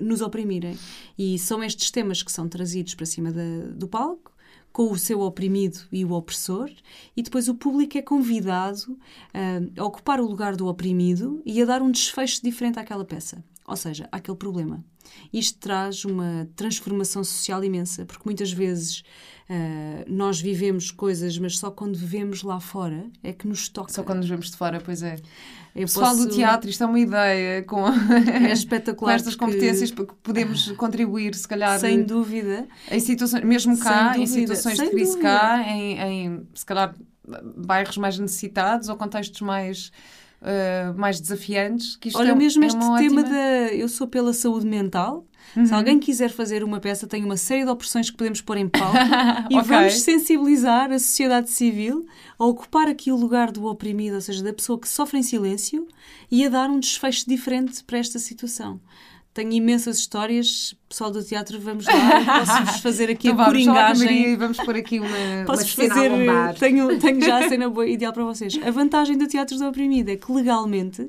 nos 0.00 0.20
oprimirem. 0.20 0.76
E 1.16 1.38
são 1.38 1.62
estes 1.62 1.92
temas 1.92 2.24
que 2.24 2.32
são 2.32 2.48
trazidos 2.48 2.96
para 2.96 3.06
cima 3.06 3.30
da- 3.30 3.68
do 3.76 3.86
palco, 3.86 4.32
com 4.78 4.92
o 4.92 4.96
seu 4.96 5.22
oprimido 5.22 5.80
e 5.90 6.04
o 6.04 6.12
opressor, 6.12 6.70
e 7.16 7.20
depois 7.20 7.48
o 7.48 7.54
público 7.56 7.98
é 7.98 8.00
convidado 8.00 8.96
ah, 9.34 9.58
a 9.76 9.84
ocupar 9.84 10.20
o 10.20 10.24
lugar 10.24 10.54
do 10.54 10.68
oprimido 10.68 11.42
e 11.44 11.60
a 11.60 11.64
dar 11.64 11.82
um 11.82 11.90
desfecho 11.90 12.40
diferente 12.44 12.78
àquela 12.78 13.04
peça, 13.04 13.42
ou 13.68 13.76
seja, 13.76 14.08
àquele 14.10 14.36
problema. 14.36 14.82
Isto 15.32 15.58
traz 15.58 16.04
uma 16.04 16.48
transformação 16.56 17.22
social 17.24 17.62
imensa, 17.64 18.04
porque 18.04 18.22
muitas 18.26 18.50
vezes 18.52 19.02
ah, 19.48 20.04
nós 20.06 20.40
vivemos 20.40 20.90
coisas, 20.90 21.38
mas 21.38 21.58
só 21.58 21.70
quando 21.70 21.96
vivemos 21.96 22.42
lá 22.42 22.60
fora 22.60 23.06
é 23.22 23.32
que 23.32 23.46
nos 23.48 23.68
toca. 23.68 23.92
Só 23.92 24.02
quando 24.02 24.18
nos 24.18 24.28
vemos 24.28 24.50
de 24.50 24.56
fora, 24.56 24.80
pois 24.80 25.02
é. 25.02 25.16
Eu 25.74 25.82
Pessoal 25.82 26.16
do 26.16 26.24
posso- 26.24 26.36
teatro, 26.36 26.68
isto 26.68 26.82
é 26.82 26.86
uma 26.86 26.98
ideia 26.98 27.62
com, 27.62 27.86
É 28.34 28.38
com 28.48 28.52
espetacular. 28.52 29.14
estas 29.14 29.36
porque, 29.36 29.52
competências 29.52 29.90
que 29.92 30.04
podemos 30.22 30.72
contribuir, 30.72 31.34
se 31.34 31.46
calhar, 31.46 31.78
Sem 31.78 32.02
dúvida. 32.02 32.66
em 32.90 32.98
situações, 33.00 33.44
mesmo 33.44 33.78
cá, 33.78 34.18
em 34.18 34.26
situações 34.26 34.76
de 34.78 34.88
crise 34.90 35.12
dúvida. 35.12 35.28
cá, 35.28 35.62
em, 35.68 35.98
em, 36.00 36.48
se 36.54 36.66
calhar 36.66 36.94
bairros 37.56 37.96
mais 37.98 38.18
necessitados 38.18 38.88
ou 38.88 38.96
contextos 38.96 39.40
mais, 39.42 39.92
eh, 40.42 40.92
mais 40.96 41.20
desafiantes. 41.20 41.96
Que 41.96 42.08
isto 42.08 42.18
Olha, 42.18 42.30
é, 42.32 42.34
mesmo 42.34 42.62
é 42.64 42.66
este 42.66 42.78
tema 42.78 42.94
ótima- 42.94 43.22
da. 43.22 43.74
Eu 43.74 43.88
sou 43.88 44.06
pela 44.06 44.32
saúde 44.32 44.66
mental. 44.66 45.24
Uhum. 45.56 45.64
Se 45.66 45.72
alguém 45.72 45.98
quiser 45.98 46.30
fazer 46.30 46.62
uma 46.62 46.78
peça, 46.78 47.06
tem 47.06 47.24
uma 47.24 47.36
série 47.38 47.64
de 47.64 47.70
opções 47.70 48.10
que 48.10 48.16
podemos 48.18 48.40
pôr 48.42 48.58
em 48.58 48.68
palco 48.68 48.96
e 49.50 49.56
Ok. 49.56 49.62
vamos 49.66 49.94
sensibilizar 50.02 50.92
a 50.92 50.98
sociedade 50.98 51.48
civil 51.50 52.04
a 52.38 52.44
ocupar 52.44 52.86
aqui 52.86 53.10
o 53.10 53.16
lugar 53.16 53.50
do 53.50 53.64
oprimido, 53.64 54.16
ou 54.16 54.20
seja, 54.20 54.44
da 54.44 54.52
pessoa 54.52 54.78
que 54.78 54.86
sofre 54.88 55.18
em 55.18 55.22
silêncio 55.22 55.88
e 56.30 56.44
a 56.44 56.50
dar 56.50 56.68
um 56.68 56.78
desfecho 56.78 57.24
diferente 57.26 57.82
para 57.84 57.96
esta 57.98 58.18
situação. 58.18 58.78
Tenho 59.38 59.52
imensas 59.52 59.98
histórias, 60.00 60.74
pessoal 60.88 61.12
do 61.12 61.22
teatro, 61.22 61.60
vamos 61.60 61.86
lá, 61.86 62.40
posso-vos 62.40 62.80
fazer 62.80 63.08
aqui 63.08 63.28
Então 63.30 63.40
a 63.40 63.44
vamos 63.50 63.66
Maria 63.66 63.84
coringagem. 63.94 64.32
e 64.32 64.36
vamos 64.36 64.56
pôr 64.56 64.74
aqui 64.74 64.98
uma, 64.98 65.06
uma 65.16 65.44
Posso 65.46 65.64
cena 65.68 65.94
fazer. 65.94 66.08
lombar. 66.08 66.54
Tenho, 66.56 66.98
tenho 66.98 67.20
já 67.24 67.44
a 67.44 67.46
cena 67.48 67.68
boa, 67.68 67.86
ideal 67.86 68.12
para 68.12 68.24
vocês. 68.24 68.58
A 68.66 68.70
vantagem 68.72 69.16
do 69.16 69.28
Teatro 69.28 69.56
do 69.56 69.64
Oprimido 69.68 70.10
é 70.10 70.16
que 70.16 70.32
legalmente 70.32 71.08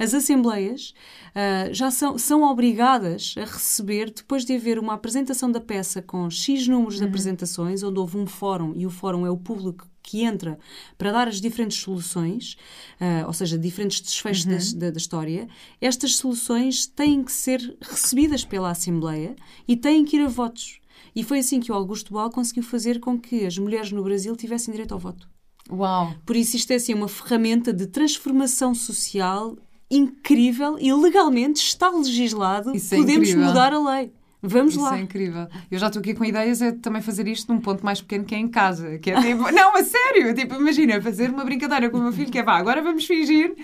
as 0.00 0.14
assembleias 0.14 0.94
ah, 1.34 1.72
já 1.72 1.90
são, 1.90 2.16
são 2.18 2.42
obrigadas 2.42 3.34
a 3.36 3.44
receber, 3.44 4.10
depois 4.10 4.44
de 4.44 4.54
haver 4.56 4.78
uma 4.78 4.94
apresentação 4.94 5.52
da 5.52 5.60
peça 5.60 6.00
com 6.00 6.28
X 6.30 6.66
números 6.66 6.96
de 6.96 7.04
apresentações, 7.04 7.82
onde 7.82 7.98
houve 8.00 8.16
um 8.16 8.26
fórum 8.26 8.72
e 8.74 8.86
o 8.86 8.90
fórum 8.90 9.26
é 9.26 9.30
o 9.30 9.36
público 9.36 9.86
que 10.02 10.22
entra 10.22 10.58
para 10.96 11.12
dar 11.12 11.28
as 11.28 11.40
diferentes 11.40 11.78
soluções, 11.78 12.56
ah, 12.98 13.24
ou 13.26 13.32
seja, 13.32 13.58
diferentes 13.58 14.00
desfechos 14.00 14.46
das- 14.46 14.72
da, 14.72 14.90
da 14.90 14.96
história, 14.98 15.46
estas 15.80 16.16
soluções 16.16 16.86
têm 16.86 17.22
que 17.22 17.30
ser 17.30 17.76
recebidas 17.80 18.44
pela 18.44 18.70
Assembleia 18.70 19.36
e 19.68 19.76
têm 19.76 20.04
que 20.04 20.16
ir 20.16 20.24
a 20.24 20.28
votos. 20.28 20.80
E 21.14 21.22
foi 21.22 21.40
assim 21.40 21.60
que 21.60 21.70
o 21.70 21.74
Augusto 21.74 22.12
Boal 22.12 22.30
conseguiu 22.30 22.62
fazer 22.62 23.00
com 23.00 23.18
que 23.18 23.44
as 23.44 23.58
mulheres 23.58 23.92
no 23.92 24.02
Brasil 24.02 24.34
tivessem 24.36 24.72
direito 24.72 24.92
ao 24.92 24.98
voto. 24.98 25.28
Uau! 25.70 26.14
Por 26.24 26.36
isso 26.36 26.56
isto 26.56 26.70
é 26.72 26.76
assim 26.76 26.94
uma 26.94 27.08
ferramenta 27.08 27.72
de 27.72 27.86
transformação 27.86 28.74
social 28.74 29.56
incrível 29.90 30.76
e 30.78 30.92
legalmente 30.92 31.56
está 31.56 31.90
legislado. 31.90 32.74
Isso 32.74 32.94
é 32.94 32.98
Podemos 32.98 33.28
incrível. 33.28 33.48
mudar 33.48 33.72
a 33.74 33.78
lei. 33.78 34.12
Vamos 34.42 34.74
Isso 34.74 34.82
lá. 34.82 34.96
é 34.98 35.00
incrível. 35.02 35.46
Eu 35.70 35.78
já 35.78 35.88
estou 35.88 36.00
aqui 36.00 36.14
com 36.14 36.24
ideias 36.24 36.62
é 36.62 36.70
de 36.70 36.78
também 36.78 37.02
fazer 37.02 37.28
isto 37.28 37.52
num 37.52 37.60
ponto 37.60 37.84
mais 37.84 38.00
pequeno 38.00 38.24
que 38.24 38.34
é 38.34 38.38
em 38.38 38.48
casa. 38.48 38.98
Que 38.98 39.10
é 39.10 39.20
tipo, 39.20 39.50
não, 39.52 39.76
a 39.76 39.84
sério! 39.84 40.34
Tipo, 40.34 40.54
imagina, 40.54 41.00
fazer 41.02 41.30
uma 41.30 41.44
brincadeira 41.44 41.90
com 41.90 41.98
o 41.98 42.02
meu 42.02 42.12
filho 42.12 42.30
que 42.30 42.38
é 42.38 42.42
vá, 42.42 42.56
agora 42.56 42.82
vamos 42.82 43.04
fingir 43.04 43.54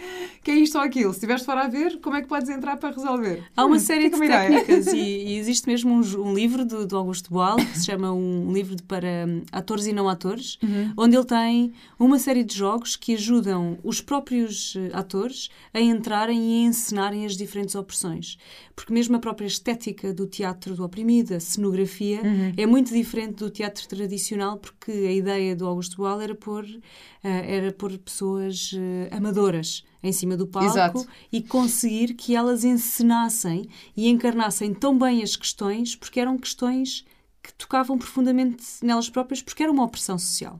que 0.43 0.51
é 0.51 0.55
isto 0.55 0.77
ou 0.79 0.85
aquilo. 0.85 1.11
Se 1.13 1.19
estiveres 1.19 1.45
fora 1.45 1.63
a 1.65 1.69
ver, 1.69 1.99
como 2.01 2.17
é 2.17 2.23
que 2.23 2.29
podes 2.29 2.49
entrar 2.51 2.77
para 2.77 2.95
resolver? 2.95 3.43
Há 3.57 3.65
uma 3.65 3.77
Hum, 3.77 3.81
série 3.81 4.11
de 4.11 4.19
técnicas 4.19 4.87
e, 4.93 4.99
e 5.27 5.39
existe 5.39 5.67
mesmo 5.67 5.93
um, 5.95 6.29
um 6.29 6.35
livro 6.35 6.65
do, 6.65 6.87
do 6.87 6.97
Augusto 6.97 7.31
Boal 7.31 7.57
que 7.57 7.79
se 7.79 7.87
chama 7.87 8.13
um 8.13 8.53
livro 8.53 8.77
de- 8.77 8.83
para 8.83 9.09
hum, 9.27 9.43
atores 9.51 9.87
e 9.87 9.93
não 9.93 10.09
atores, 10.09 10.59
Uhum. 10.63 10.93
onde 10.97 11.17
ele 11.17 11.25
tem 11.25 11.73
uma 11.99 12.19
série 12.19 12.45
de 12.45 12.55
jogos 12.55 12.97
que 12.97 13.15
ajudam 13.15 13.79
os 13.83 14.01
próprios 14.01 14.75
eh, 14.77 14.91
atores 14.93 15.49
a 15.73 15.81
entrarem 15.81 16.39
e 16.39 16.65
a 16.65 16.69
encenarem 16.69 17.25
as 17.25 17.37
diferentes 17.37 17.75
opressões. 17.75 18.37
Porque 18.77 18.93
mesmo 18.93 19.17
a 19.17 19.19
própria 19.19 19.47
estética 19.47 20.13
do 20.13 20.27
teatro 20.27 20.75
do 20.77 20.85
oprimido, 20.85 21.35
a 21.35 21.41
cenografia, 21.41 22.21
Uhum. 22.23 22.53
é 22.59 22.67
muito 22.67 22.93
diferente 22.93 23.37
do 23.37 23.49
teatro 23.49 23.89
tradicional, 23.89 24.59
porque 24.59 24.91
a 24.93 25.13
ideia 25.13 25.57
do 25.57 25.67
Augusto 25.67 25.97
Boal 25.97 26.21
era 26.21 26.35
pôr, 26.35 26.67
eh, 27.25 27.57
era 27.57 27.73
pôr 27.73 27.97
pessoas 27.97 28.73
eh, 28.77 29.09
amadoras 29.11 29.83
em 30.03 30.13
cima 30.13 30.37
do 30.37 30.47
palco 30.47 30.69
Exato. 30.71 31.07
e 31.33 31.41
conseguir 31.43 32.13
que 32.15 32.37
elas 32.37 32.65
encenassem 32.65 33.67
e 33.97 34.09
encarnassem 34.09 34.75
tão 34.75 34.97
bem 34.99 35.23
as 35.23 35.37
questões, 35.37 35.97
porque 35.97 36.21
eram 36.21 36.37
questões 36.37 37.03
que 37.47 37.55
tocavam 37.55 37.97
profundamente 37.97 38.65
nelas 38.83 39.09
próprias 39.09 39.41
porque 39.41 39.63
era 39.63 39.71
uma 39.71 39.85
opressão 39.85 40.19
social. 40.19 40.59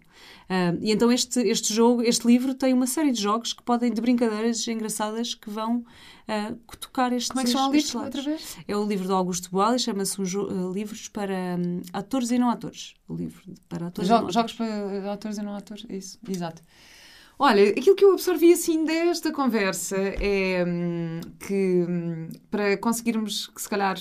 Uh, 0.49 0.79
e 0.81 0.93
então 0.93 1.11
este, 1.11 1.41
este 1.41 1.75
jogo, 1.75 2.01
este 2.03 2.25
livro 2.25 2.55
tem 2.55 2.73
uma 2.73 2.87
série 2.87 3.11
de 3.11 3.21
jogos 3.21 3.53
que 3.53 3.61
podem, 3.61 3.93
de 3.93 4.01
brincadeiras 4.01 4.67
engraçadas 4.69 5.35
que 5.35 5.51
vão 5.51 5.79
uh, 5.79 6.77
tocar 6.79 7.13
estes 7.13 7.31
Como 7.31 7.41
é 7.41 7.45
que 7.45 7.51
chama 7.51 7.69
o 7.69 7.73
livro 7.73 7.99
outra 7.99 8.23
vez? 8.23 8.57
É 8.69 8.77
o 8.77 8.87
livro 8.87 9.09
do 9.09 9.15
Augusto 9.15 9.51
Boal 9.51 9.75
e 9.75 9.81
chama-se 9.81 10.21
uh, 10.21 10.73
Livros 10.73 11.09
para 11.09 11.35
um, 11.59 11.83
Atores 11.93 12.31
e 12.31 12.39
Não 12.39 12.51
Atores. 12.51 12.95
O 13.09 13.17
livro 13.17 13.43
para 13.69 13.89
atores 13.89 14.09
Jogos, 14.09 14.33
jogos 14.33 14.53
para 14.53 15.13
atores 15.13 15.39
e 15.39 15.43
não 15.43 15.57
atores, 15.57 15.85
isso, 15.89 16.21
exato. 16.29 16.63
Olha, 17.37 17.69
aquilo 17.71 17.97
que 17.97 18.05
eu 18.05 18.13
absorvi 18.13 18.53
assim 18.53 18.85
desta 18.85 19.33
conversa 19.33 19.97
é 19.99 20.65
hum, 20.65 21.21
que 21.41 21.85
hum, 21.87 22.29
para 22.49 22.77
conseguirmos, 22.77 23.49
que 23.49 23.61
se 23.61 23.69
calhar, 23.69 23.99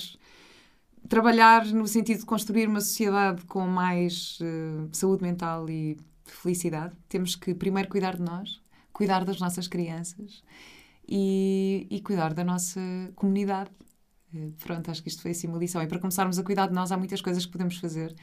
trabalhar 1.08 1.66
no 1.66 1.88
sentido 1.88 2.20
de 2.20 2.26
construir 2.26 2.68
uma 2.68 2.82
sociedade 2.82 3.44
com 3.46 3.66
mais 3.68 4.40
uh, 4.42 4.90
saúde 4.92 5.24
mental 5.24 5.70
e 5.70 5.98
felicidade, 6.26 6.96
temos 7.08 7.36
que 7.36 7.54
primeiro 7.54 7.90
cuidar 7.90 8.16
de 8.16 8.22
nós, 8.22 8.62
cuidar 8.92 9.24
das 9.24 9.40
nossas 9.40 9.68
crianças 9.68 10.44
e, 11.08 11.88
e 11.90 12.02
cuidar 12.02 12.34
da 12.34 12.44
nossa 12.44 12.80
comunidade. 13.16 13.70
Uh, 14.34 14.52
pronto, 14.64 14.90
acho 14.90 15.02
que 15.02 15.10
isto 15.10 15.22
foi 15.22 15.32
assim 15.32 15.48
uma 15.48 15.58
lição. 15.58 15.82
E 15.82 15.88
para 15.88 16.00
começarmos 16.00 16.40
a 16.40 16.44
cuidar 16.44 16.68
de 16.68 16.74
nós, 16.74 16.92
há 16.92 16.98
muitas 16.98 17.22
coisas 17.22 17.46
que 17.46 17.52
podemos 17.52 17.78
fazer. 17.78 18.16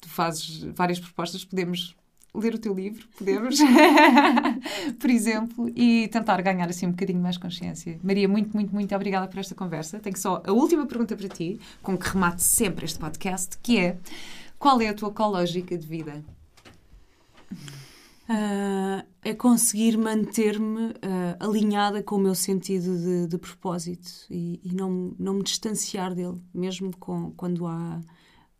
Tu 0.00 0.08
fazes 0.08 0.62
várias 0.74 1.00
propostas, 1.00 1.44
podemos 1.44 1.96
ler 2.38 2.54
o 2.54 2.58
teu 2.58 2.74
livro, 2.74 3.06
podemos, 3.18 3.58
por 4.98 5.10
exemplo, 5.10 5.70
e 5.74 6.08
tentar 6.08 6.40
ganhar 6.42 6.68
assim 6.68 6.86
um 6.86 6.90
bocadinho 6.90 7.20
mais 7.20 7.36
consciência. 7.36 7.98
Maria, 8.02 8.28
muito, 8.28 8.54
muito, 8.54 8.74
muito 8.74 8.94
obrigada 8.94 9.26
por 9.28 9.38
esta 9.38 9.54
conversa. 9.54 9.98
Tenho 9.98 10.16
só 10.16 10.42
a 10.46 10.52
última 10.52 10.86
pergunta 10.86 11.16
para 11.16 11.28
ti, 11.28 11.60
com 11.82 11.96
que 11.96 12.08
remate 12.08 12.42
sempre 12.42 12.84
este 12.84 12.98
podcast, 12.98 13.58
que 13.62 13.78
é 13.78 13.98
qual 14.58 14.80
é 14.80 14.88
a 14.88 14.94
tua 14.94 15.10
ecológica 15.10 15.76
de 15.76 15.86
vida? 15.86 16.24
Uh, 18.28 19.06
é 19.22 19.34
conseguir 19.34 19.96
manter-me 19.96 20.86
uh, 20.86 20.94
alinhada 21.38 22.02
com 22.02 22.16
o 22.16 22.18
meu 22.18 22.34
sentido 22.34 22.98
de, 22.98 23.28
de 23.28 23.38
propósito 23.38 24.10
e, 24.28 24.60
e, 24.64 24.74
não, 24.74 25.14
não 25.16 25.34
me 25.34 25.44
distanciar 25.44 26.12
dele, 26.12 26.40
mesmo 26.52 26.96
com, 26.96 27.30
quando 27.36 27.66
há 27.66 28.00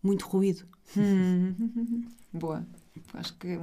muito 0.00 0.24
ruído. 0.26 0.64
Hum. 0.96 2.06
Boa. 2.32 2.64
Acho 3.14 3.34
que 3.34 3.48
é, 3.48 3.58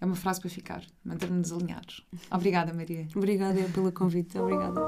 é 0.00 0.06
uma 0.06 0.16
frase 0.16 0.40
para 0.40 0.50
ficar, 0.50 0.82
manter-nos 1.04 1.52
alinhados. 1.52 2.06
Obrigada, 2.30 2.72
Maria. 2.72 3.06
Obrigada 3.14 3.62
pelo 3.74 3.92
convite. 3.92 4.38
Obrigada. 4.38 4.80